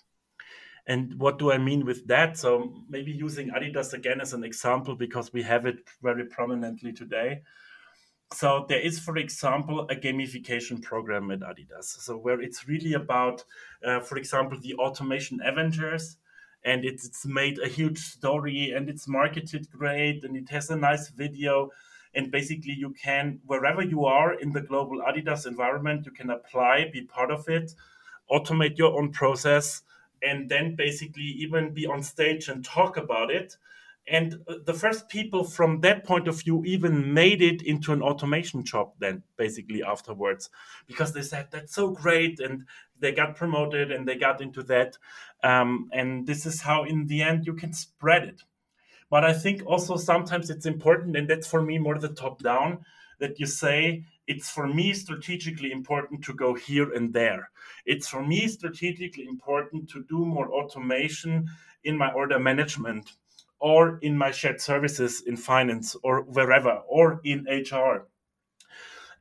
And 0.87 1.19
what 1.21 1.39
do 1.39 1.53
I 1.53 1.59
mean 1.59 1.85
with 1.85 2.07
that? 2.09 2.37
So 2.37 2.75
maybe 2.89 3.13
using 3.13 3.51
Adidas 3.51 3.93
again 3.93 4.21
as 4.21 4.33
an 4.33 4.43
example 4.43 4.97
because 4.97 5.33
we 5.33 5.43
have 5.43 5.65
it 5.65 5.79
very 6.03 6.25
prominently 6.25 6.93
today. 6.93 7.43
So 8.35 8.65
there 8.69 8.81
is, 8.81 8.99
for 8.99 9.17
example, 9.17 9.87
a 9.91 9.95
gamification 9.95 10.83
program 10.83 11.31
at 11.31 11.41
Adidas. 11.41 11.85
So 11.85 12.17
where 12.17 12.41
it's 12.41 12.67
really 12.67 12.95
about, 12.95 13.45
uh, 13.85 14.01
for 14.01 14.17
example, 14.17 14.59
the 14.61 14.75
automation 14.75 15.41
Avengers 15.45 16.17
and 16.65 16.85
it's, 16.85 17.07
it's 17.07 17.27
made 17.27 17.59
a 17.59 17.69
huge 17.69 17.99
story 17.99 18.73
and 18.75 18.89
it's 18.89 19.07
marketed 19.07 19.71
great 19.71 20.25
and 20.25 20.37
it 20.37 20.49
has 20.49 20.71
a 20.71 20.77
nice 20.77 21.11
video 21.11 21.71
and 22.15 22.31
basically 22.31 22.73
you 22.73 22.91
can 22.91 23.41
wherever 23.47 23.83
you 23.83 24.05
are 24.05 24.35
in 24.35 24.53
the 24.53 24.61
global 24.61 25.01
adidas 25.01 25.47
environment 25.47 26.07
you 26.07 26.13
can 26.13 26.31
apply 26.31 26.89
be 26.93 27.03
part 27.03 27.31
of 27.31 27.49
it 27.49 27.75
automate 28.31 28.79
your 28.79 28.99
own 28.99 29.11
process 29.13 29.83
and 30.23 30.49
then 30.49 30.75
basically 30.75 31.23
even 31.23 31.75
be 31.75 31.87
on 31.87 32.03
stage 32.03 32.49
and 32.49 32.65
talk 32.65 32.97
about 32.97 33.31
it. 33.31 33.57
And 34.09 34.41
uh, 34.49 34.55
the 34.65 34.75
first 34.75 35.09
people 35.09 35.45
from 35.45 35.81
that 35.81 36.05
point 36.05 36.27
of 36.27 36.41
view 36.41 36.65
even 36.65 37.15
made 37.15 37.41
it 37.41 37.63
into 37.63 37.93
an 37.93 38.03
automation 38.03 38.65
job 38.65 38.93
then 38.99 39.23
basically 39.37 39.83
afterwards. 39.83 40.51
Because 40.87 41.13
they 41.13 41.23
said 41.23 41.49
that's 41.51 41.75
so 41.75 41.91
great 41.91 42.41
and 42.41 42.65
they 42.99 43.13
got 43.13 43.37
promoted 43.37 43.93
and 43.93 44.07
they 44.07 44.17
got 44.17 44.41
into 44.41 44.63
that. 44.65 44.97
Um, 45.43 45.89
and 45.93 46.27
this 46.27 46.47
is 46.47 46.63
how 46.63 46.85
in 46.85 47.07
the 47.07 47.23
end 47.23 47.47
you 47.47 47.55
can 47.55 47.73
spread 47.73 48.25
it 48.25 48.43
but 49.13 49.25
i 49.25 49.33
think 49.33 49.63
also 49.67 49.97
sometimes 49.97 50.51
it's 50.51 50.67
important 50.67 51.17
and 51.17 51.29
that's 51.29 51.47
for 51.47 51.63
me 51.63 51.79
more 51.79 51.99
the 51.99 52.15
top 52.23 52.43
down 52.43 52.79
that 53.21 53.39
you 53.39 53.47
say 53.47 54.03
it's 54.27 54.51
for 54.51 54.67
me 54.67 54.93
strategically 54.93 55.71
important 55.71 56.25
to 56.25 56.33
go 56.35 56.55
here 56.55 56.93
and 56.95 57.13
there 57.13 57.51
it's 57.87 58.09
for 58.09 58.27
me 58.27 58.49
strategically 58.49 59.27
important 59.35 59.89
to 59.89 60.05
do 60.09 60.25
more 60.25 60.49
automation 60.53 61.47
in 61.85 61.97
my 61.97 62.11
order 62.13 62.39
management 62.39 63.13
or 63.63 63.99
in 64.03 64.19
my 64.19 64.33
shared 64.33 64.61
services 64.61 65.23
in 65.23 65.37
finance 65.37 65.95
or 66.03 66.23
wherever 66.23 66.83
or 66.89 67.21
in 67.23 67.47
HR. 67.49 68.09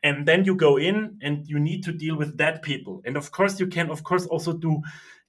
And 0.04 0.28
then 0.28 0.46
you 0.46 0.56
go 0.56 0.78
in 0.78 1.20
and 1.22 1.48
you 1.48 1.60
need 1.60 1.84
to 1.84 1.92
deal 1.94 2.18
with 2.18 2.38
that 2.38 2.64
people. 2.64 3.04
And 3.06 3.16
of 3.16 3.32
course, 3.32 3.60
you 3.60 3.68
can, 3.68 3.92
of 3.92 4.04
course, 4.04 4.26
also 4.26 4.52
do 4.52 4.82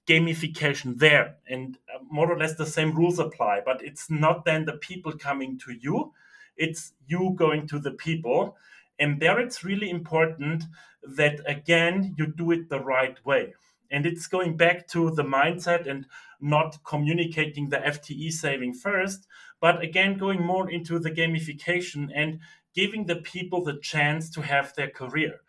gamification 0.07 0.97
there. 0.97 1.37
And 1.47 1.77
uh, 1.93 1.99
more 2.09 2.31
or 2.31 2.37
less 2.37 2.55
the 2.55 2.65
same 2.65 2.95
rules 2.95 3.19
apply, 3.19 3.61
but 3.65 3.81
it's 3.83 4.09
not 4.09 4.45
then 4.45 4.65
the 4.65 4.73
people 4.73 5.13
coming 5.13 5.57
to 5.59 5.73
you, 5.73 6.13
it's 6.57 6.93
you 7.07 7.33
going 7.35 7.67
to 7.67 7.79
the 7.79 7.91
people. 7.91 8.57
And 8.99 9.19
there 9.19 9.39
it's 9.39 9.63
really 9.63 9.89
important 9.89 10.65
that, 11.03 11.39
again, 11.45 12.15
you 12.17 12.27
do 12.27 12.51
it 12.51 12.69
the 12.69 12.79
right 12.79 13.17
way. 13.25 13.53
And 13.91 14.05
it's 14.05 14.27
going 14.27 14.57
back 14.57 14.87
to 14.89 15.11
the 15.11 15.23
mindset 15.23 15.87
and 15.87 16.05
not 16.39 16.83
communicating 16.83 17.69
the 17.69 17.77
FTE 17.77 18.31
saving 18.31 18.73
first, 18.73 19.27
but 19.61 19.81
again, 19.81 20.17
going 20.17 20.41
more 20.41 20.69
into 20.69 20.99
the 20.99 21.11
gamification 21.11 22.09
and 22.13 22.39
giving 22.75 23.05
the 23.05 23.17
people 23.17 23.63
the 23.63 23.77
chance 23.77 24.29
to 24.31 24.41
have 24.41 24.73
their 24.75 24.89
career. 24.89 25.39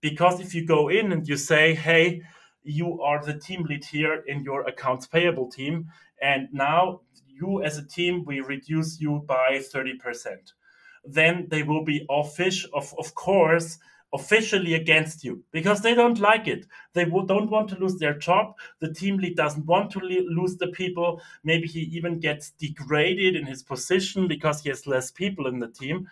Because 0.00 0.40
if 0.40 0.54
you 0.54 0.66
go 0.66 0.88
in 0.88 1.12
and 1.12 1.26
you 1.26 1.36
say, 1.36 1.74
hey, 1.74 2.22
you 2.64 3.00
are 3.02 3.24
the 3.24 3.38
team 3.38 3.64
lead 3.64 3.84
here 3.84 4.22
in 4.26 4.42
your 4.42 4.62
accounts 4.62 5.06
payable 5.06 5.50
team, 5.50 5.88
and 6.20 6.48
now 6.52 7.00
you 7.26 7.62
as 7.62 7.78
a 7.78 7.86
team, 7.86 8.24
we 8.24 8.40
reduce 8.40 9.00
you 9.00 9.24
by 9.26 9.58
30%. 9.58 10.52
Then 11.04 11.46
they 11.48 11.62
will 11.62 11.84
be 11.84 12.06
offish 12.08 12.66
of, 12.72 12.94
of 12.98 13.14
course, 13.14 13.78
officially 14.14 14.74
against 14.74 15.24
you 15.24 15.42
because 15.52 15.80
they 15.80 15.94
don't 15.94 16.20
like 16.20 16.46
it. 16.46 16.66
They 16.92 17.06
don't 17.06 17.50
want 17.50 17.70
to 17.70 17.78
lose 17.78 17.96
their 17.96 18.14
job. 18.14 18.54
The 18.80 18.92
team 18.92 19.16
lead 19.16 19.36
doesn't 19.36 19.66
want 19.66 19.90
to 19.92 20.00
lose 20.00 20.56
the 20.56 20.68
people. 20.68 21.20
Maybe 21.42 21.66
he 21.66 21.80
even 21.80 22.20
gets 22.20 22.50
degraded 22.50 23.34
in 23.34 23.46
his 23.46 23.62
position 23.62 24.28
because 24.28 24.62
he 24.62 24.68
has 24.68 24.86
less 24.86 25.10
people 25.10 25.46
in 25.46 25.60
the 25.60 25.68
team. 25.68 26.08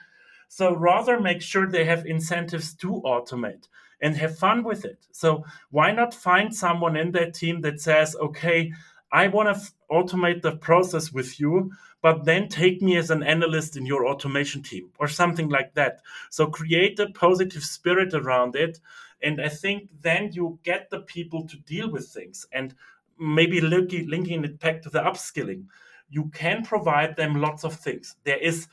So 0.48 0.74
rather 0.74 1.20
make 1.20 1.42
sure 1.42 1.68
they 1.68 1.84
have 1.84 2.06
incentives 2.06 2.74
to 2.76 3.02
automate 3.04 3.68
and 4.00 4.16
have 4.16 4.38
fun 4.38 4.64
with 4.64 4.84
it. 4.84 5.06
So 5.12 5.44
why 5.70 5.92
not 5.92 6.14
find 6.14 6.54
someone 6.54 6.96
in 6.96 7.12
that 7.12 7.34
team 7.34 7.60
that 7.62 7.80
says, 7.80 8.16
okay, 8.16 8.72
I 9.12 9.28
want 9.28 9.48
to 9.48 9.60
f- 9.60 9.72
automate 9.90 10.42
the 10.42 10.56
process 10.56 11.12
with 11.12 11.40
you, 11.40 11.72
but 12.02 12.24
then 12.24 12.48
take 12.48 12.80
me 12.80 12.96
as 12.96 13.10
an 13.10 13.22
analyst 13.22 13.76
in 13.76 13.84
your 13.84 14.06
automation 14.06 14.62
team 14.62 14.90
or 14.98 15.08
something 15.08 15.48
like 15.48 15.74
that. 15.74 16.00
So 16.30 16.46
create 16.46 16.98
a 16.98 17.10
positive 17.10 17.62
spirit 17.62 18.14
around 18.14 18.56
it. 18.56 18.80
And 19.22 19.40
I 19.40 19.48
think 19.48 19.90
then 20.00 20.30
you 20.32 20.58
get 20.62 20.88
the 20.90 21.00
people 21.00 21.46
to 21.48 21.56
deal 21.58 21.90
with 21.90 22.08
things 22.08 22.46
and 22.52 22.74
maybe 23.18 23.60
linking, 23.60 24.08
linking 24.08 24.44
it 24.44 24.58
back 24.60 24.80
to 24.82 24.90
the 24.90 25.00
upskilling. 25.00 25.64
You 26.08 26.30
can 26.32 26.64
provide 26.64 27.16
them 27.16 27.40
lots 27.40 27.64
of 27.64 27.74
things. 27.74 28.16
There 28.24 28.38
is 28.38 28.66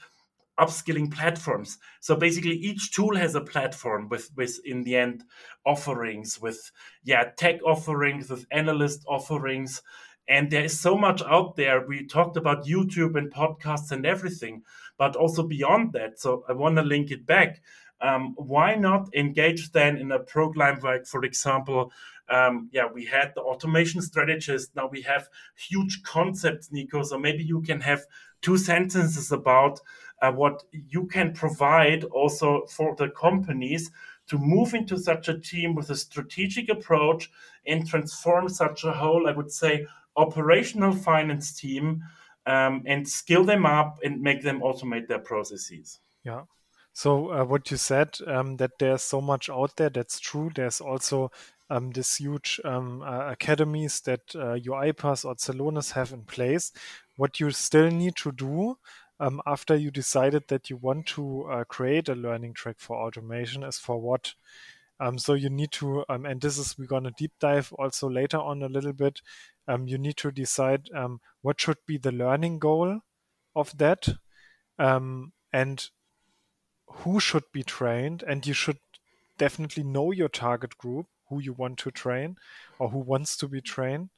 upskilling 0.60 1.12
platforms. 1.12 1.78
So 2.00 2.16
basically 2.16 2.56
each 2.56 2.92
tool 2.92 3.16
has 3.16 3.36
a 3.36 3.42
platform 3.42 4.10
with 4.10 4.30
with 4.36 4.60
in 4.66 4.84
the 4.84 4.96
end 4.96 5.24
offerings 5.66 6.42
with 6.42 6.72
yeah 7.04 7.26
tech 7.38 7.60
offerings 7.64 8.30
with 8.30 8.46
analyst 8.52 9.04
offerings 9.08 9.82
and 10.28 10.52
there 10.52 10.66
is 10.66 10.78
so 10.80 10.98
much 10.98 11.22
out 11.24 11.56
there. 11.56 11.86
We 11.88 12.06
talked 12.06 12.38
about 12.38 12.66
YouTube 12.66 13.18
and 13.18 13.32
podcasts 13.32 13.92
and 13.92 14.06
everything, 14.06 14.64
but 14.98 15.16
also 15.16 15.44
beyond 15.44 15.94
that. 15.94 16.20
So 16.20 16.44
I 16.50 16.54
want 16.54 16.76
to 16.76 16.82
link 16.82 17.12
it 17.12 17.26
back. 17.26 17.62
Um, 18.02 18.36
why 18.38 18.76
not 18.76 19.10
engage 19.16 19.72
then 19.72 19.98
in 19.98 20.12
a 20.12 20.20
program 20.20 20.80
like, 20.84 21.08
for 21.08 21.24
example, 21.24 21.92
um, 22.30 22.70
yeah, 22.72 22.88
we 22.94 23.06
had 23.06 23.32
the 23.36 23.42
automation 23.42 24.02
strategist. 24.02 24.76
Now 24.76 24.90
we 24.92 25.02
have 25.04 25.30
huge 25.56 26.04
concepts, 26.04 26.72
Nico. 26.72 27.04
So 27.04 27.18
maybe 27.18 27.44
you 27.44 27.62
can 27.62 27.80
have 27.82 28.06
two 28.42 28.58
sentences 28.58 29.32
about 29.32 29.80
uh, 30.22 30.32
what 30.32 30.64
you 30.72 31.06
can 31.06 31.34
provide 31.34 32.04
also 32.06 32.66
for 32.66 32.96
the 32.96 33.10
companies 33.10 33.92
to 34.28 34.38
move 34.38 34.74
into 34.74 34.98
such 34.98 35.30
a 35.30 35.40
team 35.40 35.76
with 35.76 35.90
a 35.90 35.96
strategic 35.96 36.70
approach 36.70 37.32
and 37.66 37.88
transform 37.88 38.50
such 38.50 38.84
a 38.84 38.92
whole, 38.92 39.28
I 39.28 39.32
would 39.32 39.52
say, 39.52 39.86
operational 40.16 40.92
finance 40.92 41.54
team 41.54 42.04
um, 42.46 42.84
and 42.86 43.08
skill 43.08 43.44
them 43.44 43.66
up 43.66 44.00
and 44.04 44.22
make 44.22 44.42
them 44.42 44.62
automate 44.62 45.08
their 45.08 45.20
processes. 45.20 46.00
Yeah. 46.24 46.44
So 46.94 47.32
uh, 47.32 47.46
what 47.46 47.70
you 47.70 47.78
said 47.78 48.18
um, 48.26 48.58
that 48.58 48.72
there's 48.80 49.04
so 49.04 49.22
much 49.22 49.50
out 49.50 49.76
there, 49.76 49.90
that's 49.90 50.20
true. 50.20 50.50
There's 50.54 50.82
also 50.82 51.32
um, 51.70 51.92
this 51.92 52.16
huge 52.16 52.60
um, 52.66 53.02
uh, 53.02 53.32
academies 53.32 54.02
that 54.02 54.22
uh, 54.34 54.56
UiPath 54.56 55.26
or 55.26 55.36
Celonis 55.36 55.92
have 55.92 56.12
in 56.12 56.24
place. 56.24 56.72
What 57.18 57.40
you 57.40 57.52
still 57.52 57.92
need 57.92 58.16
to 58.18 58.32
do 58.32 58.78
um, 59.20 59.42
after 59.46 59.76
you 59.76 59.92
decided 59.92 60.44
that 60.48 60.70
you 60.70 60.78
want 60.78 61.06
to 61.08 61.44
uh, 61.46 61.64
create 61.64 62.10
a 62.10 62.16
learning 62.16 62.54
track 62.54 62.76
for 62.80 62.98
automation 62.98 63.64
is 63.64 63.78
for 63.78 64.00
what 64.00 64.34
um, 65.00 65.20
so 65.20 65.34
you 65.36 65.50
need 65.50 65.72
to, 65.74 66.04
um, 66.10 66.26
and 66.26 66.42
this 66.42 66.58
is 66.58 66.78
we're 66.78 66.88
gonna 66.88 67.12
deep 67.12 67.34
dive 67.40 67.72
also 67.74 68.10
later 68.10 68.38
on 68.38 68.64
a 68.64 68.70
little 68.70 68.94
bit. 68.94 69.22
Um, 69.68 69.88
you 69.88 69.98
need 69.98 70.18
to 70.18 70.32
decide 70.32 70.90
um, 70.94 71.22
what 71.42 71.62
should 71.62 71.78
be 71.86 71.98
the 71.98 72.12
learning 72.12 72.60
goal 72.60 73.02
of 73.56 73.78
that, 73.78 74.10
um, 74.80 75.34
and 75.54 75.90
who 76.88 77.20
should 77.20 77.44
be 77.52 77.64
trained, 77.64 78.24
and 78.24 78.48
you 78.48 78.54
should 78.54 78.80
definitely 79.38 79.84
know 79.84 80.12
your 80.12 80.30
target 80.30 80.78
group, 80.78 81.06
who 81.30 81.40
you 81.40 81.54
want 81.54 81.78
to 81.80 81.92
train 81.92 82.38
or 82.80 82.90
who 82.90 83.00
wants 83.00 83.38
to 83.38 83.48
be 83.48 83.62
trained. 83.62 84.10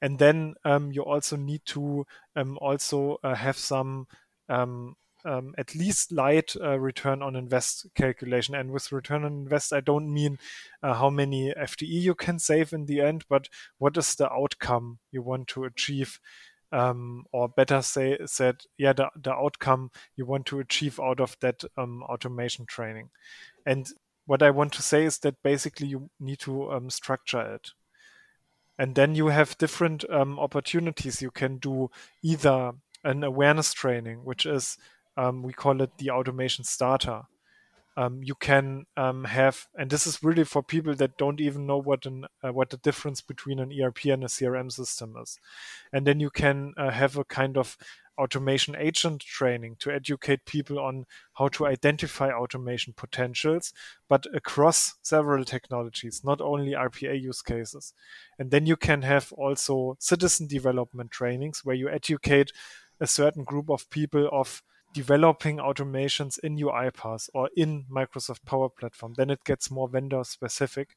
And 0.00 0.18
then 0.18 0.54
um, 0.64 0.90
you 0.92 1.04
also 1.04 1.36
need 1.36 1.62
to 1.66 2.06
um, 2.34 2.58
also 2.60 3.18
uh, 3.22 3.34
have 3.34 3.56
some 3.56 4.08
um, 4.48 4.96
um, 5.24 5.54
at 5.56 5.74
least 5.74 6.12
light 6.12 6.54
uh, 6.60 6.78
return 6.78 7.22
on 7.22 7.36
invest 7.36 7.86
calculation. 7.94 8.54
And 8.54 8.70
with 8.70 8.92
return 8.92 9.24
on 9.24 9.32
invest, 9.32 9.72
I 9.72 9.80
don't 9.80 10.12
mean 10.12 10.38
uh, 10.82 10.94
how 10.94 11.10
many 11.10 11.52
FTE 11.54 11.86
you 11.88 12.14
can 12.14 12.38
save 12.38 12.72
in 12.72 12.86
the 12.86 13.00
end, 13.00 13.24
but 13.28 13.48
what 13.78 13.96
is 13.96 14.14
the 14.14 14.30
outcome 14.30 14.98
you 15.10 15.22
want 15.22 15.48
to 15.48 15.64
achieve 15.64 16.18
um, 16.72 17.24
or 17.32 17.48
better 17.48 17.82
say 17.82 18.18
said, 18.24 18.62
yeah, 18.78 18.94
the, 18.94 19.10
the 19.14 19.32
outcome 19.32 19.90
you 20.16 20.24
want 20.24 20.46
to 20.46 20.58
achieve 20.58 20.98
out 20.98 21.20
of 21.20 21.36
that 21.40 21.62
um, 21.76 22.02
automation 22.04 22.64
training. 22.66 23.10
And 23.66 23.88
what 24.26 24.42
I 24.42 24.50
want 24.50 24.72
to 24.74 24.82
say 24.82 25.04
is 25.04 25.18
that 25.18 25.42
basically 25.42 25.88
you 25.88 26.10
need 26.18 26.38
to 26.40 26.72
um, 26.72 26.90
structure 26.90 27.54
it. 27.54 27.70
And 28.78 28.94
then 28.94 29.14
you 29.14 29.26
have 29.26 29.58
different 29.58 30.08
um, 30.10 30.38
opportunities. 30.38 31.20
You 31.20 31.30
can 31.30 31.58
do 31.58 31.90
either 32.22 32.72
an 33.04 33.24
awareness 33.24 33.72
training, 33.72 34.24
which 34.24 34.46
is, 34.46 34.78
um, 35.16 35.42
we 35.42 35.52
call 35.52 35.80
it 35.82 35.98
the 35.98 36.10
automation 36.10 36.64
starter 36.64 37.22
um, 37.96 38.22
you 38.22 38.34
can 38.34 38.86
um, 38.96 39.24
have, 39.24 39.66
and 39.76 39.90
this 39.90 40.06
is 40.06 40.22
really 40.22 40.44
for 40.44 40.62
people 40.62 40.94
that 40.94 41.18
don't 41.18 41.40
even 41.40 41.66
know 41.66 41.78
what 41.78 42.06
an 42.06 42.26
uh, 42.42 42.52
what 42.52 42.70
the 42.70 42.78
difference 42.78 43.20
between 43.20 43.58
an 43.58 43.72
ERP 43.72 44.06
and 44.06 44.24
a 44.24 44.28
CRM 44.28 44.72
system 44.72 45.14
is, 45.22 45.38
and 45.92 46.06
then 46.06 46.18
you 46.18 46.30
can 46.30 46.72
uh, 46.78 46.90
have 46.90 47.16
a 47.18 47.24
kind 47.24 47.58
of 47.58 47.76
automation 48.18 48.76
agent 48.76 49.20
training 49.20 49.74
to 49.78 49.90
educate 49.90 50.44
people 50.44 50.78
on 50.78 51.04
how 51.34 51.48
to 51.48 51.66
identify 51.66 52.30
automation 52.30 52.92
potentials, 52.96 53.72
but 54.08 54.26
across 54.34 54.94
several 55.02 55.44
technologies, 55.44 56.22
not 56.22 56.40
only 56.40 56.72
RPA 56.72 57.20
use 57.20 57.40
cases. 57.40 57.94
And 58.38 58.50
then 58.50 58.66
you 58.66 58.76
can 58.76 59.00
have 59.02 59.32
also 59.32 59.96
citizen 59.98 60.46
development 60.46 61.10
trainings 61.10 61.64
where 61.64 61.74
you 61.74 61.88
educate 61.88 62.52
a 63.02 63.06
certain 63.06 63.42
group 63.42 63.68
of 63.68 63.90
people 63.90 64.28
of 64.30 64.62
developing 64.94 65.56
automations 65.56 66.38
in 66.38 66.56
UiPath 66.56 67.28
or 67.34 67.50
in 67.56 67.84
Microsoft 67.90 68.44
Power 68.44 68.68
Platform, 68.68 69.14
then 69.16 69.28
it 69.28 69.44
gets 69.44 69.70
more 69.70 69.88
vendor 69.88 70.22
specific. 70.22 70.96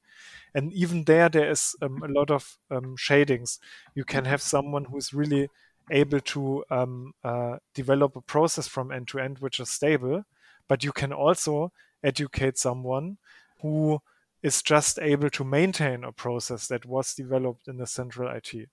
And 0.53 0.71
even 0.71 1.05
there, 1.05 1.29
there 1.29 1.49
is 1.49 1.75
um, 1.81 2.03
a 2.03 2.07
lot 2.07 2.29
of 2.29 2.57
um, 2.69 2.95
shadings. 2.97 3.59
You 3.95 4.03
can 4.03 4.25
have 4.25 4.41
someone 4.41 4.85
who's 4.85 5.13
really 5.13 5.49
able 5.89 6.19
to 6.19 6.63
um, 6.69 7.13
uh, 7.23 7.57
develop 7.73 8.15
a 8.15 8.21
process 8.21 8.67
from 8.67 8.91
end 8.91 9.07
to 9.09 9.19
end, 9.19 9.39
which 9.39 9.59
is 9.59 9.69
stable, 9.69 10.25
but 10.67 10.83
you 10.83 10.91
can 10.91 11.11
also 11.11 11.71
educate 12.03 12.57
someone 12.57 13.17
who 13.61 13.99
is 14.43 14.61
just 14.61 14.99
able 14.99 15.29
to 15.31 15.43
maintain 15.43 16.03
a 16.03 16.11
process 16.11 16.67
that 16.67 16.85
was 16.85 17.15
developed 17.15 17.67
in 17.67 17.77
the 17.77 17.87
central 17.87 18.29
IT. 18.29 18.69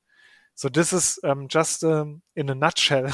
So 0.54 0.68
this 0.68 0.92
is 0.92 1.18
um, 1.24 1.48
just 1.48 1.82
um, 1.82 2.22
in 2.36 2.50
a 2.50 2.54
nutshell. 2.54 3.10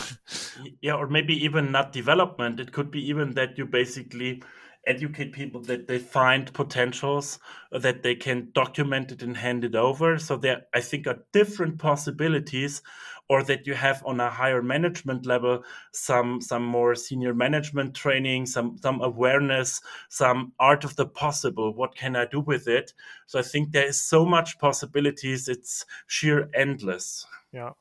yeah, 0.83 0.95
or 0.95 1.09
maybe 1.09 1.35
even 1.45 1.73
not 1.73 1.93
development. 1.93 2.61
It 2.61 2.73
could 2.73 2.91
be 2.91 3.09
even 3.09 3.35
that 3.35 3.57
you 3.57 3.65
basically 3.65 4.43
educate 4.89 5.33
people 5.33 5.61
that 5.63 5.87
they 5.87 5.99
find 5.99 6.53
potentials 6.53 7.39
uh, 7.73 7.79
that 7.79 8.03
they 8.03 8.15
can 8.15 8.49
document 8.55 9.13
it 9.13 9.23
and 9.23 9.37
hand 9.37 9.65
it 9.65 9.75
over. 9.75 10.19
So 10.19 10.37
there 10.37 10.63
i 10.75 10.81
think 10.81 11.07
are 11.07 11.25
different 11.33 11.79
possibilities 11.79 12.83
or 13.29 13.43
that 13.45 13.67
you 13.67 13.75
have 13.75 14.03
on 14.07 14.21
a 14.21 14.31
higher 14.31 14.63
management 14.63 15.27
level 15.27 15.63
some 15.93 16.41
some 16.41 16.65
more 16.65 16.95
senior 16.95 17.35
management 17.35 17.95
training 17.95 18.47
some 18.47 18.79
some 18.79 19.03
awareness 19.03 19.81
some 20.09 20.53
art 20.59 20.85
of 20.85 20.97
the 20.97 21.07
possible. 21.07 21.75
What 21.75 21.95
can 21.95 22.17
i 22.17 22.25
do 22.27 22.41
with 22.41 22.67
it? 22.69 22.95
So 23.27 23.39
i 23.39 23.43
think 23.43 23.73
there 23.73 23.87
is 23.87 24.01
so 24.01 24.25
much 24.25 24.59
possibilities 24.59 25.49
it's 25.49 25.85
sheer 26.07 26.49
endless. 26.55 27.27
Yeah 27.53 27.73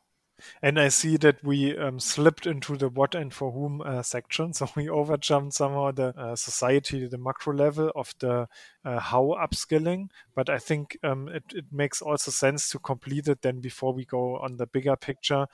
and 0.62 0.80
I 0.80 0.90
see 0.90 1.18
that 1.18 1.44
we 1.44 1.78
um, 1.78 2.00
slipped 2.00 2.46
into 2.48 2.78
the 2.78 2.90
what 2.90 3.16
and 3.16 3.34
for 3.34 3.52
whom 3.52 3.82
uh, 3.82 4.04
section. 4.04 4.54
So 4.58 4.68
we 4.76 4.86
overjumped 4.88 5.54
somehow 5.54 5.92
the 5.92 6.08
uh, 6.18 6.36
society, 6.36 7.08
the 7.08 7.18
macro 7.18 7.54
level 7.54 7.92
of 7.96 8.14
the 8.20 8.48
uh, 8.86 9.00
how 9.00 9.36
upskilling. 9.40 10.10
But 10.36 10.50
I 10.50 10.58
think 10.60 10.98
um, 11.04 11.28
it, 11.30 11.44
it 11.54 11.66
makes 11.72 12.02
also 12.02 12.32
sense 12.32 12.70
to 12.70 12.80
complete 12.80 13.28
it 13.28 13.42
then 13.42 13.60
before 13.60 13.94
we 13.94 14.06
go 14.06 14.38
on 14.38 14.58
the 14.58 14.68
bigger 14.68 14.96
picture. 14.96 15.48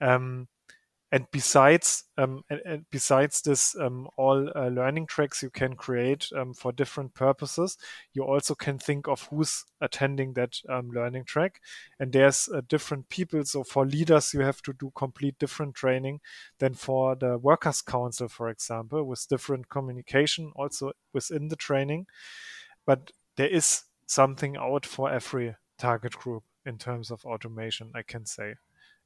Um, 0.00 0.48
and 1.14 1.30
besides 1.30 2.02
um, 2.18 2.42
and, 2.50 2.60
and 2.66 2.84
besides 2.90 3.40
this 3.42 3.76
um, 3.80 4.08
all 4.16 4.50
uh, 4.56 4.66
learning 4.66 5.06
tracks 5.06 5.44
you 5.44 5.50
can 5.50 5.76
create 5.76 6.28
um, 6.36 6.52
for 6.52 6.72
different 6.72 7.14
purposes 7.14 7.78
you 8.14 8.24
also 8.24 8.56
can 8.56 8.78
think 8.80 9.06
of 9.06 9.28
who's 9.30 9.64
attending 9.80 10.32
that 10.32 10.56
um, 10.68 10.90
learning 10.90 11.24
track. 11.24 11.60
And 12.00 12.12
there's 12.12 12.48
uh, 12.52 12.62
different 12.68 13.08
people. 13.10 13.44
So 13.44 13.62
for 13.62 13.86
leaders 13.86 14.34
you 14.34 14.40
have 14.40 14.60
to 14.62 14.72
do 14.72 14.90
complete 14.96 15.38
different 15.38 15.76
training 15.76 16.18
than 16.58 16.74
for 16.74 17.14
the 17.14 17.38
workers 17.38 17.80
council 17.80 18.26
for 18.26 18.48
example 18.48 19.04
with 19.04 19.28
different 19.28 19.68
communication 19.68 20.50
also 20.56 20.90
within 21.12 21.46
the 21.46 21.56
training. 21.56 22.06
But 22.86 23.12
there 23.36 23.46
is 23.46 23.84
something 24.06 24.56
out 24.56 24.84
for 24.84 25.12
every 25.12 25.54
target 25.78 26.14
group 26.14 26.42
in 26.66 26.78
terms 26.78 27.10
of 27.10 27.24
automation 27.26 27.90
i 27.94 28.00
can 28.00 28.24
say 28.24 28.54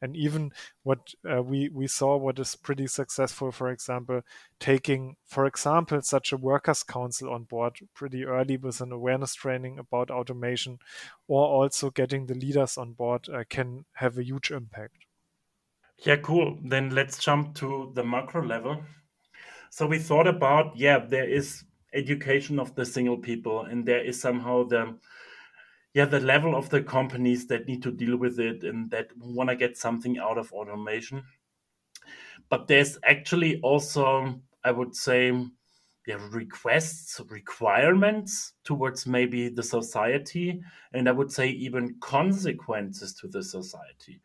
and 0.01 0.17
even 0.17 0.53
what 0.83 1.15
uh, 1.31 1.43
we 1.43 1.69
we 1.69 1.87
saw 1.87 2.17
what 2.17 2.39
is 2.39 2.55
pretty 2.57 2.87
successful 2.87 3.51
for 3.53 3.71
example 3.71 4.23
taking 4.61 5.17
for 5.25 5.47
example 5.47 6.01
such 6.03 6.33
a 6.33 6.37
workers 6.37 6.83
council 6.83 7.33
on 7.33 7.45
board 7.45 7.79
pretty 7.95 8.25
early 8.25 8.57
with 8.57 8.81
an 8.81 8.93
awareness 8.93 9.35
training 9.35 9.79
about 9.79 10.11
automation 10.11 10.79
or 11.27 11.47
also 11.47 11.91
getting 11.91 12.27
the 12.27 12.35
leaders 12.35 12.77
on 12.79 12.93
board 12.93 13.29
uh, 13.29 13.45
can 13.49 13.85
have 13.95 14.19
a 14.19 14.25
huge 14.25 14.51
impact. 14.51 15.07
Yeah 15.99 16.17
cool. 16.17 16.59
Then 16.63 16.91
let's 16.91 17.19
jump 17.23 17.55
to 17.57 17.93
the 17.95 18.05
macro 18.05 18.43
level. 18.45 18.85
So 19.71 19.87
we 19.87 19.99
thought 19.99 20.27
about 20.29 20.77
yeah 20.77 20.99
there 20.99 21.29
is 21.29 21.65
education 21.95 22.59
of 22.61 22.75
the 22.77 22.87
single 22.87 23.19
people 23.19 23.63
and 23.63 23.87
there 23.87 24.05
is 24.05 24.21
somehow 24.21 24.65
the 24.65 24.99
yeah 25.95 26.05
the 26.05 26.21
level 26.21 26.55
of 26.55 26.69
the 26.71 26.83
companies 26.83 27.47
that 27.47 27.67
need 27.67 27.83
to 27.83 27.91
deal 27.91 28.17
with 28.17 28.39
it 28.39 28.65
and 28.65 28.91
that 28.91 29.09
want 29.19 29.51
to 29.51 29.57
get 29.57 29.77
something 29.77 30.19
out 30.19 30.39
of 30.39 30.53
automation. 30.53 31.23
But 32.49 32.67
there's 32.67 32.99
actually 33.05 33.61
also 33.61 34.41
i 34.65 34.71
would 34.71 34.95
say 34.95 35.33
yeah, 36.07 36.27
requests 36.31 37.21
requirements 37.29 38.55
towards 38.65 39.07
maybe 39.07 39.51
the 39.51 39.63
society 39.63 40.61
and 40.95 41.09
i 41.09 41.13
would 41.13 41.31
say 41.31 41.49
even 41.49 41.97
consequences 42.01 43.15
to 43.15 43.29
the 43.29 43.43
society. 43.43 44.21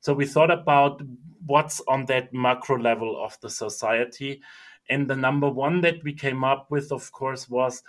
So 0.00 0.12
we 0.12 0.26
thought 0.26 0.50
about 0.50 1.02
what's 1.46 1.80
on 1.88 2.04
that 2.06 2.32
macro 2.34 2.78
level 2.78 3.24
of 3.24 3.38
the 3.40 3.50
society 3.50 4.42
and 4.90 5.08
the 5.08 5.16
number 5.16 5.48
one 5.48 5.80
that 5.80 6.02
we 6.04 6.12
came 6.12 6.44
up 6.44 6.70
with 6.70 6.92
of 6.92 7.10
course 7.12 7.48
was 7.48 7.82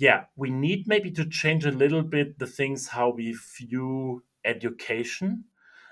yeah, 0.00 0.24
we 0.34 0.48
need 0.48 0.88
maybe 0.88 1.10
to 1.10 1.26
change 1.26 1.66
a 1.66 1.70
little 1.70 2.02
bit 2.02 2.38
the 2.38 2.46
things 2.46 2.88
how 2.88 3.10
we 3.10 3.36
view 3.58 4.22
education, 4.46 5.44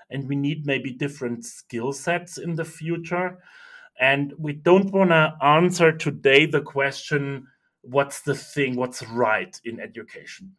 and 0.09 0.27
we 0.27 0.35
need 0.35 0.65
maybe 0.65 0.91
different 0.91 1.45
skill 1.45 1.93
sets 1.93 2.39
in 2.39 2.55
the 2.55 2.65
future. 2.65 3.37
And 3.99 4.33
we 4.39 4.53
don't 4.53 4.91
want 4.91 5.11
to 5.11 5.35
answer 5.43 5.91
today 5.91 6.47
the 6.47 6.61
question, 6.61 7.45
what's 7.81 8.21
the 8.21 8.33
thing, 8.33 8.75
what's 8.75 9.03
right 9.09 9.55
in 9.63 9.79
education? 9.79 10.55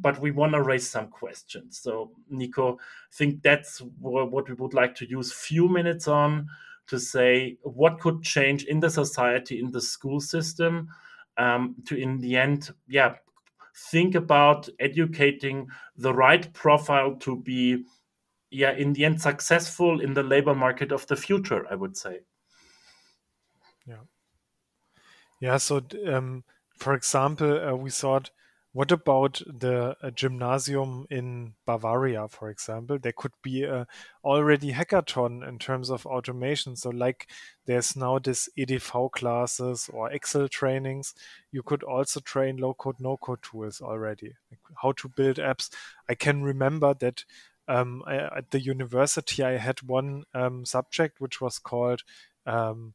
But 0.00 0.20
we 0.20 0.32
want 0.32 0.54
to 0.54 0.62
raise 0.62 0.90
some 0.90 1.06
questions. 1.06 1.78
So, 1.78 2.10
Nico, 2.28 2.74
I 2.74 3.14
think 3.14 3.42
that's 3.44 3.80
what 4.00 4.48
we 4.48 4.54
would 4.54 4.74
like 4.74 4.96
to 4.96 5.08
use 5.08 5.32
few 5.32 5.68
minutes 5.68 6.08
on 6.08 6.48
to 6.88 6.98
say 6.98 7.58
what 7.62 8.00
could 8.00 8.24
change 8.24 8.64
in 8.64 8.80
the 8.80 8.90
society, 8.90 9.60
in 9.60 9.70
the 9.70 9.80
school 9.80 10.20
system, 10.20 10.88
um, 11.38 11.76
to 11.86 11.96
in 11.96 12.18
the 12.18 12.36
end, 12.36 12.70
yeah, 12.88 13.14
think 13.90 14.14
about 14.14 14.68
educating 14.80 15.68
the 15.96 16.12
right 16.12 16.52
profile 16.52 17.14
to 17.16 17.36
be, 17.36 17.84
yeah, 18.50 18.72
in 18.72 18.92
the 18.92 19.04
end, 19.04 19.20
successful 19.20 20.00
in 20.00 20.14
the 20.14 20.22
labor 20.22 20.54
market 20.54 20.92
of 20.92 21.06
the 21.06 21.16
future. 21.16 21.66
I 21.70 21.74
would 21.74 21.96
say. 21.96 22.20
Yeah. 23.86 24.04
Yeah. 25.40 25.56
So, 25.58 25.82
um, 26.06 26.44
for 26.76 26.94
example, 26.94 27.68
uh, 27.68 27.74
we 27.74 27.90
thought 27.90 28.30
what 28.72 28.92
about 28.92 29.40
the 29.46 29.96
gymnasium 30.14 31.06
in 31.10 31.54
Bavaria, 31.66 32.28
for 32.28 32.50
example? 32.50 32.98
There 32.98 33.14
could 33.16 33.32
be 33.42 33.64
a 33.64 33.86
already 34.22 34.72
hackathon 34.72 35.46
in 35.46 35.58
terms 35.58 35.90
of 35.90 36.04
automation. 36.06 36.76
So, 36.76 36.90
like 36.90 37.30
there's 37.66 37.96
now 37.96 38.18
this 38.18 38.48
EDV 38.58 39.12
classes 39.12 39.88
or 39.92 40.12
Excel 40.12 40.48
trainings. 40.48 41.14
You 41.50 41.62
could 41.62 41.82
also 41.82 42.20
train 42.20 42.58
low 42.58 42.74
code, 42.74 42.96
no 43.00 43.16
code 43.16 43.42
tools 43.42 43.80
already, 43.80 44.34
like 44.50 44.60
how 44.82 44.92
to 44.92 45.08
build 45.08 45.36
apps. 45.36 45.70
I 46.08 46.14
can 46.14 46.42
remember 46.42 46.94
that 46.94 47.24
um, 47.68 48.02
I, 48.06 48.16
at 48.16 48.50
the 48.50 48.60
university 48.60 49.44
I 49.44 49.56
had 49.56 49.82
one 49.82 50.24
um, 50.34 50.64
subject 50.64 51.20
which 51.20 51.40
was 51.40 51.58
called 51.58 52.02
um, 52.46 52.94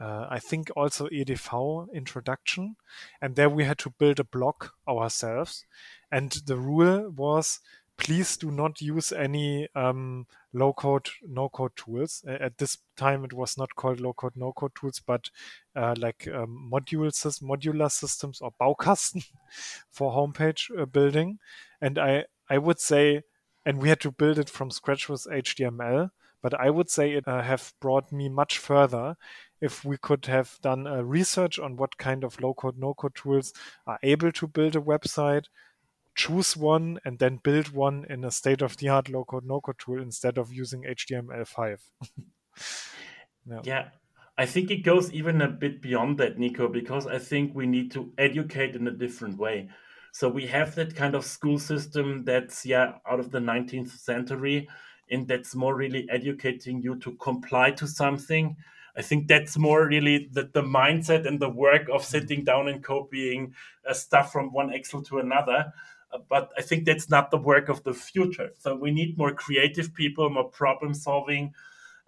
uh, 0.00 0.26
I 0.30 0.38
think 0.38 0.70
also 0.76 1.08
EDV 1.08 1.92
introduction, 1.94 2.76
and 3.20 3.36
there 3.36 3.50
we 3.50 3.64
had 3.64 3.78
to 3.78 3.90
build 3.90 4.20
a 4.20 4.24
block 4.24 4.72
ourselves, 4.88 5.64
and 6.10 6.30
the 6.46 6.56
rule 6.56 7.10
was 7.10 7.60
please 8.02 8.36
do 8.36 8.50
not 8.50 8.80
use 8.80 9.12
any 9.12 9.68
um, 9.76 10.26
low 10.52 10.72
code, 10.72 11.08
no 11.26 11.48
code 11.48 11.70
tools. 11.76 12.24
At 12.26 12.58
this 12.58 12.78
time, 12.96 13.24
it 13.24 13.32
was 13.32 13.56
not 13.56 13.76
called 13.76 14.00
low 14.00 14.12
code, 14.12 14.32
no 14.34 14.52
code 14.52 14.72
tools, 14.74 15.00
but 15.04 15.30
uh, 15.76 15.94
like 15.96 16.26
um, 16.26 16.70
modular 16.72 17.90
systems 17.90 18.40
or 18.40 18.52
Baukasten 18.60 19.24
for 19.90 20.12
homepage 20.12 20.70
uh, 20.76 20.86
building. 20.86 21.38
And 21.80 21.98
I, 21.98 22.24
I 22.50 22.58
would 22.58 22.80
say, 22.80 23.22
and 23.64 23.80
we 23.80 23.88
had 23.88 24.00
to 24.00 24.10
build 24.10 24.38
it 24.38 24.50
from 24.50 24.70
scratch 24.70 25.08
with 25.08 25.26
HTML, 25.30 26.10
but 26.42 26.58
I 26.58 26.70
would 26.70 26.90
say 26.90 27.12
it 27.12 27.28
uh, 27.28 27.42
have 27.42 27.72
brought 27.80 28.10
me 28.10 28.28
much 28.28 28.58
further 28.58 29.16
if 29.62 29.84
we 29.84 29.96
could 29.96 30.26
have 30.26 30.58
done 30.60 30.86
a 30.86 31.02
research 31.02 31.58
on 31.58 31.76
what 31.76 31.96
kind 31.96 32.24
of 32.24 32.38
low 32.42 32.52
code, 32.52 32.76
no 32.76 32.92
code 32.92 33.14
tools 33.14 33.54
are 33.86 33.98
able 34.02 34.32
to 34.32 34.46
build 34.46 34.76
a 34.76 34.80
website 34.80 35.44
choose 36.14 36.56
one 36.56 36.98
and 37.04 37.18
then 37.18 37.40
build 37.42 37.70
one 37.70 38.04
in 38.08 38.24
a 38.24 38.30
state 38.30 38.62
of 38.62 38.76
the 38.76 38.88
art 38.88 39.08
low 39.08 39.24
code 39.24 39.44
no 39.44 39.60
code 39.60 39.78
tool 39.78 40.00
instead 40.00 40.38
of 40.38 40.52
using 40.52 40.82
HTML5. 40.82 41.78
yeah. 43.46 43.60
yeah. 43.64 43.88
I 44.38 44.46
think 44.46 44.70
it 44.70 44.82
goes 44.82 45.12
even 45.12 45.42
a 45.42 45.48
bit 45.48 45.82
beyond 45.82 46.18
that, 46.18 46.38
Nico, 46.38 46.66
because 46.66 47.06
I 47.06 47.18
think 47.18 47.54
we 47.54 47.66
need 47.66 47.90
to 47.92 48.12
educate 48.16 48.74
in 48.74 48.88
a 48.88 48.90
different 48.90 49.38
way. 49.38 49.68
So 50.12 50.28
we 50.28 50.46
have 50.46 50.74
that 50.74 50.96
kind 50.96 51.14
of 51.14 51.24
school 51.24 51.58
system 51.58 52.24
that's 52.24 52.64
yeah 52.66 52.94
out 53.08 53.20
of 53.20 53.30
the 53.30 53.38
19th 53.38 53.90
century, 53.90 54.68
and 55.10 55.28
that's 55.28 55.54
more 55.54 55.74
really 55.74 56.06
educating 56.10 56.82
you 56.82 56.96
to 57.00 57.12
comply 57.16 57.70
to 57.72 57.86
something. 57.86 58.56
I 58.96 59.02
think 59.02 59.26
that's 59.26 59.56
more 59.56 59.86
really 59.86 60.28
the, 60.32 60.50
the 60.52 60.62
mindset 60.62 61.26
and 61.26 61.40
the 61.40 61.48
work 61.48 61.88
of 61.88 62.04
sitting 62.04 62.44
down 62.44 62.68
and 62.68 62.84
copying 62.84 63.54
uh, 63.88 63.94
stuff 63.94 64.32
from 64.32 64.52
one 64.52 64.72
Excel 64.72 65.02
to 65.02 65.18
another 65.18 65.72
but 66.28 66.50
I 66.56 66.62
think 66.62 66.84
that's 66.84 67.08
not 67.08 67.30
the 67.30 67.38
work 67.38 67.68
of 67.68 67.82
the 67.84 67.94
future. 67.94 68.52
So 68.58 68.74
we 68.74 68.90
need 68.90 69.16
more 69.16 69.32
creative 69.32 69.94
people, 69.94 70.28
more 70.30 70.48
problem 70.48 70.94
solving. 70.94 71.54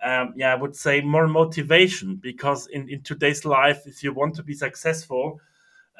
Um, 0.02 0.34
yeah, 0.36 0.52
I 0.52 0.56
would 0.56 0.76
say 0.76 1.00
more 1.00 1.26
motivation 1.26 2.16
because 2.16 2.66
in, 2.66 2.88
in 2.88 3.02
today's 3.02 3.44
life, 3.44 3.86
if 3.86 4.02
you 4.02 4.12
want 4.12 4.34
to 4.36 4.42
be 4.42 4.54
successful, 4.54 5.40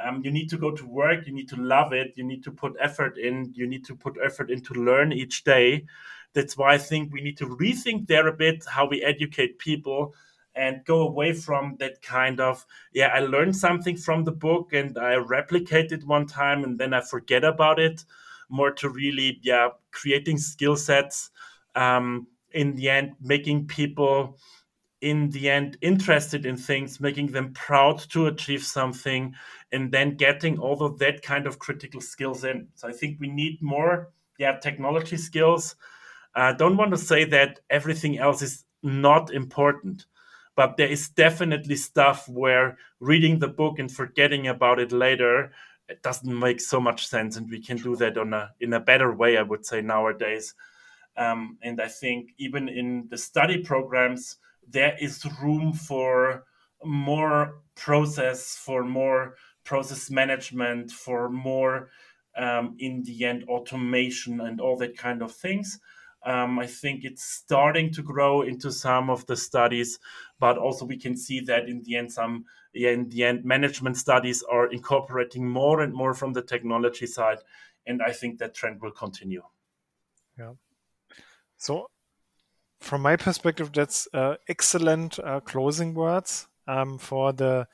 um, 0.02 0.22
you 0.24 0.30
need 0.30 0.50
to 0.50 0.58
go 0.58 0.72
to 0.72 0.86
work, 0.86 1.26
you 1.26 1.32
need 1.32 1.48
to 1.48 1.56
love 1.56 1.92
it, 1.92 2.12
you 2.16 2.24
need 2.24 2.42
to 2.44 2.50
put 2.50 2.74
effort 2.80 3.16
in, 3.16 3.52
you 3.54 3.66
need 3.66 3.84
to 3.86 3.94
put 3.94 4.16
effort 4.22 4.50
in 4.50 4.60
to 4.62 4.74
learn 4.74 5.12
each 5.12 5.44
day. 5.44 5.86
That's 6.32 6.58
why 6.58 6.74
I 6.74 6.78
think 6.78 7.12
we 7.12 7.20
need 7.20 7.38
to 7.38 7.46
rethink 7.46 8.08
there 8.08 8.26
a 8.26 8.32
bit 8.32 8.64
how 8.68 8.86
we 8.86 9.02
educate 9.02 9.58
people 9.58 10.14
and 10.56 10.84
go 10.84 11.06
away 11.08 11.32
from 11.32 11.76
that 11.78 12.00
kind 12.02 12.40
of 12.40 12.64
yeah 12.92 13.08
i 13.08 13.20
learned 13.20 13.56
something 13.56 13.96
from 13.96 14.24
the 14.24 14.32
book 14.32 14.72
and 14.72 14.98
i 14.98 15.14
replicate 15.14 15.92
it 15.92 16.04
one 16.06 16.26
time 16.26 16.64
and 16.64 16.78
then 16.78 16.94
i 16.94 17.00
forget 17.00 17.44
about 17.44 17.78
it. 17.78 18.04
More 18.50 18.70
to 18.72 18.88
really 18.88 19.40
yeah 19.42 19.70
creating 19.90 20.38
skill 20.38 20.76
sets 20.76 21.30
um, 21.74 22.26
in 22.52 22.76
the 22.76 22.90
end 22.90 23.14
making 23.20 23.66
people 23.66 24.38
in 25.00 25.30
the 25.30 25.50
end 25.50 25.76
interested 25.80 26.46
in 26.46 26.56
things 26.56 27.00
making 27.00 27.28
them 27.28 27.52
proud 27.54 27.98
to 28.10 28.26
achieve 28.26 28.62
something 28.62 29.34
and 29.72 29.90
then 29.90 30.16
getting 30.16 30.58
all 30.58 30.82
of 30.82 30.98
that 30.98 31.22
kind 31.22 31.46
of 31.46 31.58
critical 31.58 32.00
skills 32.00 32.44
in. 32.44 32.68
So 32.74 32.86
i 32.88 32.92
think 32.92 33.18
we 33.18 33.28
need 33.28 33.60
more 33.62 34.12
yeah 34.38 34.58
technology 34.58 35.16
skills. 35.16 35.74
I 36.36 36.50
uh, 36.50 36.52
don't 36.52 36.76
want 36.76 36.90
to 36.90 36.98
say 36.98 37.24
that 37.24 37.60
everything 37.70 38.18
else 38.18 38.42
is 38.42 38.64
not 38.82 39.32
important 39.32 40.06
but 40.56 40.76
there 40.76 40.88
is 40.88 41.08
definitely 41.08 41.76
stuff 41.76 42.28
where 42.28 42.76
reading 43.00 43.38
the 43.38 43.48
book 43.48 43.78
and 43.78 43.90
forgetting 43.90 44.46
about 44.46 44.78
it 44.78 44.92
later 44.92 45.52
it 45.88 46.02
doesn't 46.02 46.38
make 46.38 46.60
so 46.60 46.80
much 46.80 47.06
sense 47.06 47.36
and 47.36 47.50
we 47.50 47.60
can 47.60 47.76
do 47.76 47.94
that 47.96 48.16
on 48.16 48.32
a 48.32 48.50
in 48.60 48.72
a 48.72 48.80
better 48.80 49.12
way 49.14 49.36
i 49.36 49.42
would 49.42 49.64
say 49.66 49.80
nowadays. 49.80 50.54
Um, 51.16 51.58
and 51.62 51.80
i 51.80 51.88
think 51.88 52.30
even 52.38 52.68
in 52.68 53.06
the 53.10 53.18
study 53.18 53.58
programs 53.58 54.36
there 54.68 54.96
is 55.00 55.24
room 55.42 55.72
for 55.72 56.44
more 56.84 57.60
process 57.74 58.56
for 58.56 58.84
more 58.84 59.36
process 59.64 60.10
management 60.10 60.90
for 60.90 61.28
more 61.30 61.88
um, 62.36 62.76
in 62.78 63.02
the 63.04 63.24
end 63.24 63.44
automation 63.48 64.40
and 64.40 64.60
all 64.60 64.76
that 64.76 64.96
kind 64.96 65.22
of 65.22 65.32
things. 65.32 65.78
Um, 66.26 66.58
I 66.58 66.66
think 66.66 67.04
it's 67.04 67.24
starting 67.24 67.92
to 67.92 68.02
grow 68.02 68.42
into 68.42 68.72
some 68.72 69.10
of 69.10 69.26
the 69.26 69.36
studies, 69.36 69.98
but 70.44 70.58
also 70.58 70.84
we 70.84 70.98
can 70.98 71.16
see 71.16 71.40
that 71.40 71.70
in 71.70 71.80
the 71.84 71.96
end, 71.96 72.12
some 72.12 72.44
yeah, 72.74 72.90
in 72.90 73.08
the 73.08 73.24
end, 73.24 73.46
management 73.46 73.96
studies 73.96 74.42
are 74.42 74.70
incorporating 74.70 75.48
more 75.48 75.80
and 75.80 75.94
more 75.94 76.12
from 76.12 76.34
the 76.34 76.42
technology 76.42 77.06
side, 77.06 77.38
and 77.86 78.02
I 78.02 78.12
think 78.12 78.38
that 78.40 78.54
trend 78.54 78.82
will 78.82 78.90
continue. 78.90 79.42
Yeah. 80.38 80.52
So, 81.56 81.86
from 82.78 83.00
my 83.00 83.16
perspective, 83.16 83.72
that's 83.72 84.06
uh, 84.12 84.34
excellent 84.46 85.18
uh, 85.18 85.40
closing 85.40 85.94
words 85.94 86.46
um, 86.68 86.98
for 86.98 87.32
the 87.32 87.66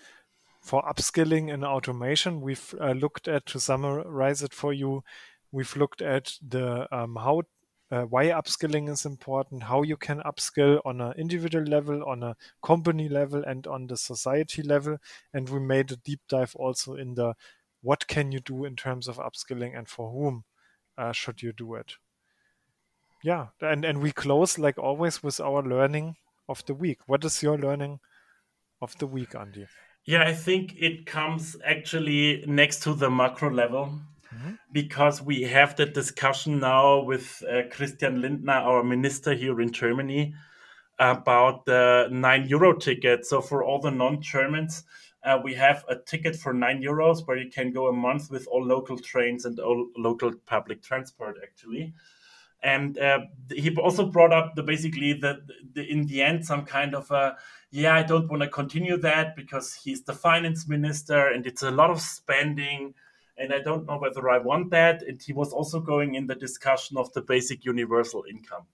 for 0.61 0.81
upskilling 0.85 1.53
and 1.53 1.65
automation. 1.65 2.41
We've 2.41 2.73
uh, 2.81 2.93
looked 2.93 3.27
at 3.27 3.47
to 3.47 3.59
summarize 3.59 4.45
it 4.45 4.55
for 4.55 4.73
you. 4.73 5.03
We've 5.51 5.75
looked 5.75 6.03
at 6.03 6.35
the 6.41 6.87
um, 6.95 7.17
how 7.17 7.43
uh, 7.91 8.03
why 8.03 8.27
upskilling 8.27 8.89
is 8.89 9.05
important, 9.05 9.65
how 9.65 9.83
you 9.83 9.97
can 9.97 10.21
upskill 10.21 10.81
on 10.85 11.01
an 11.01 11.13
individual 11.19 11.65
level, 11.65 12.05
on 12.05 12.23
a 12.23 12.37
company 12.63 13.09
level, 13.09 13.43
and 13.45 13.67
on 13.67 13.87
the 13.87 13.97
society 13.97 14.63
level. 14.63 14.99
And 15.35 15.49
we 15.49 15.59
made 15.59 15.91
a 15.91 15.97
deep 15.97 16.21
dive 16.29 16.55
also 16.57 16.95
in 16.95 17.15
the 17.15 17.35
what 17.83 18.07
can 18.07 18.31
you 18.31 18.41
do 18.41 18.65
in 18.65 18.77
terms 18.77 19.09
of 19.09 19.17
upskilling 19.17 19.77
and 19.77 19.89
for 19.89 20.11
whom 20.11 20.45
uh, 20.97 21.13
should 21.13 21.43
you 21.43 21.53
do 21.53 21.75
it. 21.75 21.95
Yeah, 23.23 23.49
and, 23.61 23.85
and 23.85 24.01
we 24.01 24.13
close 24.13 24.59
like 24.59 24.79
always 24.79 25.23
with 25.23 25.41
our 25.41 25.63
learning 25.63 26.17
of 26.49 26.65
the 26.67 26.75
week. 26.75 27.01
What 27.07 27.25
is 27.25 27.43
your 27.43 27.59
learning 27.59 28.01
of 28.81 28.97
the 28.99 29.07
week, 29.07 29.35
Andy? 29.35 29.67
Yeah, 30.05 30.23
I 30.23 30.33
think 30.33 30.75
it 30.77 31.07
comes 31.07 31.57
actually 31.65 32.45
next 32.47 32.83
to 32.85 32.95
the 32.95 33.11
macro 33.11 33.51
level 33.51 34.01
because 34.73 35.23
we 35.23 35.43
have 35.43 35.77
that 35.77 35.95
discussion 35.95 36.61
now 36.61 37.01
with 37.01 37.43
uh, 37.51 37.63
Christian 37.71 38.21
Lindner, 38.21 38.53
our 38.53 38.83
minister 38.83 39.35
here 39.35 39.61
in 39.61 39.73
Germany, 39.73 40.35
about 40.99 41.65
the 41.65 42.09
nine 42.11 42.47
euro 42.47 42.75
ticket. 42.75 43.27
So 43.27 43.41
for 43.41 43.65
all 43.65 43.81
the 43.81 43.91
non-Germans, 43.91 44.85
uh, 45.25 45.39
we 45.43 45.55
have 45.55 45.85
a 45.89 45.97
ticket 45.97 46.37
for 46.37 46.53
nine 46.53 46.83
euros 46.83 47.27
where 47.27 47.37
you 47.37 47.51
can 47.51 47.73
go 47.73 47.89
a 47.89 47.93
month 47.93 48.31
with 48.31 48.47
all 48.47 48.65
local 48.65 48.99
trains 48.99 49.45
and 49.45 49.59
all 49.59 49.89
local 49.97 50.33
public 50.47 50.83
transport, 50.83 51.37
actually. 51.43 51.93
And 52.63 52.99
uh, 52.99 53.21
he 53.51 53.75
also 53.77 54.07
brought 54.07 54.33
up 54.33 54.55
the 54.55 54.63
basically 54.63 55.15
the 55.15 55.41
in 55.75 56.07
the 56.07 56.21
end 56.21 56.45
some 56.45 56.67
kind 56.67 56.95
of 56.95 57.11
a 57.11 57.39
yeah 57.71 57.95
I 57.95 58.03
don't 58.03 58.29
want 58.29 58.43
to 58.43 58.49
continue 58.49 58.99
that 58.99 59.35
because 59.35 59.73
he's 59.73 60.03
the 60.03 60.13
finance 60.13 60.69
minister 60.69 61.29
and 61.29 61.47
it's 61.47 61.63
a 61.63 61.71
lot 61.71 61.89
of 61.89 62.03
spending 62.03 62.93
and 63.41 63.53
I 63.53 63.61
don't 63.61 63.87
know 63.87 63.99
whether 63.99 64.29
I 64.29 64.39
want 64.39 64.71
that. 64.71 65.03
And 65.03 65.21
he 65.21 65.33
was 65.33 65.53
also 65.53 65.81
going 65.81 66.15
in 66.15 66.27
the 66.27 66.35
discussion 66.35 66.97
of 66.97 67.13
the 67.13 67.23
basic 67.23 67.65
universal 67.65 68.25
income. 68.29 68.67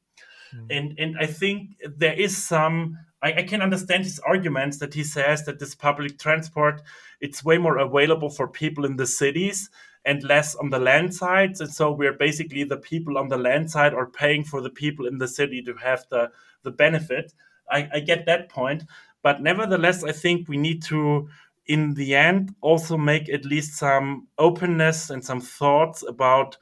Mm. 0.55 0.67
And 0.71 0.99
and 0.99 1.17
I 1.19 1.27
think 1.27 1.77
there 1.83 2.15
is 2.15 2.37
some 2.37 2.99
I, 3.23 3.33
I, 3.33 3.43
can 3.45 3.63
understand 3.63 4.05
his 4.05 4.21
arguments 4.21 4.79
that 4.79 4.95
he 4.95 5.03
says 5.03 5.45
that 5.47 5.59
this 5.59 5.75
public 5.75 6.19
transport 6.19 6.83
it's 7.21 7.45
way 7.45 7.59
more 7.59 7.79
available 7.79 8.31
for 8.31 8.47
people 8.47 8.85
in 8.85 8.97
the 8.97 9.07
cities 9.07 9.71
and 10.07 10.23
less 10.23 10.55
on 10.55 10.71
the 10.71 10.79
land 10.79 11.15
sides. 11.15 11.61
And 11.61 11.71
so 11.71 11.91
we're 11.91 12.13
basically 12.13 12.65
the 12.65 12.77
people 12.77 13.19
on 13.19 13.29
the 13.29 13.37
land 13.37 13.71
side 13.71 13.93
are 13.93 14.07
paying 14.07 14.45
for 14.45 14.61
the 14.61 14.71
people 14.71 15.07
in 15.07 15.19
the 15.19 15.29
city 15.29 15.61
to 15.63 15.75
have 15.75 16.05
the, 16.11 16.31
the 16.63 16.71
benefit. 16.71 17.33
I, 17.71 17.89
I 17.93 18.01
get 18.01 18.25
that 18.27 18.49
point. 18.49 18.85
But 19.23 19.43
nevertheless, 19.43 20.05
I 20.05 20.13
think 20.13 20.49
we 20.49 20.57
need 20.57 20.83
to 20.85 21.29
in 21.67 21.95
the 21.95 22.15
end 22.15 22.55
also 22.61 22.97
make 22.97 23.29
at 23.29 23.45
least 23.45 23.77
some 23.77 24.29
openness 24.39 25.11
and 25.11 25.25
some 25.25 25.41
thoughts 25.41 26.05
about 26.07 26.57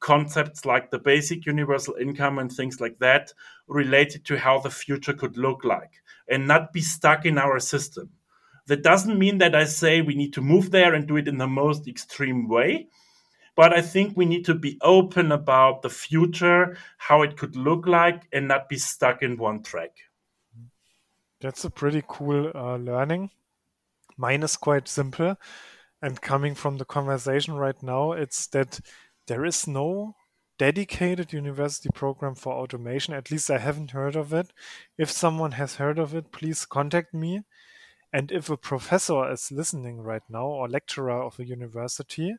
concepts 0.00 0.64
like 0.64 0.90
the 0.90 0.98
basic 0.98 1.46
universal 1.46 1.94
income 1.94 2.38
and 2.38 2.50
things 2.50 2.80
like 2.80 2.98
that 2.98 3.32
related 3.68 4.24
to 4.24 4.38
how 4.38 4.58
the 4.58 4.70
future 4.70 5.12
could 5.12 5.36
look 5.36 5.64
like 5.64 5.92
and 6.28 6.46
not 6.46 6.72
be 6.72 6.80
stuck 6.80 7.26
in 7.26 7.38
our 7.38 7.58
system. 7.58 8.10
That 8.66 8.82
doesn't 8.82 9.18
mean 9.18 9.38
that 9.38 9.54
I 9.54 9.64
say 9.64 10.00
we 10.00 10.14
need 10.14 10.32
to 10.34 10.40
move 10.40 10.70
there 10.70 10.94
and 10.94 11.06
do 11.06 11.16
it 11.16 11.28
in 11.28 11.38
the 11.38 11.46
most 11.46 11.88
extreme 11.88 12.48
way. 12.48 12.88
But 13.56 13.74
I 13.74 13.82
think 13.82 14.16
we 14.16 14.26
need 14.26 14.44
to 14.46 14.54
be 14.54 14.78
open 14.80 15.32
about 15.32 15.82
the 15.82 15.90
future, 15.90 16.76
how 16.98 17.22
it 17.22 17.36
could 17.36 17.56
look 17.56 17.86
like, 17.86 18.28
and 18.32 18.48
not 18.48 18.68
be 18.68 18.78
stuck 18.78 19.22
in 19.22 19.36
one 19.36 19.62
track. 19.62 19.90
That's 21.40 21.64
a 21.64 21.70
pretty 21.70 22.02
cool 22.06 22.52
uh, 22.54 22.76
learning. 22.76 23.30
Mine 24.20 24.42
is 24.42 24.56
quite 24.58 24.86
simple. 24.86 25.36
And 26.02 26.20
coming 26.20 26.54
from 26.54 26.76
the 26.76 26.84
conversation 26.84 27.54
right 27.54 27.82
now, 27.82 28.12
it's 28.12 28.46
that 28.48 28.80
there 29.26 29.46
is 29.46 29.66
no 29.66 30.14
dedicated 30.58 31.32
university 31.32 31.88
program 31.94 32.34
for 32.34 32.52
automation. 32.52 33.14
At 33.14 33.30
least 33.30 33.50
I 33.50 33.56
haven't 33.56 33.92
heard 33.92 34.16
of 34.16 34.34
it. 34.34 34.52
If 34.98 35.10
someone 35.10 35.52
has 35.52 35.76
heard 35.76 35.98
of 35.98 36.14
it, 36.14 36.32
please 36.32 36.66
contact 36.66 37.14
me. 37.14 37.44
And 38.12 38.30
if 38.30 38.50
a 38.50 38.58
professor 38.58 39.30
is 39.32 39.50
listening 39.50 40.02
right 40.02 40.22
now 40.28 40.46
or 40.46 40.68
lecturer 40.68 41.22
of 41.22 41.40
a 41.40 41.46
university, 41.46 42.34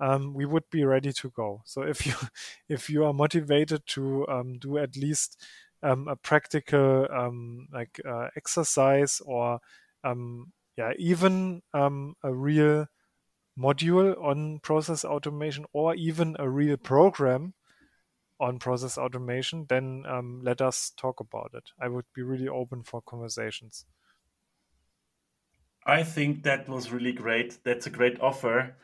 um, 0.00 0.32
we 0.32 0.46
would 0.46 0.70
be 0.70 0.84
ready 0.84 1.12
to 1.12 1.28
go. 1.28 1.60
So 1.66 1.82
if 1.82 2.06
you 2.06 2.14
if 2.70 2.88
you 2.88 3.04
are 3.04 3.12
motivated 3.12 3.82
to 3.88 4.26
um, 4.28 4.58
do 4.58 4.78
at 4.78 4.96
least 4.96 5.44
um, 5.82 6.08
a 6.08 6.16
practical 6.16 7.06
um, 7.12 7.68
like 7.70 8.00
uh, 8.08 8.28
exercise 8.34 9.20
or 9.26 9.60
um, 10.04 10.52
yeah 10.78 10.92
even 10.98 11.60
um, 11.74 12.14
a 12.22 12.32
real 12.32 12.86
module 13.58 14.16
on 14.22 14.60
process 14.60 15.04
automation 15.04 15.66
or 15.72 15.94
even 15.94 16.36
a 16.38 16.48
real 16.48 16.76
program 16.76 17.52
on 18.40 18.58
process 18.58 18.96
automation, 18.96 19.66
then 19.68 20.04
um, 20.08 20.40
let 20.42 20.60
us 20.60 20.92
talk 20.96 21.20
about 21.20 21.50
it. 21.54 21.64
I 21.80 21.88
would 21.88 22.04
be 22.14 22.22
really 22.22 22.48
open 22.48 22.82
for 22.84 23.02
conversations. 23.02 23.84
I 25.84 26.02
think 26.02 26.44
that 26.44 26.68
was 26.68 26.92
really 26.92 27.12
great. 27.12 27.58
That's 27.64 27.86
a 27.86 27.90
great 27.90 28.20
offer. 28.20 28.76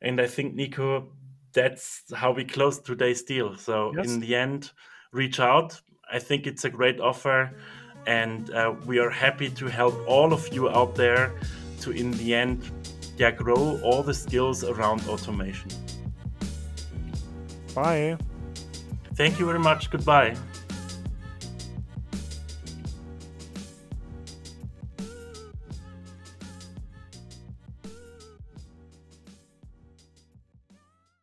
And 0.00 0.20
I 0.20 0.26
think, 0.26 0.54
Nico, 0.54 1.08
that's 1.52 2.04
how 2.14 2.32
we 2.32 2.44
close 2.44 2.78
today's 2.78 3.22
deal. 3.22 3.56
So, 3.56 3.92
yes. 3.96 4.06
in 4.06 4.20
the 4.20 4.34
end, 4.34 4.70
reach 5.12 5.40
out. 5.40 5.80
I 6.10 6.18
think 6.18 6.46
it's 6.46 6.64
a 6.64 6.70
great 6.70 7.00
offer. 7.00 7.54
And 8.06 8.50
uh, 8.50 8.74
we 8.86 8.98
are 8.98 9.10
happy 9.10 9.48
to 9.50 9.66
help 9.66 9.94
all 10.06 10.32
of 10.32 10.52
you 10.52 10.68
out 10.68 10.94
there 10.94 11.32
to, 11.80 11.90
in 11.90 12.10
the 12.12 12.34
end, 12.34 12.70
yeah, 13.16 13.30
grow 13.30 13.80
all 13.82 14.02
the 14.02 14.14
skills 14.14 14.64
around 14.64 15.06
automation. 15.08 15.70
Bye. 17.74 18.16
Thank 19.14 19.38
you 19.38 19.46
very 19.46 19.58
much. 19.58 19.90
Goodbye. 19.90 20.36